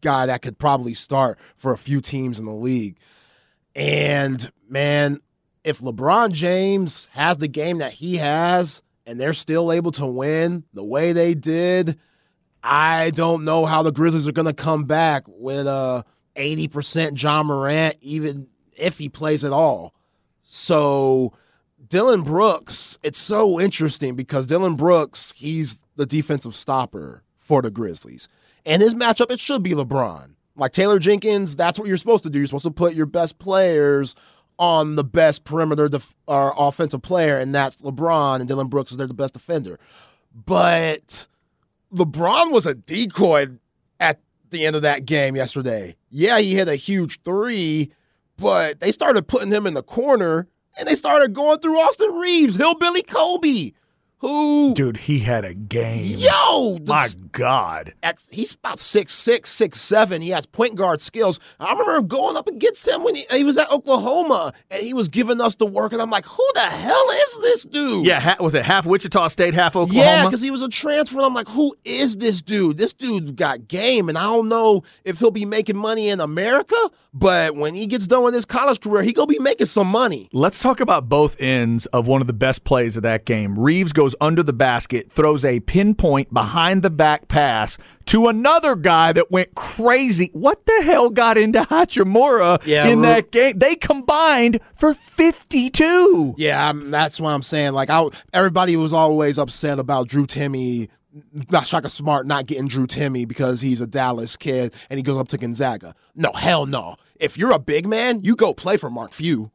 guy 0.00 0.26
that 0.26 0.42
could 0.42 0.58
probably 0.58 0.94
start 0.94 1.38
for 1.56 1.72
a 1.72 1.78
few 1.78 2.00
teams 2.00 2.38
in 2.38 2.46
the 2.46 2.52
league. 2.52 2.96
And 3.74 4.50
man, 4.68 5.20
if 5.66 5.80
LeBron 5.80 6.30
James 6.30 7.08
has 7.10 7.38
the 7.38 7.48
game 7.48 7.78
that 7.78 7.92
he 7.92 8.18
has 8.18 8.82
and 9.04 9.20
they're 9.20 9.32
still 9.32 9.72
able 9.72 9.90
to 9.90 10.06
win 10.06 10.62
the 10.72 10.84
way 10.84 11.12
they 11.12 11.34
did, 11.34 11.98
I 12.62 13.10
don't 13.10 13.44
know 13.44 13.66
how 13.66 13.82
the 13.82 13.90
Grizzlies 13.90 14.28
are 14.28 14.32
going 14.32 14.46
to 14.46 14.54
come 14.54 14.84
back 14.84 15.24
with 15.26 15.66
uh, 15.66 16.04
a 16.36 16.56
80% 16.56 17.20
Ja 17.20 17.42
Morant, 17.42 17.96
even 18.00 18.46
if 18.76 18.96
he 18.96 19.08
plays 19.08 19.42
at 19.42 19.52
all. 19.52 19.92
So, 20.44 21.32
Dillon 21.88 22.22
Brooks, 22.22 23.00
it's 23.02 23.18
so 23.18 23.58
interesting 23.58 24.14
because 24.14 24.46
Dillon 24.46 24.76
Brooks, 24.76 25.32
he's 25.34 25.80
the 25.96 26.06
defensive 26.06 26.54
stopper 26.54 27.24
for 27.40 27.60
the 27.60 27.72
Grizzlies. 27.72 28.28
And 28.64 28.80
his 28.80 28.94
matchup, 28.94 29.32
it 29.32 29.40
should 29.40 29.64
be 29.64 29.72
LeBron. 29.72 30.30
Like 30.54 30.72
Taylor 30.72 31.00
Jenkins, 31.00 31.56
that's 31.56 31.76
what 31.76 31.88
you're 31.88 31.96
supposed 31.96 32.22
to 32.22 32.30
do. 32.30 32.38
You're 32.38 32.46
supposed 32.46 32.64
to 32.66 32.70
put 32.70 32.94
your 32.94 33.06
best 33.06 33.40
players 33.40 34.14
on 34.58 34.94
the 34.96 35.04
best 35.04 35.44
perimeter 35.44 35.88
def- 35.88 36.14
or 36.26 36.54
offensive 36.56 37.02
player, 37.02 37.38
and 37.38 37.54
that's 37.54 37.82
LeBron, 37.82 38.36
and 38.40 38.48
Dillon 38.48 38.68
Brooks 38.68 38.90
is 38.90 38.96
there 38.96 39.06
the 39.06 39.14
best 39.14 39.34
defender. 39.34 39.78
But 40.34 41.26
LeBron 41.94 42.52
was 42.52 42.66
a 42.66 42.74
decoy 42.74 43.48
at 44.00 44.20
the 44.50 44.66
end 44.66 44.76
of 44.76 44.82
that 44.82 45.04
game 45.04 45.36
yesterday. 45.36 45.96
Yeah, 46.10 46.38
he 46.38 46.54
hit 46.54 46.68
a 46.68 46.76
huge 46.76 47.22
three, 47.22 47.90
but 48.36 48.80
they 48.80 48.92
started 48.92 49.28
putting 49.28 49.52
him 49.52 49.66
in 49.66 49.74
the 49.74 49.82
corner 49.82 50.46
and 50.78 50.86
they 50.86 50.94
started 50.94 51.32
going 51.32 51.58
through 51.60 51.80
Austin 51.80 52.12
Reaves, 52.14 52.56
Hillbilly 52.56 53.02
Kobe, 53.02 53.72
who, 54.18 54.72
Dude, 54.74 54.96
he 54.96 55.18
had 55.20 55.44
a 55.44 55.52
game. 55.52 56.16
yo, 56.18 56.78
My 56.86 57.08
God. 57.32 57.92
at, 58.02 58.22
he's 58.30 58.54
about 58.54 58.78
six 58.80 59.12
six, 59.12 59.50
six 59.50 59.80
seven. 59.80 60.22
He 60.22 60.30
has 60.30 60.46
point 60.46 60.74
guard 60.74 61.00
skills. 61.02 61.38
I 61.60 61.72
remember 61.72 62.00
going 62.00 62.36
up 62.36 62.48
against 62.48 62.88
him 62.88 63.02
when 63.04 63.14
he, 63.14 63.26
he 63.30 63.44
was 63.44 63.58
at 63.58 63.70
Oklahoma 63.70 64.54
and 64.70 64.82
he 64.82 64.94
was 64.94 65.08
giving 65.08 65.40
us 65.40 65.56
the 65.56 65.66
work. 65.66 65.92
And 65.92 66.00
I'm 66.00 66.08
like, 66.10 66.24
who 66.24 66.46
the 66.54 66.60
hell 66.60 67.10
is 67.10 67.38
this 67.42 67.64
dude? 67.64 68.06
Yeah, 68.06 68.20
ha- 68.20 68.36
was 68.40 68.54
it 68.54 68.64
half 68.64 68.86
Wichita 68.86 69.28
State, 69.28 69.52
half 69.52 69.76
Oklahoma? 69.76 70.00
Yeah, 70.06 70.24
because 70.24 70.40
he 70.40 70.50
was 70.50 70.62
a 70.62 70.68
transfer. 70.68 71.20
I'm 71.20 71.34
like, 71.34 71.48
who 71.48 71.76
is 71.84 72.16
this 72.16 72.40
dude? 72.40 72.78
This 72.78 72.94
dude 72.94 73.36
got 73.36 73.68
game, 73.68 74.08
and 74.08 74.16
I 74.16 74.22
don't 74.22 74.48
know 74.48 74.82
if 75.04 75.18
he'll 75.18 75.30
be 75.30 75.44
making 75.44 75.76
money 75.76 76.08
in 76.08 76.20
America, 76.20 76.74
but 77.12 77.54
when 77.56 77.74
he 77.74 77.86
gets 77.86 78.06
done 78.06 78.22
with 78.22 78.34
his 78.34 78.44
college 78.44 78.80
career, 78.80 79.02
he 79.02 79.12
gonna 79.12 79.26
be 79.26 79.38
making 79.38 79.66
some 79.66 79.88
money. 79.88 80.28
Let's 80.32 80.60
talk 80.60 80.80
about 80.80 81.08
both 81.08 81.36
ends 81.40 81.86
of 81.86 82.06
one 82.06 82.20
of 82.20 82.26
the 82.26 82.32
best 82.32 82.64
plays 82.64 82.96
of 82.96 83.02
that 83.02 83.24
game. 83.24 83.58
Reaves 83.58 83.92
goes 83.92 84.05
under 84.20 84.42
the 84.42 84.52
basket, 84.52 85.10
throws 85.10 85.44
a 85.44 85.60
pinpoint 85.60 86.32
behind 86.32 86.82
the 86.82 86.90
back 86.90 87.28
pass 87.28 87.78
to 88.06 88.28
another 88.28 88.76
guy 88.76 89.12
that 89.12 89.30
went 89.30 89.54
crazy. 89.54 90.30
What 90.32 90.64
the 90.66 90.82
hell 90.82 91.10
got 91.10 91.36
into 91.36 91.62
Hachimura 91.62 92.64
Yeah, 92.64 92.88
in 92.88 93.02
that 93.02 93.30
game? 93.32 93.58
They 93.58 93.74
combined 93.74 94.60
for 94.74 94.94
52. 94.94 96.34
Yeah, 96.38 96.68
I'm, 96.68 96.90
that's 96.90 97.20
what 97.20 97.30
I'm 97.30 97.42
saying. 97.42 97.72
Like, 97.72 97.90
I, 97.90 98.06
everybody 98.32 98.76
was 98.76 98.92
always 98.92 99.38
upset 99.38 99.78
about 99.78 100.08
Drew 100.08 100.26
Timme 100.26 100.88
not 101.50 101.66
Shaka 101.66 101.88
Smart 101.88 102.26
not 102.26 102.46
getting 102.46 102.68
Drew 102.68 102.86
Timme 102.86 103.26
because 103.26 103.60
he's 103.60 103.80
a 103.80 103.86
Dallas 103.86 104.36
kid 104.36 104.74
and 104.90 104.98
he 104.98 105.02
goes 105.02 105.18
up 105.18 105.28
to 105.28 105.38
Gonzaga. 105.38 105.94
No, 106.14 106.32
hell 106.32 106.66
no. 106.66 106.96
If 107.18 107.38
you're 107.38 107.52
a 107.52 107.58
big 107.58 107.86
man, 107.86 108.20
you 108.22 108.36
go 108.36 108.52
play 108.52 108.76
for 108.76 108.90
Mark 108.90 109.12
Few. 109.12 109.50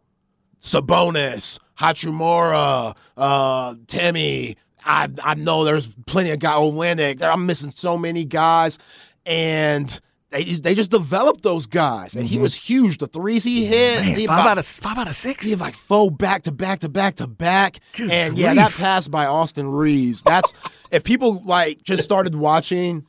Sabonis, 0.61 1.59
Hachimura, 1.81 2.95
uh, 3.17 3.73
Timme. 3.87 4.55
I 4.83 5.09
I 5.23 5.33
know 5.35 5.63
there's 5.63 5.89
plenty 6.07 6.31
of 6.31 6.39
guys. 6.39 6.55
Olynyk. 6.57 7.21
I'm 7.21 7.45
missing 7.45 7.71
so 7.71 7.97
many 7.97 8.25
guys, 8.25 8.77
and 9.25 9.99
they 10.31 10.43
they 10.43 10.73
just 10.75 10.91
developed 10.91 11.43
those 11.43 11.65
guys. 11.67 12.15
And 12.15 12.25
he 12.25 12.39
was 12.39 12.55
huge. 12.55 12.97
The 12.97 13.07
threes 13.07 13.43
he 13.43 13.65
hit, 13.65 14.01
Man, 14.03 14.15
he 14.15 14.25
five 14.27 14.39
about- 14.39 14.51
out 14.51 14.57
of 14.57 14.65
five 14.65 14.97
out 14.97 15.07
of 15.07 15.15
six. 15.15 15.45
he 15.45 15.51
had 15.51 15.59
like 15.59 15.75
four 15.75 16.09
back 16.09 16.43
to 16.43 16.51
back 16.51 16.79
to 16.79 16.89
back 16.89 17.15
to 17.17 17.27
back. 17.27 17.79
Good 17.93 18.09
and 18.11 18.37
yeah, 18.37 18.53
that 18.55 18.67
grief. 18.69 18.77
pass 18.79 19.07
by 19.07 19.25
Austin 19.27 19.69
Reaves. 19.71 20.21
That's 20.23 20.51
if 20.91 21.03
people 21.03 21.41
like 21.45 21.83
just 21.83 22.03
started 22.03 22.35
watching 22.35 23.05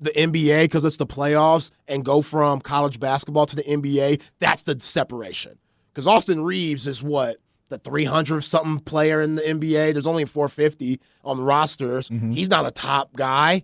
the 0.00 0.10
NBA 0.10 0.64
because 0.64 0.84
it's 0.84 0.96
the 0.96 1.06
playoffs 1.06 1.70
and 1.86 2.04
go 2.04 2.22
from 2.22 2.60
college 2.60 2.98
basketball 2.98 3.46
to 3.46 3.54
the 3.56 3.62
NBA, 3.62 4.20
that's 4.40 4.64
the 4.64 4.78
separation. 4.80 5.56
Because 5.92 6.08
Austin 6.08 6.42
Reaves 6.42 6.88
is 6.88 7.00
what 7.00 7.36
the 7.68 7.78
300 7.78 8.42
something 8.42 8.80
player 8.80 9.22
in 9.22 9.34
the 9.36 9.42
NBA. 9.42 9.92
There's 9.92 10.06
only 10.06 10.24
450 10.24 11.00
on 11.24 11.36
the 11.38 11.42
rosters. 11.42 12.08
Mm-hmm. 12.08 12.32
He's 12.32 12.48
not 12.48 12.66
a 12.66 12.70
top 12.70 13.14
guy, 13.16 13.62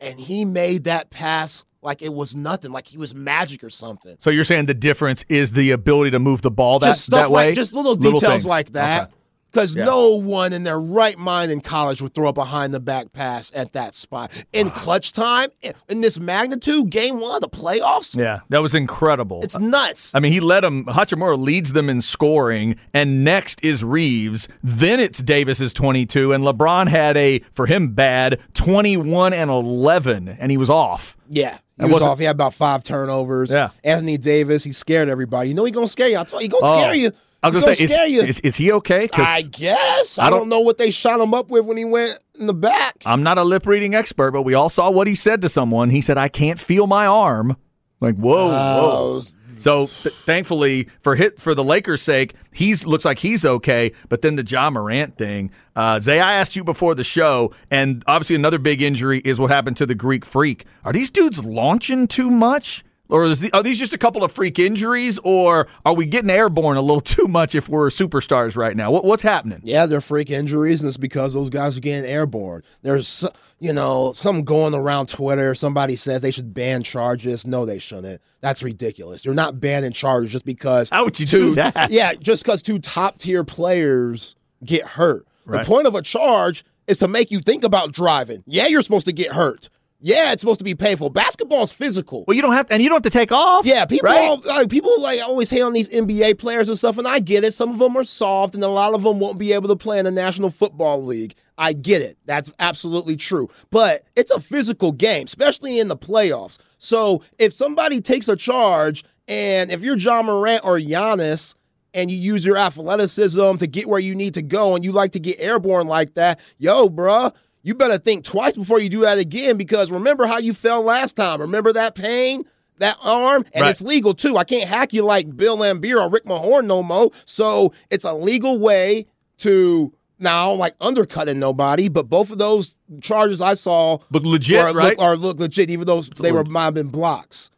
and 0.00 0.18
he 0.18 0.44
made 0.44 0.84
that 0.84 1.10
pass 1.10 1.64
like 1.80 2.02
it 2.02 2.12
was 2.12 2.34
nothing, 2.34 2.72
like 2.72 2.86
he 2.86 2.98
was 2.98 3.14
magic 3.14 3.62
or 3.62 3.70
something 3.70 4.16
So 4.18 4.30
you're 4.30 4.44
saying 4.44 4.66
the 4.66 4.74
difference 4.74 5.24
is 5.28 5.52
the 5.52 5.70
ability 5.70 6.10
to 6.10 6.18
move 6.18 6.42
the 6.42 6.50
ball 6.50 6.80
that 6.80 6.88
just 6.88 7.04
stuff 7.06 7.20
that 7.22 7.30
way, 7.30 7.46
like 7.46 7.54
just 7.54 7.72
little 7.72 7.94
Little 7.94 8.18
details 8.20 8.32
things. 8.42 8.46
like 8.46 8.72
that. 8.72 9.02
Okay. 9.04 9.12
Because 9.50 9.74
Yeah. 9.74 9.84
no 9.84 10.10
one 10.10 10.52
in 10.52 10.62
their 10.64 10.78
right 10.78 11.18
mind 11.18 11.50
in 11.50 11.60
college 11.60 12.02
would 12.02 12.14
throw 12.14 12.28
a 12.28 12.32
behind 12.32 12.74
the 12.74 12.80
back 12.80 13.12
pass 13.12 13.50
at 13.54 13.72
that 13.72 13.94
spot. 13.94 14.30
In 14.52 14.70
clutch 14.70 15.12
time, 15.12 15.48
in- 15.62 15.72
in 15.88 16.00
this 16.02 16.20
magnitude, 16.20 16.90
game 16.90 17.18
one 17.18 17.34
of 17.34 17.40
the 17.40 17.48
playoffs, 17.48 18.14
Yeah, 18.14 18.40
that 18.50 18.60
was 18.60 18.74
incredible. 18.74 19.40
it's 19.42 19.58
nuts. 19.58 20.12
I 20.14 20.20
mean, 20.20 20.32
he 20.32 20.40
led 20.40 20.64
them. 20.64 20.84
Hachimura 20.84 21.38
leads 21.42 21.72
them 21.72 21.88
in 21.88 22.02
scoring, 22.02 22.76
and 22.92 23.24
next 23.24 23.58
is 23.64 23.82
Reaves. 23.82 24.48
Then 24.62 25.00
it's 25.00 25.18
Davis's 25.20 25.72
22, 25.72 26.32
and 26.32 26.44
LeBron 26.44 26.88
had 26.88 27.16
a 27.16 27.40
for 27.54 27.66
him 27.66 27.88
bad 27.94 28.38
21 28.54 29.32
and 29.32 29.50
11, 29.50 30.28
and 30.38 30.50
he 30.50 30.56
was 30.56 30.68
off. 30.70 31.16
yeah. 31.30 31.58
He 31.80 31.84
was 31.86 32.02
off. 32.02 32.18
He 32.18 32.24
had 32.24 32.34
about 32.34 32.54
five 32.54 32.82
turnovers. 32.82 33.52
Yeah. 33.52 33.68
Anthony 33.84 34.18
Davis, 34.18 34.64
he 34.64 34.72
scared 34.72 35.08
everybody. 35.08 35.48
You 35.50 35.54
know 35.54 35.64
he 35.64 35.70
gonna 35.70 35.86
scare 35.86 36.08
you. 36.08 36.18
I 36.18 36.24
told 36.24 36.42
you, 36.42 36.46
he 36.46 36.48
gonna 36.48 36.66
Oh. 36.66 36.80
scare 36.80 36.94
you. 36.96 37.12
I 37.42 37.48
was 37.50 37.56
He 37.56 37.60
gonna 37.62 37.76
say, 37.76 37.86
scare 37.86 38.06
you. 38.06 38.20
is, 38.22 38.28
is, 38.28 38.40
is 38.40 38.56
he 38.56 38.72
okay? 38.72 39.08
I 39.12 39.42
guess. 39.42 40.18
I, 40.18 40.26
I 40.26 40.30
don't, 40.30 40.40
don't- 40.40 40.48
know 40.48 40.60
what 40.60 40.78
they 40.78 40.90
shot 40.90 41.20
him 41.20 41.34
up 41.34 41.50
with 41.50 41.64
when 41.64 41.76
he 41.76 41.84
went 41.84 42.18
in 42.38 42.46
the 42.46 42.54
back. 42.54 42.96
I'm 43.06 43.22
not 43.22 43.38
a 43.38 43.44
lip 43.44 43.66
reading 43.66 43.94
expert, 43.94 44.32
but 44.32 44.42
we 44.42 44.54
all 44.54 44.68
saw 44.68 44.90
what 44.90 45.06
he 45.06 45.14
said 45.14 45.40
to 45.42 45.48
someone. 45.48 45.90
He 45.90 46.00
said, 46.00 46.18
"I 46.18 46.28
can't 46.28 46.58
feel 46.58 46.86
my 46.86 47.06
arm." 47.06 47.56
Like, 48.00 48.16
whoa, 48.16 48.48
whoa. 48.48 49.22
Oh, 49.22 49.24
So 49.56 49.88
th- 50.02 50.14
thankfully 50.24 50.88
for 51.00 51.16
hit 51.16 51.40
for 51.40 51.52
the 51.54 51.64
Lakers' 51.64 52.00
sake, 52.02 52.34
he's 52.52 52.86
looks 52.86 53.04
like 53.04 53.18
he's 53.18 53.44
okay. 53.44 53.92
But 54.08 54.22
then 54.22 54.36
the 54.36 54.44
Ja 54.44 54.70
Morant 54.70 55.16
thing, 55.16 55.50
uh, 55.76 55.98
Zay, 56.00 56.20
I 56.20 56.34
asked 56.34 56.54
you 56.56 56.62
before 56.64 56.94
the 56.94 57.02
show, 57.04 57.52
and 57.70 58.02
obviously 58.06 58.36
another 58.36 58.58
big 58.58 58.82
injury 58.82 59.20
is 59.24 59.40
what 59.40 59.50
happened 59.50 59.76
to 59.78 59.86
the 59.86 59.94
Greek 59.96 60.24
Freak. 60.24 60.64
Are 60.84 60.92
these 60.92 61.10
dudes 61.10 61.44
launching 61.44 62.06
too 62.06 62.30
much? 62.30 62.84
Or 63.08 63.24
is 63.24 63.40
the, 63.40 63.52
are 63.52 63.62
these 63.62 63.78
just 63.78 63.94
a 63.94 63.98
couple 63.98 64.22
of 64.22 64.32
freak 64.32 64.58
injuries, 64.58 65.18
or 65.22 65.66
are 65.86 65.94
we 65.94 66.04
getting 66.04 66.30
airborne 66.30 66.76
a 66.76 66.82
little 66.82 67.00
too 67.16 67.26
much 67.26 67.54
if 67.54 67.68
we're 67.68 67.88
superstars 67.88 68.56
right 68.56 68.76
now? 68.76 68.90
What, 68.90 69.04
what's 69.04 69.22
happening? 69.22 69.60
Yeah, 69.64 69.86
they're 69.86 70.00
freak 70.00 70.30
injuries, 70.30 70.80
and 70.80 70.88
it's 70.88 70.96
because 70.96 71.32
those 71.34 71.48
guys 71.48 71.76
are 71.76 71.80
getting 71.80 72.08
airborne. 72.08 72.62
There's, 72.82 73.24
you 73.60 73.72
know, 73.72 74.12
something 74.12 74.44
going 74.44 74.74
around 74.74 75.08
Twitter. 75.08 75.54
Somebody 75.54 75.96
says 75.96 76.20
they 76.20 76.30
should 76.30 76.52
ban 76.52 76.82
charges. 76.82 77.46
No, 77.46 77.64
they 77.64 77.78
shouldn't. 77.78 78.20
That's 78.40 78.62
ridiculous. 78.62 79.24
You're 79.24 79.34
not 79.34 79.58
banning 79.58 79.92
charges 79.92 80.30
just 80.32 80.44
because. 80.44 80.90
How 80.90 81.04
would 81.04 81.18
you 81.18 81.26
two, 81.26 81.38
do 81.38 81.54
that? 81.56 81.90
Yeah, 81.90 82.12
just 82.12 82.44
because 82.44 82.60
two 82.62 82.78
top 82.78 83.18
tier 83.18 83.42
players 83.42 84.36
get 84.64 84.84
hurt. 84.84 85.26
Right. 85.46 85.62
The 85.62 85.66
point 85.66 85.86
of 85.86 85.94
a 85.94 86.02
charge 86.02 86.64
is 86.86 86.98
to 86.98 87.08
make 87.08 87.30
you 87.30 87.38
think 87.38 87.64
about 87.64 87.92
driving. 87.92 88.42
Yeah, 88.46 88.66
you're 88.66 88.82
supposed 88.82 89.06
to 89.06 89.12
get 89.12 89.32
hurt. 89.32 89.70
Yeah, 90.00 90.30
it's 90.32 90.40
supposed 90.40 90.60
to 90.60 90.64
be 90.64 90.76
painful. 90.76 91.10
Basketball's 91.10 91.72
physical. 91.72 92.24
Well, 92.26 92.36
you 92.36 92.42
don't 92.42 92.52
have, 92.52 92.68
to, 92.68 92.72
and 92.72 92.82
you 92.82 92.88
don't 92.88 92.96
have 92.96 93.10
to 93.12 93.18
take 93.18 93.32
off. 93.32 93.66
Yeah, 93.66 93.84
people 93.84 94.08
right? 94.08 94.28
all, 94.28 94.40
like, 94.44 94.70
people 94.70 95.00
like 95.00 95.20
always 95.20 95.50
hate 95.50 95.62
on 95.62 95.72
these 95.72 95.88
NBA 95.88 96.38
players 96.38 96.68
and 96.68 96.78
stuff, 96.78 96.98
and 96.98 97.08
I 97.08 97.18
get 97.18 97.42
it. 97.42 97.52
Some 97.52 97.70
of 97.70 97.78
them 97.80 97.96
are 97.96 98.04
soft, 98.04 98.54
and 98.54 98.62
a 98.62 98.68
lot 98.68 98.94
of 98.94 99.02
them 99.02 99.18
won't 99.18 99.38
be 99.38 99.52
able 99.52 99.68
to 99.68 99.76
play 99.76 99.98
in 99.98 100.04
the 100.04 100.12
National 100.12 100.50
Football 100.50 101.04
League. 101.04 101.34
I 101.58 101.72
get 101.72 102.00
it. 102.00 102.16
That's 102.26 102.50
absolutely 102.60 103.16
true. 103.16 103.48
But 103.70 104.04
it's 104.14 104.30
a 104.30 104.40
physical 104.40 104.92
game, 104.92 105.24
especially 105.26 105.80
in 105.80 105.88
the 105.88 105.96
playoffs. 105.96 106.58
So 106.78 107.22
if 107.38 107.52
somebody 107.52 108.00
takes 108.00 108.28
a 108.28 108.36
charge, 108.36 109.04
and 109.26 109.72
if 109.72 109.82
you're 109.82 109.96
Ja 109.96 110.22
Morant 110.22 110.64
or 110.64 110.78
Giannis, 110.78 111.56
and 111.94 112.10
you 112.10 112.18
use 112.18 112.44
your 112.44 112.56
athleticism 112.56 113.56
to 113.56 113.66
get 113.66 113.88
where 113.88 113.98
you 113.98 114.14
need 114.14 114.34
to 114.34 114.42
go, 114.42 114.76
and 114.76 114.84
you 114.84 114.92
like 114.92 115.10
to 115.12 115.18
get 115.18 115.40
airborne 115.40 115.88
like 115.88 116.14
that, 116.14 116.38
yo, 116.58 116.88
bruh, 116.88 117.32
you 117.68 117.74
better 117.74 117.98
think 117.98 118.24
twice 118.24 118.56
before 118.56 118.80
you 118.80 118.88
do 118.88 119.00
that 119.00 119.18
again 119.18 119.58
because 119.58 119.90
remember 119.90 120.26
how 120.26 120.38
you 120.38 120.54
fell 120.54 120.80
last 120.82 121.16
time. 121.16 121.38
Remember 121.40 121.70
that 121.74 121.94
pain, 121.94 122.44
that 122.78 122.96
arm, 123.02 123.44
and 123.52 123.62
Right. 123.62 123.70
it's 123.70 123.82
legal 123.82 124.14
too. 124.14 124.38
I 124.38 124.44
can't 124.44 124.66
hack 124.66 124.94
you 124.94 125.04
like 125.04 125.36
Bill 125.36 125.58
Laimbeer 125.58 126.00
or 126.00 126.08
Rick 126.08 126.24
Mahorn 126.24 126.64
no 126.64 126.82
more. 126.82 127.10
So 127.26 127.74
it's 127.90 128.04
a 128.06 128.14
legal 128.14 128.58
way 128.58 129.06
to 129.38 129.92
now 130.18 130.50
like 130.52 130.74
undercutting 130.80 131.38
nobody. 131.38 131.88
But 131.88 132.08
both 132.08 132.30
of 132.30 132.38
those 132.38 132.74
charges 133.02 133.42
I 133.42 133.52
saw 133.52 133.98
Look 134.10 134.24
legit, 134.24 134.58
are, 134.60 134.72
right? 134.72 134.96
look, 134.96 134.98
are 134.98 135.16
look 135.16 135.38
legit, 135.38 135.68
even 135.68 135.86
though 135.86 136.00
they 136.00 136.32
were 136.32 136.44
been 136.44 136.88
blocks. 136.88 137.50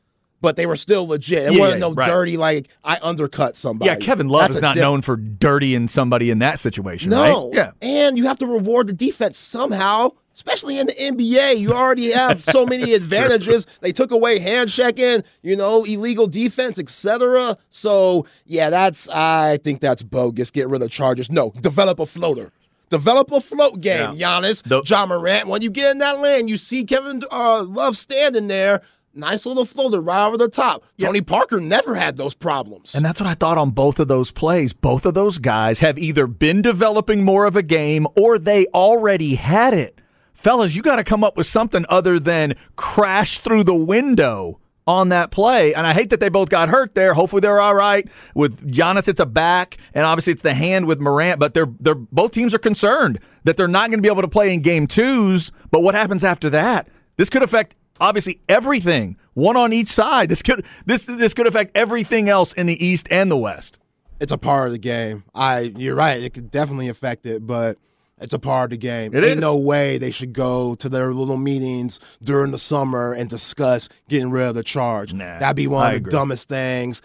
But 0.42 0.56
they 0.56 0.64
were 0.64 0.76
still 0.76 1.06
legit. 1.06 1.48
It 1.48 1.52
Yeah, 1.52 1.60
wasn't 1.60 1.82
yeah, 1.82 1.88
no 1.88 1.94
right. 1.94 2.06
dirty 2.08 2.36
like 2.38 2.68
I 2.82 2.98
undercut 3.02 3.56
somebody. 3.56 3.90
yeah, 3.90 3.96
Kevin 3.96 4.28
Love 4.28 4.42
That's 4.44 4.54
is 4.54 4.62
not 4.62 4.74
diff- 4.74 4.80
known 4.80 5.02
for 5.02 5.16
dirtying 5.16 5.86
somebody 5.86 6.30
in 6.30 6.38
that 6.38 6.58
situation, 6.58 7.10
no. 7.10 7.50
right? 7.50 7.54
Yeah. 7.56 7.70
And 7.82 8.16
you 8.16 8.24
have 8.26 8.38
to 8.38 8.46
reward 8.46 8.86
the 8.86 8.94
defense 8.94 9.36
somehow, 9.36 10.12
especially 10.34 10.78
in 10.78 10.86
the 10.86 10.94
NBA. 10.94 11.58
You 11.58 11.72
already 11.72 12.10
have 12.12 12.40
so 12.40 12.64
many 12.64 12.94
advantages. 12.94 13.66
They 13.82 13.92
took 13.92 14.10
away 14.12 14.38
hand 14.38 14.70
checking, 14.70 15.22
you 15.42 15.56
know, 15.56 15.84
illegal 15.84 16.26
defense, 16.26 16.78
etc. 16.78 17.58
So, 17.68 18.24
yeah, 18.46 18.70
that's 18.70 19.10
I 19.10 19.58
think 19.58 19.82
that's 19.82 20.02
bogus. 20.02 20.50
Get 20.50 20.70
rid 20.70 20.80
of 20.80 20.90
charges. 20.90 21.30
No, 21.30 21.52
develop 21.60 21.98
a 22.00 22.06
floater. 22.06 22.50
Develop 22.88 23.30
a 23.30 23.40
float 23.40 23.80
game, 23.82 24.16
Giannis, 24.16 24.62
The- 24.64 24.82
Ja 24.84 25.04
Morant. 25.06 25.46
When 25.48 25.60
you 25.62 25.70
get 25.70 25.92
in 25.92 25.98
that 25.98 26.18
lane, 26.20 26.48
you 26.48 26.56
see 26.56 26.82
Kevin 26.82 27.22
uh, 27.30 27.62
Love 27.62 27.96
standing 27.96 28.48
there. 28.48 28.80
Nice 29.12 29.44
little 29.44 29.64
floater 29.64 30.00
right 30.00 30.26
over 30.26 30.36
the 30.36 30.48
top. 30.48 30.84
Tony 30.98 31.20
Parker 31.20 31.60
never 31.60 31.96
had 31.96 32.16
those 32.16 32.34
problems. 32.34 32.94
And 32.94 33.04
that's 33.04 33.20
what 33.20 33.28
I 33.28 33.34
thought 33.34 33.58
on 33.58 33.70
both 33.70 33.98
of 33.98 34.06
those 34.06 34.30
plays. 34.30 34.72
Both 34.72 35.04
of 35.04 35.14
those 35.14 35.38
guys 35.38 35.80
have 35.80 35.98
either 35.98 36.28
been 36.28 36.62
developing 36.62 37.24
more 37.24 37.44
of 37.44 37.56
a 37.56 37.62
game 37.62 38.06
or 38.16 38.38
they 38.38 38.66
already 38.66 39.34
had 39.34 39.74
it. 39.74 40.00
Fellas, 40.32 40.76
you 40.76 40.82
got 40.82 40.96
to 40.96 41.04
come 41.04 41.24
up 41.24 41.36
with 41.36 41.48
something 41.48 41.84
other 41.88 42.20
than 42.20 42.54
crash 42.76 43.38
through 43.38 43.64
the 43.64 43.74
window 43.74 44.60
on 44.86 45.08
that 45.10 45.30
play. 45.30 45.74
And 45.74 45.86
I 45.86 45.92
hate 45.92 46.10
that 46.10 46.20
they 46.20 46.28
both 46.28 46.48
got 46.48 46.68
hurt 46.68 46.94
there. 46.94 47.14
Hopefully 47.14 47.40
they're 47.40 47.60
all 47.60 47.74
right. 47.74 48.08
With 48.34 48.72
Giannis, 48.72 49.08
it's 49.08 49.20
a 49.20 49.26
back, 49.26 49.76
and 49.92 50.06
obviously 50.06 50.32
it's 50.32 50.42
the 50.42 50.54
hand 50.54 50.86
with 50.86 51.00
Morant. 51.00 51.38
But 51.38 51.52
they're 51.52 51.68
they're 51.78 51.94
both 51.94 52.32
teams 52.32 52.54
are 52.54 52.58
concerned 52.58 53.18
that 53.44 53.56
they're 53.56 53.68
not 53.68 53.90
going 53.90 53.98
to 53.98 54.02
be 54.02 54.08
able 54.08 54.22
to 54.22 54.28
play 54.28 54.54
in 54.54 54.62
game 54.62 54.86
twos. 54.86 55.52
But 55.70 55.82
what 55.82 55.94
happens 55.94 56.24
after 56.24 56.48
that? 56.50 56.88
This 57.16 57.28
could 57.28 57.42
affect 57.42 57.76
obviously 58.00 58.40
everything. 58.48 59.16
One 59.34 59.56
on 59.56 59.72
each 59.72 59.88
side. 59.88 60.28
This 60.28 60.42
could 60.42 60.64
this 60.86 61.04
this 61.06 61.34
could 61.34 61.46
affect 61.46 61.72
everything 61.76 62.28
else 62.28 62.52
in 62.52 62.66
the 62.66 62.84
East 62.84 63.06
and 63.10 63.30
the 63.30 63.36
West. 63.36 63.78
it's 64.20 64.32
a 64.32 64.38
part 64.38 64.66
of 64.66 64.72
the 64.72 64.78
game. 64.78 65.24
I 65.34 65.72
you're 65.76 65.94
right, 65.94 66.22
it 66.22 66.34
could 66.34 66.50
definitely 66.50 66.88
affect 66.88 67.26
it, 67.26 67.46
but 67.46 67.78
it's 68.20 68.34
a 68.34 68.38
part 68.38 68.64
of 68.64 68.70
the 68.70 68.76
game. 68.76 69.14
It 69.14 69.24
Ain't 69.24 69.38
is. 69.38 69.40
no 69.40 69.56
way 69.56 69.96
they 69.96 70.10
should 70.10 70.32
go 70.34 70.74
to 70.74 70.88
their 70.90 71.12
little 71.14 71.38
meetings 71.38 72.00
during 72.22 72.50
the 72.50 72.58
summer 72.58 73.12
and 73.14 73.30
discuss 73.30 73.88
getting 74.08 74.30
rid 74.30 74.46
of 74.48 74.54
the 74.54 74.62
charge. 74.62 75.14
Nah, 75.14 75.38
That'd 75.38 75.56
be 75.56 75.66
one 75.66 75.84
I 75.84 75.86
of 75.88 75.92
the 75.92 75.96
agree. 75.98 76.10
dumbest 76.10 76.48
things. 76.48 77.00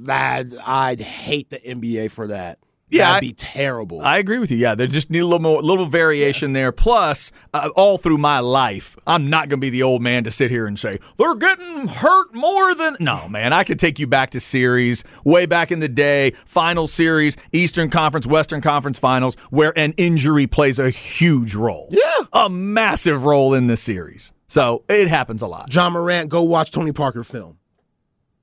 That 0.00 0.46
I'd 0.66 1.00
hate 1.00 1.50
the 1.50 1.58
NBA 1.58 2.10
for 2.10 2.26
that. 2.26 2.58
Yeah, 2.88 3.10
That'd 3.12 3.16
I- 3.16 3.20
be 3.20 3.32
terrible. 3.32 4.00
I 4.00 4.18
agree 4.18 4.38
with 4.38 4.50
you. 4.52 4.58
Yeah, 4.58 4.76
they 4.76 4.86
just 4.86 5.10
need 5.10 5.18
a 5.18 5.24
little 5.26 5.40
more, 5.40 5.60
little 5.60 5.86
variation 5.86 6.52
there. 6.52 6.70
Plus, 6.70 7.32
uh, 7.52 7.68
all 7.74 7.98
through 7.98 8.18
my 8.18 8.38
life, 8.38 8.96
I'm 9.08 9.28
not 9.28 9.48
going 9.48 9.58
to 9.58 9.64
be 9.64 9.70
the 9.70 9.82
old 9.82 10.02
man 10.02 10.22
to 10.24 10.30
sit 10.30 10.50
here 10.52 10.66
and 10.68 10.78
say 10.78 11.00
they're 11.16 11.34
getting 11.34 11.88
hurt 11.88 12.32
more 12.32 12.74
than. 12.76 12.96
No, 13.00 13.28
man, 13.28 13.52
I 13.52 13.64
could 13.64 13.80
take 13.80 13.98
you 13.98 14.06
back 14.06 14.30
to 14.30 14.40
series 14.40 15.02
way 15.24 15.46
back 15.46 15.72
in 15.72 15.80
the 15.80 15.88
day, 15.88 16.32
final 16.44 16.86
series, 16.86 17.36
Eastern 17.52 17.90
Conference, 17.90 18.26
Western 18.26 18.60
Conference 18.60 18.98
Finals, 19.00 19.34
where 19.50 19.76
an 19.76 19.92
injury 19.96 20.46
plays 20.46 20.78
a 20.78 20.90
huge 20.90 21.54
role. 21.56 21.88
Yeah. 21.90 22.02
a 22.32 22.48
massive 22.48 23.24
role 23.24 23.52
in 23.54 23.66
the 23.66 23.76
series. 23.76 24.30
So 24.48 24.84
it 24.88 25.08
happens 25.08 25.42
a 25.42 25.48
lot. 25.48 25.72
Ja 25.74 25.90
Morant, 25.90 26.28
go 26.28 26.42
watch 26.44 26.70
Tony 26.70 26.92
Parker 26.92 27.24
film. 27.24 27.58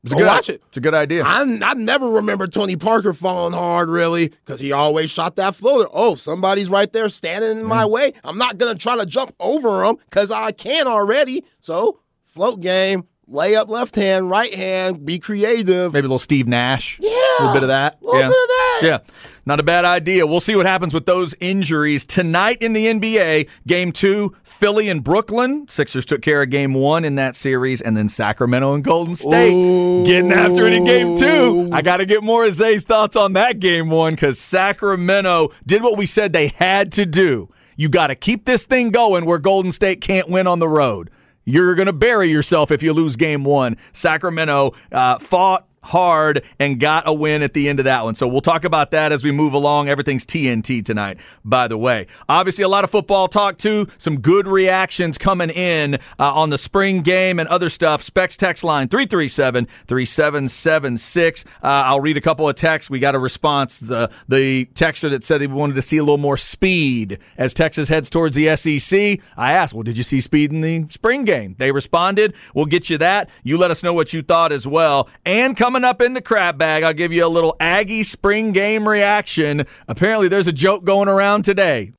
It's 0.04 0.12
a 0.12 0.16
Go 0.16 0.20
good, 0.20 0.28
watch 0.28 0.50
it. 0.50 0.62
It's 0.68 0.78
a 0.78 0.82
good 0.82 0.94
idea. 0.94 1.24
I, 1.24 1.42
I 1.42 1.74
never 1.76 2.10
remember 2.10 2.46
Tony 2.46 2.76
Parker 2.76 3.14
falling 3.14 3.54
hard, 3.54 3.88
really, 3.90 4.30
because 4.30 4.60
he 4.60 4.74
always 4.74 5.10
shot 5.10 5.38
that 5.38 5.56
floater. 5.56 5.88
Oh, 5.94 6.16
somebody's 6.16 6.70
right 6.70 6.92
there 6.92 7.08
standing 7.08 7.60
in 7.60 7.66
my 7.66 7.86
mm. 7.86 7.92
way. 7.92 8.14
I'm 8.26 8.38
not 8.38 8.58
going 8.58 8.74
to 8.74 8.78
try 8.78 8.98
to 8.98 9.06
jump 9.06 9.34
over 9.40 9.86
him 9.86 9.96
because 10.10 10.30
I 10.30 10.52
can 10.52 10.88
already. 10.88 11.46
So, 11.62 12.00
float 12.26 12.60
game, 12.60 13.06
lay 13.28 13.56
up 13.56 13.70
left 13.70 13.96
hand, 13.96 14.30
right 14.30 14.54
hand, 14.54 15.06
be 15.06 15.20
creative. 15.20 15.94
Maybe 15.94 16.06
a 16.06 16.10
little 16.10 16.20
Steve 16.20 16.48
Nash. 16.48 17.00
Yeah. 17.00 17.10
A 17.10 17.40
little 17.40 17.54
bit 17.54 17.64
of 17.64 17.70
that. 17.70 18.02
A 18.02 18.06
little 18.06 18.22
yeah. 18.22 18.28
bit 18.28 18.44
of 18.44 18.48
that. 18.48 18.80
Yeah. 18.84 19.00
Not 19.46 19.60
a 19.60 19.64
bad 19.64 19.84
idea. 19.84 20.26
We'll 20.26 20.40
see 20.40 20.56
what 20.56 20.66
happens 20.66 20.94
with 20.94 21.06
those 21.06 21.36
injuries. 21.42 22.06
Tonight 22.06 22.62
in 22.62 22.72
the 22.74 22.86
NBA, 22.86 23.50
game 23.68 23.92
two, 23.92 24.36
Philly 24.44 24.88
and 24.88 25.04
Brooklyn. 25.04 25.68
Sixers 25.68 26.06
took 26.06 26.22
care 26.22 26.42
of 26.42 26.50
game 26.50 26.74
one 26.74 27.04
in 27.04 27.16
that 27.16 27.36
series, 27.36 27.82
and 27.82 27.98
then 27.98 28.08
Sacramento 28.08 28.74
and 28.74 28.84
Golden 28.84 29.16
State 29.16 29.54
Ooh. 29.54 30.06
getting 30.06 30.32
after 30.32 30.66
it 30.66 30.74
in 30.74 30.86
game 30.86 31.18
two. 31.18 31.70
I 31.74 31.82
got 31.82 31.98
to 31.98 32.06
get 32.06 32.24
more 32.24 32.46
of 32.46 32.54
Zay's 32.54 32.86
thoughts 32.86 33.18
on 33.18 33.34
that 33.34 33.60
game 33.60 33.90
one 33.90 34.14
because 34.14 34.40
Sacramento 34.40 35.52
did 35.66 35.84
what 35.84 35.98
we 35.98 36.06
said 36.06 36.32
they 36.32 36.48
had 36.48 36.94
to 36.94 37.06
do. 37.06 37.50
You 37.76 37.90
got 37.90 38.08
to 38.08 38.16
keep 38.16 38.46
this 38.46 38.64
thing 38.64 38.92
going 38.92 39.26
where 39.26 39.40
Golden 39.40 39.72
State 39.74 40.00
can't 40.00 40.30
win 40.30 40.48
on 40.48 40.60
the 40.60 40.70
road. 40.70 41.10
You're 41.46 41.76
going 41.76 41.88
to 41.88 41.94
bury 41.94 42.30
yourself 42.30 42.72
if 42.72 42.82
you 42.82 42.94
lose 42.94 43.16
game 43.16 43.44
one. 43.44 43.78
Sacramento 43.92 44.74
uh, 44.92 45.20
fought 45.20 45.68
hard 45.84 46.44
and 46.60 46.80
got 46.80 47.08
a 47.08 47.14
win 47.14 47.42
at 47.42 47.54
the 47.54 47.70
end 47.70 47.80
of 47.80 47.86
that 47.86 48.04
one. 48.04 48.16
So 48.16 48.28
we'll 48.28 48.42
talk 48.42 48.64
about 48.64 48.92
that 48.92 49.12
as 49.12 49.24
we 49.24 49.32
move 49.32 49.54
along. 49.54 49.90
Everything's 49.90 50.26
TNT 50.26 50.84
tonight, 50.84 51.18
by 51.44 51.68
the 51.68 51.78
way. 51.78 52.08
Obviously, 52.28 52.64
a 52.64 52.68
lot 52.68 52.84
of 52.84 52.90
football 52.90 53.28
talk 53.28 53.58
too. 53.58 53.88
Some 53.98 54.20
good 54.20 54.48
reactions 54.48 55.18
coming 55.18 55.50
in 55.50 55.96
uh, 55.96 56.34
on 56.34 56.50
the 56.50 56.58
spring 56.58 57.02
game 57.02 57.40
and 57.40 57.48
other 57.50 57.70
stuff. 57.70 58.02
Specs 58.02 58.38
text 58.38 58.64
line 58.64 58.88
337 58.88 59.68
3776. 59.88 61.46
Uh, 61.46 61.48
I'll 61.62 62.02
read 62.02 62.18
a 62.18 62.22
couple 62.22 62.48
of 62.48 62.56
texts. 62.56 62.90
We 62.90 63.00
got 63.00 63.16
a 63.16 63.20
response. 63.20 63.80
The, 63.80 64.10
the 64.28 64.66
texter 64.74 65.10
that 65.10 65.24
said 65.24 65.42
he 65.42 65.48
wanted 65.48 65.76
to 65.76 65.82
see 65.82 65.98
a 65.98 66.04
little 66.04 66.18
more 66.18 66.38
speed 66.38 67.20
as 67.38 67.54
Texas 67.54 67.90
heads 67.90 68.10
towards 68.10 68.36
the 68.36 68.56
SEC. 68.56 69.20
I 69.36 69.54
asked, 69.54 69.74
well, 69.74 69.84
did 69.84 69.98
you 69.98 70.04
see 70.04 70.22
speed 70.22 70.52
in 70.52 70.62
the 70.62 70.86
spring 70.90 71.26
game? 71.26 71.56
They 71.58 71.72
responded. 71.72 72.34
We'll 72.54 72.66
get 72.66 72.90
you 72.90 72.98
that. 73.00 73.30
You 73.44 73.58
let 73.58 73.72
us 73.72 73.84
know 73.84 73.94
what 73.94 74.14
you 74.14 74.22
thought 74.22 74.52
as 74.52 74.68
well. 74.68 75.10
And 75.26 75.58
coming 75.58 75.73
up 75.82 76.02
in 76.02 76.14
the 76.14 76.22
crab 76.22 76.58
bag, 76.58 76.84
I'll 76.84 76.94
give 76.94 77.12
you 77.12 77.26
a 77.26 77.28
little 77.28 77.56
Aggie 77.60 78.04
spring 78.04 78.52
game 78.52 78.88
reaction. 78.88 79.66
Apparently, 79.88 80.28
there's 80.28 80.48
a 80.48 80.54
joke 80.54 80.84
going 80.84 81.08
around 81.08 81.44
today. 81.44 81.94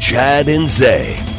Chad 0.00 0.48
and 0.48 0.68
Zay. 0.68 1.29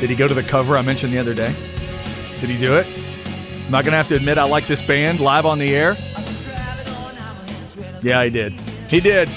Did 0.00 0.10
he 0.10 0.16
go 0.16 0.28
to 0.28 0.34
the 0.34 0.42
cover 0.42 0.76
I 0.76 0.82
mentioned 0.82 1.12
the 1.12 1.18
other 1.18 1.34
day? 1.34 1.54
Did 2.40 2.50
he 2.50 2.58
do 2.58 2.76
it? 2.76 2.86
I'm 2.86 3.72
not 3.72 3.84
going 3.84 3.92
to 3.92 3.96
have 3.96 4.08
to 4.08 4.14
admit 4.14 4.38
I 4.38 4.44
like 4.44 4.66
this 4.66 4.80
band 4.80 5.20
live 5.20 5.44
on 5.44 5.58
the 5.58 5.74
air. 5.74 5.96
Yeah, 8.02 8.22
he 8.24 8.30
did. 8.30 8.52
He 8.88 9.00
did. 9.00 9.28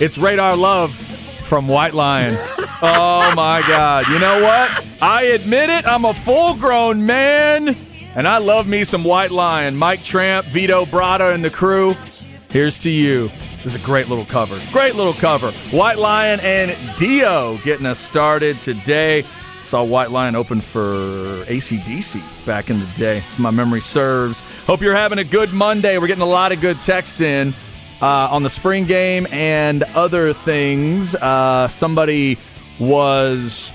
It's 0.00 0.16
Radar 0.16 0.56
Love 0.56 0.94
from 0.94 1.68
White 1.68 1.92
Lion. 1.92 2.34
oh 2.82 3.32
my 3.36 3.62
God. 3.68 4.08
You 4.08 4.18
know 4.18 4.42
what? 4.42 4.84
I 5.02 5.22
admit 5.24 5.68
it. 5.68 5.86
I'm 5.86 6.06
a 6.06 6.14
full 6.14 6.56
grown 6.56 7.04
man, 7.04 7.76
and 8.16 8.26
I 8.26 8.38
love 8.38 8.66
me 8.66 8.84
some 8.84 9.04
White 9.04 9.30
Lion. 9.30 9.76
Mike 9.76 10.02
Tramp, 10.02 10.46
Vito 10.46 10.86
Bratta, 10.86 11.34
and 11.34 11.44
the 11.44 11.50
crew. 11.50 11.94
Here's 12.48 12.78
to 12.80 12.90
you. 12.90 13.30
This 13.62 13.74
is 13.74 13.74
a 13.74 13.84
great 13.84 14.08
little 14.08 14.24
cover. 14.24 14.58
Great 14.72 14.94
little 14.94 15.12
cover. 15.12 15.52
White 15.70 15.98
Lion 15.98 16.40
and 16.42 16.74
Dio 16.96 17.58
getting 17.58 17.84
us 17.84 17.98
started 17.98 18.58
today. 18.60 19.24
Saw 19.70 19.84
White 19.84 20.10
Lion 20.10 20.34
open 20.34 20.60
for 20.60 21.44
ACDC 21.44 22.20
back 22.44 22.70
in 22.70 22.80
the 22.80 22.86
day, 22.96 23.18
if 23.18 23.38
my 23.38 23.52
memory 23.52 23.80
serves. 23.80 24.40
Hope 24.66 24.80
you're 24.80 24.96
having 24.96 25.20
a 25.20 25.24
good 25.24 25.52
Monday. 25.52 25.96
We're 25.96 26.08
getting 26.08 26.24
a 26.24 26.26
lot 26.26 26.50
of 26.50 26.60
good 26.60 26.80
texts 26.80 27.20
in 27.20 27.54
uh, 28.02 28.28
on 28.32 28.42
the 28.42 28.50
spring 28.50 28.84
game 28.84 29.28
and 29.30 29.84
other 29.94 30.32
things. 30.32 31.14
Uh, 31.14 31.68
somebody 31.68 32.36
was 32.80 33.70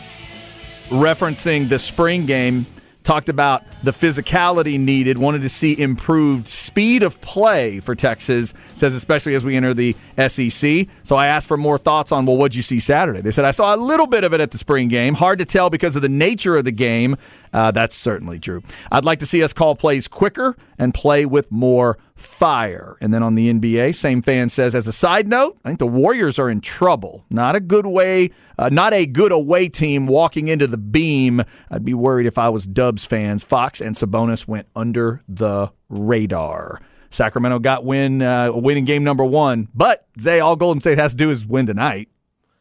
referencing 0.89 1.69
the 1.69 1.79
spring 1.79 2.25
game, 2.25 2.65
talked 3.03 3.29
about 3.29 3.63
the 3.85 3.91
physicality 3.91 4.79
needed, 4.79 5.17
wanted 5.17 5.43
to 5.43 5.49
see 5.49 5.79
improved 5.79 6.47
speed 6.47 7.03
of 7.03 7.21
play 7.21 7.79
for 7.79 7.95
Texas, 7.95 8.53
says 8.73 8.93
especially 8.93 9.35
as 9.35 9.45
we 9.45 9.55
enter 9.55 9.73
the 9.73 9.95
SEC. 10.27 10.87
So 11.03 11.15
I 11.15 11.27
asked 11.27 11.47
for 11.47 11.55
more 11.55 11.77
thoughts 11.77 12.11
on, 12.11 12.25
well, 12.25 12.35
what'd 12.35 12.55
you 12.55 12.63
see 12.63 12.79
Saturday? 12.79 13.21
They 13.21 13.31
said, 13.31 13.45
I 13.45 13.51
saw 13.51 13.75
a 13.75 13.77
little 13.77 14.07
bit 14.07 14.23
of 14.23 14.33
it 14.33 14.41
at 14.41 14.51
the 14.51 14.57
spring 14.57 14.87
game. 14.87 15.13
Hard 15.13 15.39
to 15.39 15.45
tell 15.45 15.69
because 15.69 15.95
of 15.95 16.01
the 16.01 16.09
nature 16.09 16.57
of 16.57 16.65
the 16.65 16.71
game. 16.71 17.15
Uh, 17.53 17.71
that's 17.71 17.95
certainly 17.95 18.39
true. 18.39 18.63
I'd 18.91 19.05
like 19.05 19.19
to 19.19 19.25
see 19.25 19.41
us 19.43 19.53
call 19.53 19.75
plays 19.75 20.07
quicker 20.07 20.57
and 20.77 20.93
play 20.93 21.25
with 21.25 21.51
more 21.51 21.97
fire. 22.15 22.97
And 23.01 23.13
then 23.13 23.21
on 23.23 23.35
the 23.35 23.51
NBA, 23.51 23.95
same 23.95 24.21
fan 24.21 24.49
says, 24.49 24.73
as 24.73 24.87
a 24.87 24.93
side 24.93 25.27
note, 25.27 25.57
I 25.63 25.69
think 25.69 25.79
the 25.79 25.87
Warriors 25.87 26.39
are 26.39 26.49
in 26.49 26.61
trouble. 26.61 27.25
Not 27.29 27.55
a 27.55 27.59
good 27.59 27.85
way, 27.85 28.31
uh, 28.57 28.69
not 28.69 28.93
a 28.93 29.05
good 29.05 29.31
away 29.31 29.69
team 29.69 30.07
walking 30.07 30.47
into 30.47 30.67
the 30.67 30.77
beam. 30.77 31.43
I'd 31.69 31.85
be 31.85 31.93
worried 31.93 32.25
if 32.25 32.37
I 32.37 32.49
was 32.49 32.65
Dubs 32.65 33.05
fans. 33.05 33.43
Fox 33.43 33.81
and 33.81 33.95
Sabonis 33.95 34.47
went 34.47 34.67
under 34.75 35.21
the 35.27 35.71
radar. 35.89 36.81
Sacramento 37.09 37.59
got 37.59 37.85
win, 37.85 38.21
uh, 38.21 38.51
win 38.51 38.77
in 38.77 38.85
game 38.85 39.03
number 39.03 39.23
one, 39.23 39.69
but 39.73 40.05
Zay, 40.19 40.39
all 40.39 40.55
Golden 40.55 40.81
State 40.81 40.97
has 40.97 41.11
to 41.11 41.17
do 41.17 41.31
is 41.31 41.45
win 41.45 41.65
tonight. 41.65 42.09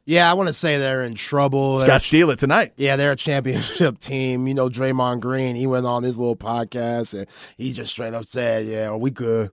Yeah, 0.06 0.30
I 0.30 0.34
want 0.34 0.48
to 0.48 0.52
say 0.52 0.76
they're 0.78 1.02
in 1.02 1.14
trouble. 1.14 1.78
Got 1.78 1.94
to 1.94 2.00
steal 2.00 2.28
it 2.30 2.38
tonight. 2.38 2.72
Yeah, 2.76 2.96
they're 2.96 3.12
a 3.12 3.16
championship 3.16 3.98
team. 4.00 4.46
You 4.46 4.52
know, 4.54 4.68
Draymond 4.68 5.20
Green, 5.20 5.56
he 5.56 5.66
went 5.66 5.86
on 5.86 6.02
his 6.02 6.18
little 6.18 6.36
podcast 6.36 7.16
and 7.18 7.26
he 7.56 7.72
just 7.72 7.90
straight 7.92 8.12
up 8.12 8.26
said, 8.26 8.66
Yeah, 8.66 8.94
we 8.94 9.10
good. 9.10 9.50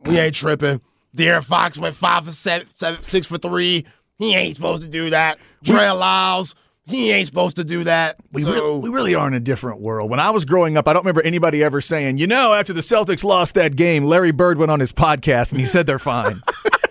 We 0.00 0.18
ain't 0.18 0.34
tripping. 0.34 0.80
De'Aaron 1.16 1.44
Fox 1.44 1.78
went 1.78 1.94
five 1.94 2.24
for 2.24 2.32
seven, 2.32 2.66
seven, 2.74 3.02
six 3.02 3.26
for 3.26 3.36
three. 3.36 3.84
He 4.18 4.34
ain't 4.34 4.56
supposed 4.56 4.80
to 4.82 4.88
do 4.88 5.10
that. 5.10 5.38
Trey 5.62 5.90
Lyles, 5.90 6.54
he 6.86 7.10
ain't 7.10 7.26
supposed 7.26 7.56
to 7.56 7.64
do 7.64 7.84
that. 7.84 8.16
We, 8.32 8.42
So- 8.44 8.52
really, 8.52 8.78
we 8.78 8.88
really 8.88 9.14
are 9.14 9.28
in 9.28 9.34
a 9.34 9.40
different 9.40 9.82
world. 9.82 10.08
When 10.10 10.20
I 10.20 10.30
was 10.30 10.46
growing 10.46 10.78
up, 10.78 10.88
I 10.88 10.94
don't 10.94 11.02
remember 11.02 11.20
anybody 11.22 11.62
ever 11.62 11.82
saying, 11.82 12.16
you 12.16 12.26
know, 12.26 12.54
after 12.54 12.72
the 12.72 12.80
Celtics 12.80 13.24
lost 13.24 13.54
that 13.56 13.76
game, 13.76 14.04
Larry 14.04 14.30
Bird 14.30 14.56
went 14.56 14.70
on 14.70 14.80
his 14.80 14.92
podcast 14.92 15.50
and 15.52 15.60
he 15.60 15.66
said 15.66 15.86
they're 15.86 15.98
fine. 15.98 16.40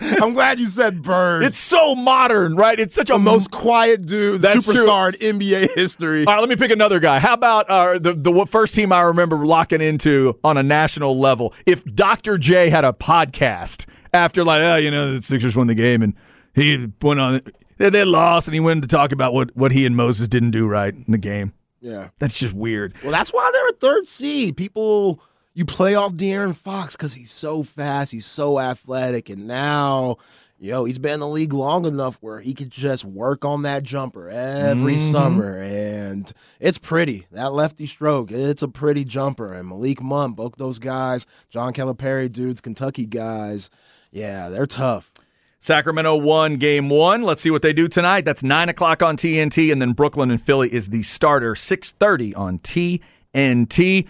I'm 0.22 0.34
glad 0.34 0.58
you 0.58 0.66
said 0.66 1.02
Bird. 1.02 1.44
it's 1.44 1.58
so 1.58 1.94
modern, 1.94 2.56
right? 2.56 2.78
It's 2.78 2.94
such 2.94 3.10
a 3.10 3.14
the 3.14 3.18
most 3.18 3.50
quiet 3.50 4.06
dude, 4.06 4.40
That's 4.42 4.64
true. 4.64 4.74
superstar 4.74 5.14
in 5.20 5.38
NBA 5.38 5.74
history. 5.74 6.24
All 6.26 6.34
right, 6.34 6.40
let 6.40 6.48
me 6.48 6.56
pick 6.56 6.70
another 6.70 7.00
guy. 7.00 7.18
How 7.18 7.34
about 7.34 7.68
uh, 7.70 7.98
the 7.98 8.12
the 8.12 8.46
first 8.50 8.74
team 8.74 8.92
I 8.92 9.02
remember 9.02 9.44
locking 9.46 9.80
into 9.80 10.38
on 10.44 10.56
a 10.56 10.62
national 10.62 11.18
level? 11.18 11.54
If 11.66 11.84
Dr. 11.84 12.38
J 12.38 12.70
had 12.70 12.84
a 12.84 12.92
podcast 12.92 13.86
after, 14.12 14.44
like, 14.44 14.62
oh, 14.62 14.76
you 14.76 14.90
know, 14.90 15.14
the 15.14 15.22
Sixers 15.22 15.56
won 15.56 15.66
the 15.66 15.74
game 15.74 16.02
and 16.02 16.14
he 16.54 16.88
went 17.02 17.20
on, 17.20 17.40
they, 17.76 17.90
they 17.90 18.04
lost 18.04 18.48
and 18.48 18.54
he 18.54 18.60
went 18.60 18.82
to 18.82 18.88
talk 18.88 19.12
about 19.12 19.34
what, 19.34 19.54
what 19.56 19.72
he 19.72 19.84
and 19.86 19.96
Moses 19.96 20.28
didn't 20.28 20.52
do 20.52 20.66
right 20.66 20.94
in 20.94 21.04
the 21.08 21.18
game. 21.18 21.52
Yeah. 21.80 22.08
That's 22.18 22.34
just 22.34 22.54
weird. 22.54 22.94
Well, 23.02 23.12
that's 23.12 23.32
why 23.32 23.48
they're 23.52 23.68
a 23.68 23.72
third 23.72 24.08
seed. 24.08 24.56
People, 24.56 25.22
you 25.56 25.64
play 25.64 25.94
off 25.96 26.12
De'Aaron 26.12 26.54
Fox 26.54 26.94
because 26.94 27.14
he's 27.14 27.30
so 27.32 27.62
fast, 27.64 28.12
he's 28.12 28.26
so 28.26 28.60
athletic, 28.60 29.30
and 29.30 29.46
now, 29.46 30.16
yo, 30.58 30.84
he's 30.84 30.98
been 30.98 31.14
in 31.14 31.20
the 31.20 31.26
league 31.26 31.54
long 31.54 31.86
enough 31.86 32.18
where 32.20 32.38
he 32.40 32.52
could 32.54 32.70
just 32.70 33.04
work 33.06 33.44
on 33.44 33.62
that 33.62 33.82
jumper 33.82 34.28
every 34.28 34.96
Mhm. 34.96 35.10
summer, 35.12 35.62
and 35.62 36.30
it's 36.60 36.76
pretty. 36.78 37.26
That 37.32 37.54
lefty 37.54 37.86
stroke, 37.86 38.30
it's 38.30 38.62
a 38.62 38.68
pretty 38.68 39.04
jumper. 39.06 39.52
And 39.54 39.68
Malik 39.68 40.02
Monk, 40.02 40.36
both 40.36 40.56
those 40.56 40.78
guys, 40.78 41.24
John 41.50 41.72
Calipari 41.72 42.30
dudes, 42.30 42.60
Kentucky 42.60 43.06
guys, 43.06 43.70
yeah, 44.12 44.50
they're 44.50 44.66
tough. 44.66 45.10
Sacramento 45.58 46.16
won 46.16 46.56
game 46.58 46.88
one. 46.90 47.22
Let's 47.22 47.40
see 47.40 47.50
what 47.50 47.62
they 47.62 47.72
do 47.72 47.88
tonight. 47.88 48.24
That's 48.24 48.42
nine 48.42 48.68
o'clock 48.68 49.02
on 49.02 49.16
TNT, 49.16 49.72
and 49.72 49.80
then 49.82 49.94
Brooklyn 49.94 50.30
and 50.30 50.40
Philly 50.40 50.72
is 50.72 50.90
the 50.90 51.02
starter. 51.02 51.54
Six 51.56 51.92
thirty 51.92 52.34
on 52.34 52.58
TNT. 52.58 53.00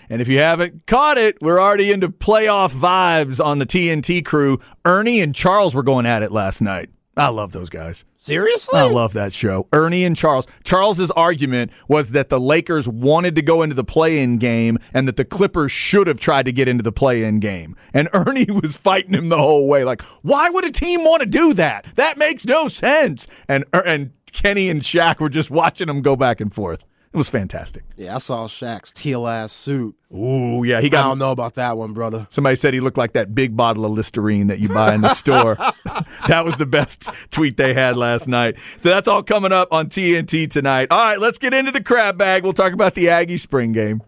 And 0.09 0.23
if 0.23 0.29
you 0.29 0.39
haven't 0.39 0.87
caught 0.87 1.19
it, 1.19 1.37
we're 1.41 1.61
already 1.61 1.91
into 1.91 2.09
playoff 2.09 2.73
vibes 2.73 3.45
on 3.45 3.59
the 3.59 3.67
TNT 3.67 4.25
crew. 4.25 4.61
Ernie 4.85 5.21
and 5.21 5.35
Charles 5.35 5.75
were 5.75 5.83
going 5.83 6.07
at 6.07 6.23
it 6.23 6.31
last 6.31 6.61
night. 6.61 6.91
I 7.17 7.29
love 7.29 7.53
those 7.53 7.71
guys. 7.71 8.05
Seriously? 8.19 8.79
I 8.79 8.85
love 8.85 9.15
that 9.15 9.33
show. 9.33 9.67
Ernie 9.73 10.05
and 10.05 10.15
Charles. 10.15 10.47
Charles's 10.65 11.11
argument 11.13 11.73
was 11.89 12.11
that 12.11 12.29
the 12.29 12.39
Lakers 12.39 12.87
wanted 12.87 13.35
to 13.37 13.43
go 13.43 13.63
into 13.63 13.75
the 13.75 13.85
play-in 13.85 14.39
game 14.39 14.79
and 14.93 15.09
that 15.09 15.17
the 15.17 15.25
Clippers 15.25 15.73
should 15.73 16.07
have 16.07 16.21
tried 16.21 16.45
to 16.45 16.53
get 16.53 16.69
into 16.69 16.83
the 16.83 16.93
play-in 16.93 17.41
game. 17.41 17.75
And 17.95 18.09
Ernie 18.13 18.47
was 18.51 18.77
fighting 18.77 19.15
him 19.15 19.29
the 19.29 19.39
whole 19.39 19.67
way 19.67 19.83
like, 19.85 20.03
"Why 20.23 20.51
would 20.51 20.65
a 20.65 20.71
team 20.71 21.05
want 21.05 21.21
to 21.21 21.27
do 21.27 21.55
that? 21.55 21.87
That 21.95 22.19
makes 22.19 22.45
no 22.45 22.69
sense." 22.69 23.27
And 23.49 23.65
er, 23.75 23.81
and 23.81 24.11
Kenny 24.31 24.69
and 24.69 24.83
Shaq 24.83 25.19
were 25.19 25.29
just 25.29 25.51
watching 25.51 25.87
them 25.87 26.03
go 26.03 26.17
back 26.17 26.41
and 26.41 26.53
forth. 26.53 26.85
It 27.13 27.17
was 27.17 27.31
fantastic. 27.31 27.85
Yeah, 27.97 28.17
I 28.17 28.19
saw 28.19 28.47
Shaq's 28.47 28.93
teal 28.93 29.27
ass 29.27 29.53
suit. 29.53 29.97
Ooh, 30.15 30.65
yeah, 30.65 30.81
he 30.81 30.91
got. 30.91 30.99
I 30.99 31.03
got 31.03 31.09
don't 31.09 31.19
know 31.19 31.31
about 31.31 31.55
that 31.55 31.79
one, 31.79 31.95
brother. 31.95 32.27
Somebody 32.31 32.57
said 32.57 32.75
he 32.75 32.81
looked 32.81 32.99
like 32.99 33.13
that 33.13 33.35
big 33.35 33.57
bottle 33.57 33.85
of 33.87 33.93
Listerine 33.93 34.49
that 34.49 34.59
you 34.59 34.69
buy 34.69 34.95
in 34.95 35.01
the 35.01 35.09
store. 35.15 35.55
that 36.29 36.45
was 36.45 36.57
the 36.57 36.67
best 36.67 37.09
tweet 37.31 37.57
they 37.57 37.73
had 37.73 37.97
last 37.97 38.29
night. 38.29 38.57
So 38.79 38.91
that's 38.91 39.09
all 39.09 39.23
coming 39.23 39.53
up 39.53 39.73
on 39.73 39.89
TNT 39.89 40.51
tonight. 40.51 40.89
All 40.91 40.99
right, 40.99 41.19
let's 41.19 41.39
get 41.39 41.55
into 41.55 41.73
the 41.73 41.83
crab 41.83 42.19
bag. 42.19 42.43
We'll 42.43 42.53
talk 42.53 42.73
about 42.73 42.95
the 42.95 43.09
Aggie 43.09 43.39
spring 43.39 43.73
game. 43.73 44.03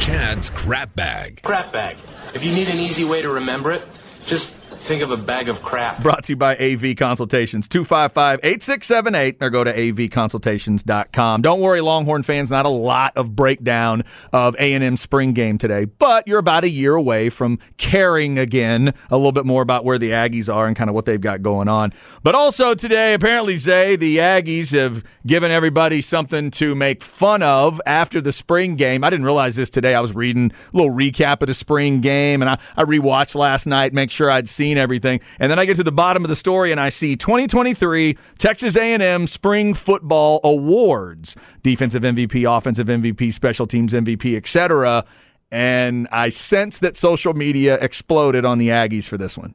Chad's 0.00 0.50
Crap 0.50 0.96
Bag. 0.96 1.42
Crap 1.42 1.72
bag. 1.72 1.96
If 2.34 2.44
you 2.44 2.52
need 2.52 2.68
an 2.68 2.78
easy 2.78 3.04
way 3.04 3.20
to 3.22 3.28
remember 3.28 3.72
it, 3.72 3.82
just 4.24 4.56
think 4.78 5.02
of 5.02 5.10
a 5.10 5.16
bag 5.16 5.48
of 5.48 5.62
crap. 5.62 6.02
Brought 6.02 6.24
to 6.24 6.32
you 6.32 6.36
by 6.36 6.56
AV 6.56 6.96
Consultations, 6.96 7.68
255 7.68 8.40
8678, 8.42 9.36
or 9.40 9.50
go 9.50 9.64
to 9.64 9.72
avconsultations.com. 9.72 11.42
Don't 11.42 11.60
worry, 11.60 11.80
Longhorn 11.80 12.22
fans, 12.22 12.50
not 12.50 12.66
a 12.66 12.70
lot 12.70 13.16
of 13.16 13.34
breakdown 13.34 14.04
of 14.32 14.54
A&M 14.58 14.96
spring 14.96 15.32
game 15.32 15.58
today, 15.58 15.84
but 15.84 16.26
you're 16.26 16.38
about 16.38 16.64
a 16.64 16.68
year 16.68 16.94
away 16.94 17.28
from 17.28 17.58
caring 17.76 18.38
again 18.38 18.94
a 19.10 19.16
little 19.16 19.32
bit 19.32 19.46
more 19.46 19.62
about 19.62 19.84
where 19.84 19.98
the 19.98 20.10
Aggies 20.10 20.52
are 20.52 20.66
and 20.66 20.76
kind 20.76 20.88
of 20.90 20.94
what 20.94 21.04
they've 21.04 21.20
got 21.20 21.42
going 21.42 21.68
on. 21.68 21.92
But 22.22 22.34
also 22.34 22.74
today, 22.74 23.14
apparently, 23.14 23.56
Zay, 23.58 23.96
the 23.96 24.18
Aggies 24.18 24.72
have 24.72 25.04
given 25.26 25.50
everybody 25.50 26.00
something 26.00 26.50
to 26.52 26.74
make 26.74 27.02
fun 27.02 27.42
of 27.42 27.80
after 27.86 28.20
the 28.20 28.32
spring 28.32 28.76
game. 28.76 29.04
I 29.04 29.10
didn't 29.10 29.24
realize 29.24 29.56
this 29.56 29.70
today. 29.70 29.94
I 29.94 30.00
was 30.00 30.14
reading 30.14 30.52
a 30.72 30.76
little 30.76 30.92
recap 30.92 31.42
of 31.42 31.48
the 31.48 31.54
spring 31.54 32.00
game, 32.00 32.42
and 32.42 32.50
I, 32.50 32.58
I 32.76 32.84
rewatched 32.84 33.34
last 33.34 33.66
night, 33.66 33.92
make 33.92 34.10
sure 34.10 34.30
I'd 34.30 34.48
seen 34.48 34.67
everything. 34.76 35.20
And 35.38 35.50
then 35.50 35.58
I 35.58 35.64
get 35.64 35.76
to 35.76 35.84
the 35.84 35.92
bottom 35.92 36.24
of 36.24 36.28
the 36.28 36.36
story, 36.36 36.72
and 36.72 36.80
I 36.80 36.88
see 36.88 37.16
2023 37.16 38.18
Texas 38.38 38.76
A&M 38.76 39.26
Spring 39.26 39.72
Football 39.72 40.40
Awards, 40.44 41.36
defensive 41.62 42.02
MVP, 42.02 42.44
offensive 42.56 42.88
MVP, 42.88 43.32
special 43.32 43.66
teams 43.66 43.92
MVP, 43.92 44.36
etc. 44.36 45.04
And 45.50 46.08
I 46.12 46.28
sense 46.28 46.78
that 46.80 46.96
social 46.96 47.32
media 47.32 47.78
exploded 47.80 48.44
on 48.44 48.58
the 48.58 48.68
Aggies 48.68 49.04
for 49.04 49.16
this 49.16 49.38
one. 49.38 49.54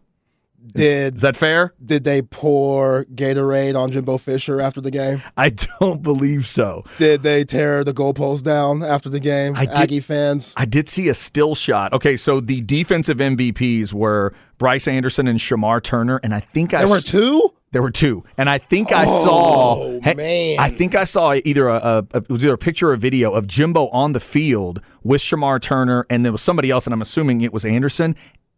Did 0.76 1.16
Is 1.18 1.22
that 1.24 1.36
fair? 1.36 1.74
did 1.86 2.04
they 2.04 2.22
pour 2.22 3.06
Gatorade 3.14 3.76
on 3.76 3.92
Jimbo 3.92 4.18
Fisher 4.18 4.62
after 4.62 4.80
the 4.80 4.92
game? 4.92 5.22
I 5.36 5.50
don't 5.80 6.02
believe 6.02 6.48
so. 6.48 6.84
Did 6.98 7.24
they 7.24 7.44
tear 7.44 7.84
the 7.84 7.94
goalpost 7.94 8.44
down 8.44 8.82
after 8.84 9.10
the 9.10 9.20
game? 9.20 9.56
I 9.56 9.66
did- 9.66 9.76
Aggie 9.76 10.00
fans. 10.00 10.54
I 10.56 10.66
did 10.66 10.88
see 10.90 11.10
a 11.10 11.14
still 11.14 11.54
shot. 11.56 11.92
Okay, 11.94 12.16
so 12.18 12.40
the 12.40 12.62
defensive 12.62 13.18
MVPs 13.18 13.94
were 13.94 14.34
Bryce 14.58 14.88
Anderson 14.88 15.28
and 15.28 15.38
Shemar 15.40 15.82
Turner, 15.84 16.20
and 16.24 16.34
I 16.34 16.40
think 16.40 16.74
I 16.74 16.80
There 16.80 16.88
were 16.88 17.02
two. 17.02 17.52
There 17.72 17.82
were 17.82 17.90
two, 17.92 18.24
and 18.38 18.50
I 18.52 18.60
think 18.60 18.92
I 18.92 19.04
Oh, 19.08 20.00
saw. 20.04 20.14
man. 20.16 20.60
I 20.60 20.70
think 20.70 20.94
I 20.94 21.06
saw 21.06 21.34
either 21.34 21.68
a, 21.68 21.76
a, 21.76 21.98
a 22.14 22.18
it 22.18 22.30
was 22.30 22.44
either 22.46 22.54
a 22.54 22.58
picture 22.58 22.90
or 22.90 22.94
a 22.94 22.98
video 22.98 23.34
of 23.34 23.48
Jimbo 23.48 23.88
on 23.90 24.12
the 24.14 24.20
field 24.20 24.80
with 25.02 25.22
Shemar 25.22 25.60
Turner, 25.60 26.06
and 26.10 26.24
there 26.24 26.32
was 26.32 26.42
somebody 26.44 26.70
else, 26.70 26.86
and 26.86 26.94
I'm 26.94 27.02
assuming 27.02 27.42
it 27.42 27.52
was 27.52 27.66
Anderson, 27.66 28.16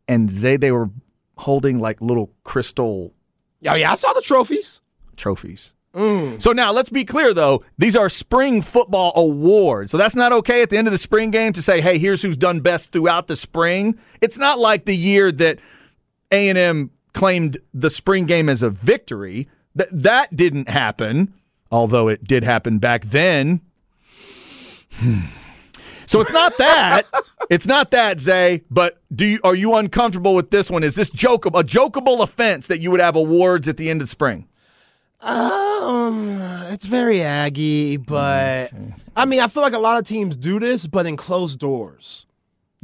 and 0.10 0.30
they 0.30 0.58
they 0.58 0.72
were 0.72 0.90
holding 1.38 1.80
like 1.80 2.02
little 2.02 2.32
crystal 2.44 3.14
Yeah, 3.62 3.76
yeah, 3.76 3.92
I 3.92 3.96
saw 3.96 4.14
the 4.14 4.22
trophies. 4.22 4.82
trophies. 5.18 5.72
Mm. 5.94 6.42
So 6.42 6.52
now 6.52 6.74
let's 6.74 6.90
be 6.90 7.06
clear 7.06 7.34
though, 7.34 7.64
these 7.78 7.96
are 7.96 8.10
spring 8.10 8.62
football 8.62 9.14
awards. 9.16 9.92
So 9.92 9.98
that's 9.98 10.16
not 10.16 10.34
okay 10.34 10.62
at 10.62 10.70
the 10.70 10.78
end 10.78 10.88
of 10.88 10.92
the 10.92 10.98
spring 10.98 11.32
game 11.32 11.54
to 11.54 11.62
say, 11.62 11.80
"Hey, 11.80 11.98
here's 11.98 12.22
who's 12.22 12.36
done 12.36 12.60
best 12.60 12.92
throughout 12.92 13.28
the 13.28 13.36
spring." 13.38 13.98
It's 14.20 14.38
not 14.38 14.60
like 14.60 14.84
the 14.86 14.96
year 14.96 15.32
that 15.32 15.60
A&M 16.32 16.92
claimed 17.14 17.60
the 17.74 17.90
spring 17.90 18.26
game 18.26 18.50
as 18.50 18.62
a 18.62 18.70
victory. 18.70 19.48
That 19.74 19.88
that 19.92 20.36
didn't 20.36 20.68
happen, 20.68 21.34
although 21.72 22.10
it 22.10 22.26
did 22.26 22.44
happen 22.44 22.78
back 22.80 23.06
then. 23.06 23.62
So 26.08 26.22
it's 26.22 26.32
not 26.32 26.58
that. 26.58 27.06
it's 27.50 27.66
not 27.66 27.92
that, 27.92 28.20
Zay. 28.20 28.64
But 28.70 29.02
do 29.14 29.26
you, 29.26 29.40
are 29.44 29.56
you 29.56 29.76
uncomfortable 29.76 30.36
with 30.36 30.52
this 30.52 30.70
one? 30.70 30.84
Is 30.84 30.96
this 30.96 31.10
joke 31.10 31.46
a 31.46 31.52
jokeable 31.52 32.22
offense 32.22 32.68
that 32.68 32.80
you 32.80 32.92
would 32.92 33.00
have 33.00 33.16
awards 33.16 33.68
at 33.68 33.78
the 33.78 33.90
end 33.90 34.02
of 34.02 34.10
spring? 34.10 34.48
Um, 35.22 36.40
it's 36.70 36.86
very 36.86 37.22
Aggie, 37.24 37.98
but 37.98 38.72
I 39.16 39.26
mean, 39.26 39.40
I 39.40 39.48
feel 39.48 39.64
like 39.64 39.74
a 39.74 39.80
lot 39.80 39.98
of 39.98 40.06
teams 40.06 40.36
do 40.36 40.60
this, 40.60 40.86
but 40.86 41.06
in 41.06 41.18
closed 41.18 41.58
doors. 41.58 42.26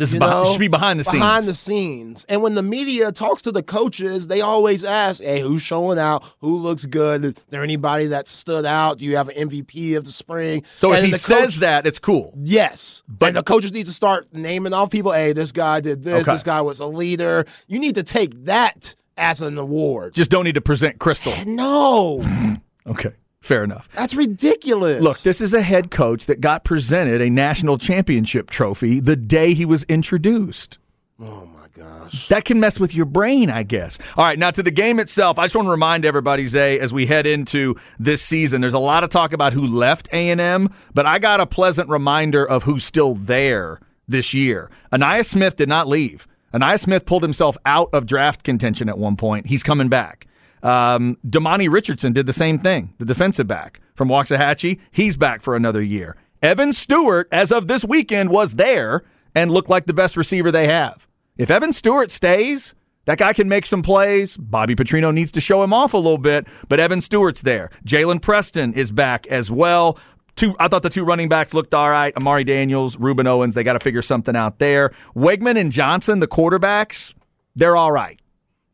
This 0.01 0.13
is 0.13 0.19
behind, 0.19 0.47
should 0.47 0.59
be 0.59 0.67
behind 0.67 0.99
the 0.99 1.03
scenes. 1.03 1.21
Behind 1.21 1.45
the 1.45 1.53
scenes. 1.53 2.25
And 2.27 2.41
when 2.41 2.55
the 2.55 2.63
media 2.63 3.11
talks 3.11 3.41
to 3.43 3.51
the 3.51 3.61
coaches, 3.61 4.27
they 4.27 4.41
always 4.41 4.83
ask, 4.83 5.21
hey, 5.21 5.39
who's 5.41 5.61
showing 5.61 5.99
out? 5.99 6.23
Who 6.39 6.57
looks 6.57 6.85
good? 6.85 7.23
Is 7.23 7.33
there 7.49 7.63
anybody 7.63 8.07
that 8.07 8.27
stood 8.27 8.65
out? 8.65 8.97
Do 8.97 9.05
you 9.05 9.15
have 9.17 9.29
an 9.29 9.49
MVP 9.49 9.95
of 9.95 10.05
the 10.05 10.11
spring? 10.11 10.63
so 10.75 10.91
if 10.91 10.97
And 10.97 11.05
he 11.05 11.11
the 11.11 11.17
says 11.19 11.51
coach- 11.53 11.55
that, 11.57 11.85
it's 11.85 11.99
cool. 11.99 12.33
Yes. 12.41 13.03
But- 13.07 13.19
But 13.19 13.33
the 13.35 13.43
coaches 13.43 13.71
need 13.73 13.85
to 13.85 13.93
start 13.93 14.27
naming 14.33 14.73
off 14.73 14.89
people. 14.89 15.11
Hey, 15.11 15.33
this 15.33 15.51
guy 15.51 15.79
did 15.79 16.03
this. 16.03 16.23
Okay. 16.23 16.31
This 16.31 16.43
guy 16.43 16.61
was 16.61 16.79
a 16.79 16.87
leader. 16.87 17.45
You 17.67 17.77
need 17.79 17.95
to 17.95 18.03
take 18.03 18.45
that 18.45 18.95
as 19.17 19.41
an 19.41 19.57
award. 19.57 20.15
Just 20.15 20.31
don't 20.31 20.45
need 20.45 20.55
to 20.55 20.61
present 20.61 20.97
Crystal. 20.99 21.33
no, 21.45 22.25
Okay, 22.87 23.11
fair 23.41 23.63
enough. 23.63 23.89
that's 23.93 24.13
ridiculous. 24.13 25.01
Look, 25.01 25.19
this 25.19 25.41
is 25.41 25.53
a 25.53 25.61
head 25.61 25.91
coach 25.91 26.25
that 26.27 26.41
got 26.41 26.63
presented 26.63 27.21
a 27.21 27.29
national 27.29 27.77
championship 27.77 28.49
trophy 28.49 28.99
the 28.99 29.15
day 29.15 29.53
he 29.53 29.65
was 29.65 29.83
introduced. 29.83 30.77
Oh 31.19 31.45
my 31.45 31.67
gosh. 31.75 32.27
That 32.29 32.45
can 32.45 32.59
mess 32.59 32.79
with 32.79 32.93
your 32.95 33.05
brain, 33.05 33.49
I 33.49 33.63
guess. 33.63 33.97
All 34.17 34.25
right, 34.25 34.37
now 34.37 34.51
to 34.51 34.63
the 34.63 34.71
game 34.71 34.99
itself. 34.99 35.39
I 35.39 35.45
just 35.45 35.55
want 35.55 35.65
to 35.67 35.71
remind 35.71 36.05
everybody, 36.05 36.45
Zay, 36.45 36.79
as 36.79 36.91
we 36.93 37.05
head 37.05 37.25
into 37.25 37.75
this 37.99 38.21
season, 38.21 38.61
there's 38.61 38.73
a 38.73 38.79
lot 38.79 39.03
of 39.03 39.09
talk 39.09 39.33
about 39.33 39.53
who 39.53 39.65
left 39.65 40.07
A&M, 40.11 40.69
but 40.93 41.05
I 41.05 41.19
got 41.19 41.39
a 41.41 41.45
pleasant 41.45 41.89
reminder 41.89 42.43
of 42.47 42.63
who's 42.63 42.83
still 42.85 43.15
there 43.15 43.79
this 44.07 44.33
year. 44.33 44.69
Ainias 44.91 45.25
Smith 45.25 45.55
did 45.55 45.69
not 45.69 45.87
leave. 45.87 46.27
Ainias 46.53 46.81
Smith 46.81 47.05
pulled 47.05 47.23
himself 47.23 47.57
out 47.65 47.89
of 47.93 48.05
draft 48.05 48.43
contention 48.43 48.89
at 48.89 48.97
one 48.97 49.15
point. 49.15 49.47
He's 49.47 49.63
coming 49.63 49.87
back. 49.87 50.27
Um, 50.63 51.17
Demani 51.27 51.71
Richardson 51.71 52.13
did 52.13 52.25
the 52.25 52.33
same 52.33 52.59
thing, 52.59 52.93
the 52.97 53.05
defensive 53.05 53.47
back 53.47 53.81
from 53.95 54.09
Waxahachie. 54.09 54.79
He's 54.91 55.17
back 55.17 55.41
for 55.41 55.55
another 55.55 55.81
year. 55.81 56.15
Evan 56.41 56.73
Stewart, 56.73 57.27
as 57.31 57.51
of 57.51 57.67
this 57.67 57.85
weekend, 57.85 58.29
was 58.29 58.53
there 58.53 59.03
and 59.35 59.51
looked 59.51 59.69
like 59.69 59.85
the 59.85 59.93
best 59.93 60.17
receiver 60.17 60.51
they 60.51 60.67
have. 60.67 61.07
If 61.37 61.51
Evan 61.51 61.73
Stewart 61.73 62.11
stays, 62.11 62.73
that 63.05 63.17
guy 63.17 63.33
can 63.33 63.49
make 63.49 63.65
some 63.65 63.81
plays. 63.81 64.37
Bobby 64.37 64.75
Petrino 64.75 65.13
needs 65.13 65.31
to 65.33 65.41
show 65.41 65.63
him 65.63 65.73
off 65.73 65.93
a 65.93 65.97
little 65.97 66.17
bit, 66.17 66.47
but 66.67 66.79
Evan 66.79 67.01
Stewart's 67.01 67.41
there. 67.41 67.69
Jalen 67.85 68.21
Preston 68.21 68.73
is 68.73 68.91
back 68.91 69.25
as 69.27 69.49
well. 69.49 69.97
Two, 70.35 70.55
I 70.59 70.67
thought 70.67 70.83
the 70.83 70.89
two 70.89 71.03
running 71.03 71.29
backs 71.29 71.53
looked 71.53 71.73
all 71.73 71.89
right. 71.89 72.15
Amari 72.15 72.43
Daniels, 72.43 72.97
Rueben 72.97 73.27
Owens, 73.27 73.55
they 73.55 73.63
got 73.63 73.73
to 73.73 73.79
figure 73.79 74.01
something 74.01 74.35
out 74.35 74.59
there. 74.59 74.91
Weigman 75.15 75.59
and 75.59 75.71
Johnson, 75.71 76.19
the 76.19 76.27
quarterbacks, 76.27 77.13
they're 77.55 77.75
all 77.75 77.91
right. 77.91 78.19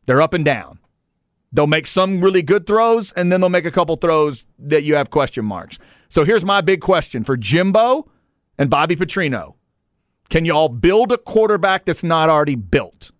They're 0.06 0.22
up 0.22 0.34
and 0.34 0.44
down. 0.44 0.77
They'll 1.52 1.66
make 1.66 1.86
some 1.86 2.20
really 2.20 2.42
good 2.42 2.66
throws, 2.66 3.12
and 3.12 3.32
then 3.32 3.40
they'll 3.40 3.48
make 3.50 3.64
a 3.64 3.70
couple 3.70 3.96
throws 3.96 4.46
that 4.58 4.84
you 4.84 4.96
have 4.96 5.10
question 5.10 5.44
marks. 5.44 5.78
So 6.08 6.24
here's 6.24 6.44
my 6.44 6.60
big 6.60 6.80
question 6.80 7.24
for 7.24 7.36
Jimbo 7.36 8.10
and 8.58 8.68
Bobby 8.68 8.96
Petrino. 8.96 9.54
Can 10.28 10.44
y'all 10.44 10.68
build 10.68 11.10
a 11.10 11.18
quarterback 11.18 11.86
that's 11.86 12.04
not 12.04 12.28
already 12.28 12.54
built? 12.54 13.10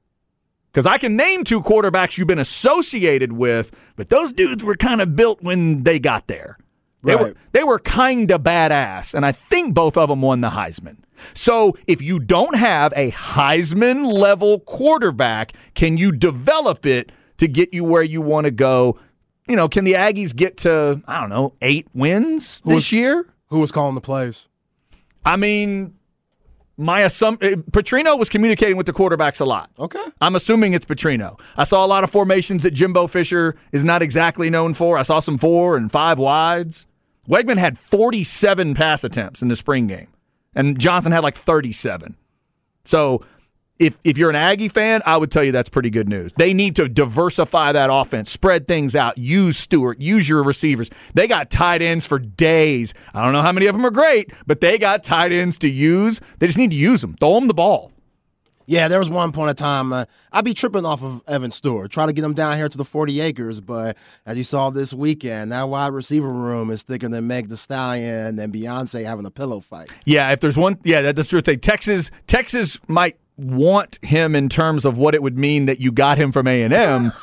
Because 0.70 0.84
I 0.86 0.98
can 0.98 1.16
name 1.16 1.44
two 1.44 1.62
quarterbacks 1.62 2.18
you've 2.18 2.28
been 2.28 2.38
associated 2.38 3.32
with, 3.32 3.72
but 3.96 4.10
those 4.10 4.32
dudes 4.32 4.62
were 4.62 4.76
kind 4.76 5.00
of 5.00 5.16
built 5.16 5.42
when 5.42 5.84
they 5.84 5.98
got 5.98 6.26
there. 6.26 6.58
They 7.02 7.14
were 7.16 7.34
they 7.52 7.64
were 7.64 7.78
kind 7.78 8.30
of 8.30 8.42
badass, 8.42 9.14
and 9.14 9.24
I 9.24 9.32
think 9.32 9.74
both 9.74 9.96
of 9.96 10.08
them 10.08 10.20
won 10.20 10.40
the 10.40 10.50
Heisman. 10.50 10.98
So 11.32 11.76
if 11.86 12.02
you 12.02 12.18
don't 12.18 12.56
have 12.56 12.92
a 12.96 13.10
Heisman 13.12 14.12
level 14.12 14.60
quarterback, 14.60 15.52
can 15.74 15.96
you 15.96 16.12
develop 16.12 16.84
it 16.86 17.10
to 17.38 17.48
get 17.48 17.72
you 17.74 17.84
where 17.84 18.02
you 18.02 18.20
want 18.20 18.44
to 18.44 18.50
go? 18.50 18.98
You 19.48 19.56
know, 19.56 19.68
can 19.68 19.84
the 19.84 19.94
Aggies 19.94 20.34
get 20.36 20.58
to 20.58 21.02
I 21.08 21.20
don't 21.20 21.30
know 21.30 21.54
eight 21.62 21.86
wins 21.94 22.60
this 22.64 22.74
was- 22.74 22.92
year? 22.92 23.26
Who 23.48 23.60
was 23.60 23.72
calling 23.72 23.94
the 23.94 24.00
plays? 24.02 24.46
I 25.24 25.36
mean, 25.36 25.94
my 26.76 27.00
assumption 27.00 27.52
eh, 27.52 27.56
Petrino 27.70 28.18
was 28.18 28.28
communicating 28.28 28.76
with 28.76 28.84
the 28.86 28.92
quarterbacks 28.92 29.40
a 29.40 29.44
lot. 29.46 29.70
Okay. 29.78 30.04
I'm 30.20 30.36
assuming 30.36 30.74
it's 30.74 30.84
Petrino. 30.84 31.40
I 31.56 31.64
saw 31.64 31.84
a 31.84 31.88
lot 31.88 32.04
of 32.04 32.10
formations 32.10 32.62
that 32.64 32.72
Jimbo 32.72 33.06
Fisher 33.06 33.56
is 33.72 33.84
not 33.84 34.02
exactly 34.02 34.50
known 34.50 34.74
for. 34.74 34.98
I 34.98 35.02
saw 35.02 35.18
some 35.20 35.38
four 35.38 35.76
and 35.76 35.90
five 35.90 36.18
wides. 36.18 36.86
Weigman 37.28 37.56
had 37.58 37.78
47 37.78 38.74
pass 38.74 39.02
attempts 39.02 39.42
in 39.42 39.48
the 39.48 39.56
spring 39.56 39.86
game, 39.86 40.08
and 40.54 40.78
Johnson 40.78 41.12
had 41.12 41.22
like 41.24 41.34
37. 41.34 42.16
So 42.84 43.22
if 43.78 43.94
if 44.04 44.18
you're 44.18 44.30
an 44.30 44.36
Aggie 44.36 44.68
fan, 44.68 45.02
I 45.06 45.16
would 45.16 45.30
tell 45.30 45.44
you 45.44 45.52
that's 45.52 45.68
pretty 45.68 45.90
good 45.90 46.08
news. 46.08 46.32
They 46.36 46.52
need 46.52 46.76
to 46.76 46.88
diversify 46.88 47.72
that 47.72 47.90
offense, 47.92 48.30
spread 48.30 48.66
things 48.66 48.96
out, 48.96 49.18
use 49.18 49.56
Stewart, 49.56 50.00
use 50.00 50.28
your 50.28 50.42
receivers. 50.42 50.90
They 51.14 51.28
got 51.28 51.50
tight 51.50 51.82
ends 51.82 52.06
for 52.06 52.18
days. 52.18 52.94
I 53.14 53.24
don't 53.24 53.32
know 53.32 53.42
how 53.42 53.52
many 53.52 53.66
of 53.66 53.74
them 53.74 53.84
are 53.84 53.90
great, 53.90 54.32
but 54.46 54.60
they 54.60 54.78
got 54.78 55.02
tight 55.02 55.32
ends 55.32 55.58
to 55.58 55.70
use. 55.70 56.20
They 56.38 56.46
just 56.46 56.58
need 56.58 56.70
to 56.70 56.76
use 56.76 57.00
them. 57.00 57.14
Throw 57.14 57.34
them 57.34 57.48
the 57.48 57.54
ball. 57.54 57.92
Yeah, 58.70 58.88
there 58.88 58.98
was 58.98 59.08
one 59.08 59.32
point 59.32 59.48
of 59.48 59.56
time 59.56 59.94
uh, 59.94 60.04
I'd 60.30 60.44
be 60.44 60.52
tripping 60.52 60.84
off 60.84 61.02
of 61.02 61.22
Evan 61.26 61.50
Stewart, 61.50 61.90
trying 61.90 62.08
to 62.08 62.12
get 62.12 62.22
him 62.22 62.34
down 62.34 62.54
here 62.58 62.68
to 62.68 62.76
the 62.76 62.84
40 62.84 63.18
acres, 63.22 63.62
but 63.62 63.96
as 64.26 64.36
you 64.36 64.44
saw 64.44 64.68
this 64.68 64.92
weekend, 64.92 65.52
that 65.52 65.70
wide 65.70 65.94
receiver 65.94 66.30
room 66.30 66.70
is 66.70 66.82
thicker 66.82 67.08
than 67.08 67.26
Meg 67.26 67.48
the 67.48 67.56
Stallion 67.56 68.38
and 68.38 68.52
Beyonce 68.52 69.06
having 69.06 69.24
a 69.24 69.30
pillow 69.30 69.60
fight. 69.60 69.90
Yeah, 70.04 70.30
if 70.32 70.40
there's 70.40 70.58
one, 70.58 70.76
yeah, 70.84 71.12
that's 71.12 71.28
true. 71.28 71.40
Say 71.42 71.56
Texas, 71.56 72.10
Texas 72.26 72.78
might 72.88 73.16
want 73.38 73.98
him 74.02 74.34
in 74.34 74.48
terms 74.48 74.84
of 74.84 74.98
what 74.98 75.14
it 75.14 75.22
would 75.22 75.38
mean 75.38 75.66
that 75.66 75.80
you 75.80 75.92
got 75.92 76.18
him 76.18 76.32
from 76.32 76.46
A 76.46 76.62
and 76.62 76.74
M. 76.74 77.12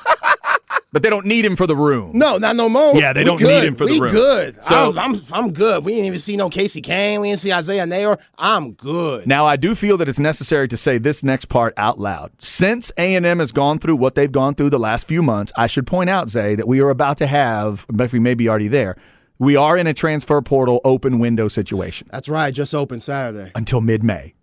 but 0.91 1.01
they 1.01 1.09
don't 1.09 1.25
need 1.25 1.43
him 1.43 1.57
for 1.57 1.67
the 1.67 1.75
room. 1.75 2.11
No, 2.17 2.37
not 2.37 2.55
no 2.55 2.69
more. 2.69 2.95
Yeah, 2.95 3.11
they 3.11 3.21
we 3.21 3.25
don't 3.25 3.37
good. 3.37 3.63
need 3.63 3.67
him 3.67 3.75
for 3.75 3.85
the 3.85 3.93
we 3.93 3.99
room. 3.99 4.11
good. 4.13 4.63
So- 4.63 4.91
I'm, 4.91 4.97
I'm 5.15 5.21
I'm 5.33 5.51
good. 5.53 5.83
We 5.83 5.91
didn't 5.93 6.05
even 6.07 6.19
see 6.19 6.37
no 6.37 6.49
Casey 6.49 6.79
Cain. 6.79 7.19
We 7.19 7.27
didn't 7.29 7.41
see 7.41 7.51
Isaiah 7.51 7.85
Neyor. 7.85 8.17
I'm 8.37 8.71
good. 8.73 9.27
Now, 9.27 9.45
I 9.45 9.57
do 9.57 9.75
feel 9.75 9.97
that 9.97 10.07
it's 10.07 10.19
necessary 10.19 10.69
to 10.69 10.77
say 10.77 10.97
this 10.97 11.21
next 11.21 11.45
part 11.45 11.73
out 11.75 11.99
loud. 11.99 12.31
Since 12.39 12.93
A&M 12.97 13.39
has 13.39 13.51
gone 13.51 13.77
through 13.79 13.97
what 13.97 14.15
they've 14.15 14.31
gone 14.31 14.55
through 14.55 14.69
the 14.69 14.79
last 14.79 15.05
few 15.07 15.21
months, 15.21 15.51
I 15.57 15.67
should 15.67 15.85
point 15.85 16.09
out, 16.09 16.29
Zay, 16.29 16.55
that 16.55 16.67
we 16.67 16.79
are 16.79 16.89
about 16.89 17.17
to 17.17 17.27
have, 17.27 17.85
but 17.89 18.13
we 18.13 18.19
may 18.19 18.33
be 18.33 18.47
already 18.47 18.69
there, 18.69 18.95
we 19.37 19.57
are 19.57 19.77
in 19.77 19.87
a 19.87 19.93
transfer 19.93 20.41
portal 20.41 20.79
open 20.85 21.19
window 21.19 21.49
situation 21.49 22.07
That's 22.09 22.29
right. 22.29 22.53
Just 22.53 22.73
open 22.73 23.01
Saturday. 23.01 23.51
until 23.53 23.81
mid-May. 23.81 24.33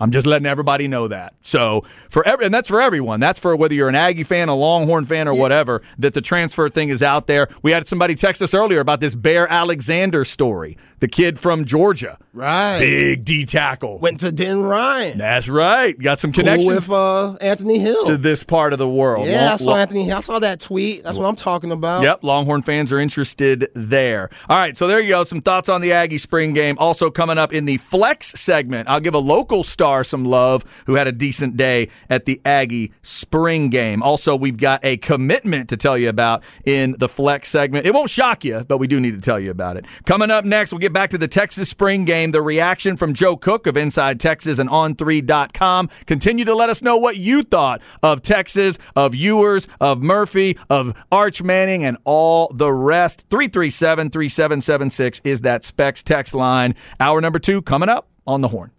I'm 0.00 0.10
just 0.10 0.26
letting 0.26 0.46
everybody 0.46 0.88
know 0.88 1.08
that. 1.08 1.34
So 1.42 1.84
for 2.08 2.26
every, 2.26 2.46
and 2.46 2.54
that's 2.54 2.68
for 2.68 2.80
everyone. 2.80 3.20
That's 3.20 3.38
for 3.38 3.54
whether 3.54 3.74
you're 3.74 3.88
an 3.88 3.94
Aggie 3.94 4.24
fan, 4.24 4.48
a 4.48 4.54
Longhorn 4.54 5.04
fan, 5.06 5.28
or 5.28 5.34
whatever. 5.34 5.82
That 5.98 6.14
the 6.14 6.20
transfer 6.22 6.68
thing 6.70 6.88
is 6.88 7.02
out 7.02 7.26
there. 7.26 7.48
We 7.62 7.70
had 7.72 7.86
somebody 7.86 8.14
text 8.14 8.40
us 8.42 8.54
earlier 8.54 8.80
about 8.80 9.00
this 9.00 9.14
Bear 9.14 9.46
Alexander 9.52 10.24
story, 10.24 10.78
the 11.00 11.08
kid 11.08 11.38
from 11.38 11.64
Georgia, 11.66 12.16
Right. 12.32 12.78
big 12.78 13.24
D 13.24 13.44
tackle. 13.44 13.98
Went 13.98 14.20
to 14.20 14.32
Denton 14.32 14.62
Ryan. 14.62 15.18
That's 15.18 15.48
right. 15.48 15.98
Got 16.00 16.18
some 16.18 16.32
Cool 16.32 16.66
with 16.66 16.90
uh, 16.90 17.34
Anthony 17.40 17.78
Hill. 17.78 18.06
to 18.06 18.16
this 18.16 18.42
part 18.44 18.72
of 18.72 18.78
the 18.78 18.88
world. 18.88 19.26
yeah, 19.26 19.52
I 19.52 19.56
saw 19.56 19.70
long- 19.70 19.80
Anthony 19.80 20.04
Hill. 20.04 20.16
I 20.16 20.20
saw 20.20 20.38
that 20.38 20.60
tweet. 20.60 21.04
That's 21.04 21.18
what 21.18 21.26
I'm 21.26 21.36
talking 21.36 21.72
about. 21.72 22.02
Yep, 22.02 22.22
Longhorn 22.24 22.62
fans 22.62 22.92
are 22.92 22.98
interested 22.98 23.68
there. 23.74 24.30
All 24.48 24.56
right, 24.56 24.76
so 24.76 24.86
there 24.86 25.00
you 25.00 25.08
go. 25.10 25.24
Some 25.24 25.42
thoughts 25.42 25.68
on 25.68 25.80
the 25.80 25.92
Aggie 25.92 26.18
spring 26.18 26.52
game. 26.54 26.76
Also 26.78 27.10
coming 27.10 27.36
up 27.36 27.52
in 27.52 27.64
the 27.66 27.76
flex 27.78 28.28
segment, 28.40 28.88
I'll 28.88 29.00
give 29.00 29.14
a 29.14 29.18
local 29.18 29.62
star 29.64 29.89
some 30.04 30.24
love 30.24 30.64
who 30.86 30.94
had 30.94 31.06
a 31.06 31.12
decent 31.12 31.56
day 31.56 31.88
at 32.08 32.24
the 32.24 32.40
Aggie 32.44 32.92
spring 33.02 33.68
game. 33.68 34.02
Also, 34.02 34.36
we've 34.36 34.56
got 34.56 34.84
a 34.84 34.96
commitment 34.96 35.68
to 35.68 35.76
tell 35.76 35.98
you 35.98 36.08
about 36.08 36.42
in 36.64 36.94
the 36.98 37.08
flex 37.08 37.48
segment. 37.48 37.86
It 37.86 37.94
won't 37.94 38.10
shock 38.10 38.44
you, 38.44 38.64
but 38.64 38.78
we 38.78 38.86
do 38.86 39.00
need 39.00 39.14
to 39.14 39.20
tell 39.20 39.38
you 39.38 39.50
about 39.50 39.76
it. 39.76 39.84
Coming 40.06 40.30
up 40.30 40.44
next, 40.44 40.72
we'll 40.72 40.78
get 40.78 40.92
back 40.92 41.10
to 41.10 41.18
the 41.18 41.28
Texas 41.28 41.68
spring 41.68 42.04
game, 42.04 42.30
the 42.30 42.42
reaction 42.42 42.96
from 42.96 43.14
Joe 43.14 43.36
Cook 43.36 43.66
of 43.66 43.76
Inside 43.76 44.20
Texas 44.20 44.58
and 44.58 44.70
On3.com. 44.70 45.88
Continue 46.06 46.44
to 46.44 46.54
let 46.54 46.70
us 46.70 46.82
know 46.82 46.96
what 46.96 47.16
you 47.16 47.42
thought 47.42 47.80
of 48.02 48.22
Texas, 48.22 48.78
of 48.96 49.14
Ewers, 49.14 49.66
of 49.80 50.02
Murphy, 50.02 50.56
of 50.68 50.94
Arch 51.10 51.42
Manning, 51.42 51.84
and 51.84 51.96
all 52.04 52.52
the 52.54 52.72
rest. 52.72 53.26
337 53.30 54.10
3776 54.10 55.20
is 55.24 55.40
that 55.42 55.64
Specs 55.64 56.02
text 56.02 56.34
line. 56.34 56.74
Hour 56.98 57.20
number 57.20 57.38
two 57.38 57.62
coming 57.62 57.88
up 57.88 58.08
on 58.26 58.40
the 58.40 58.48
horn. 58.48 58.70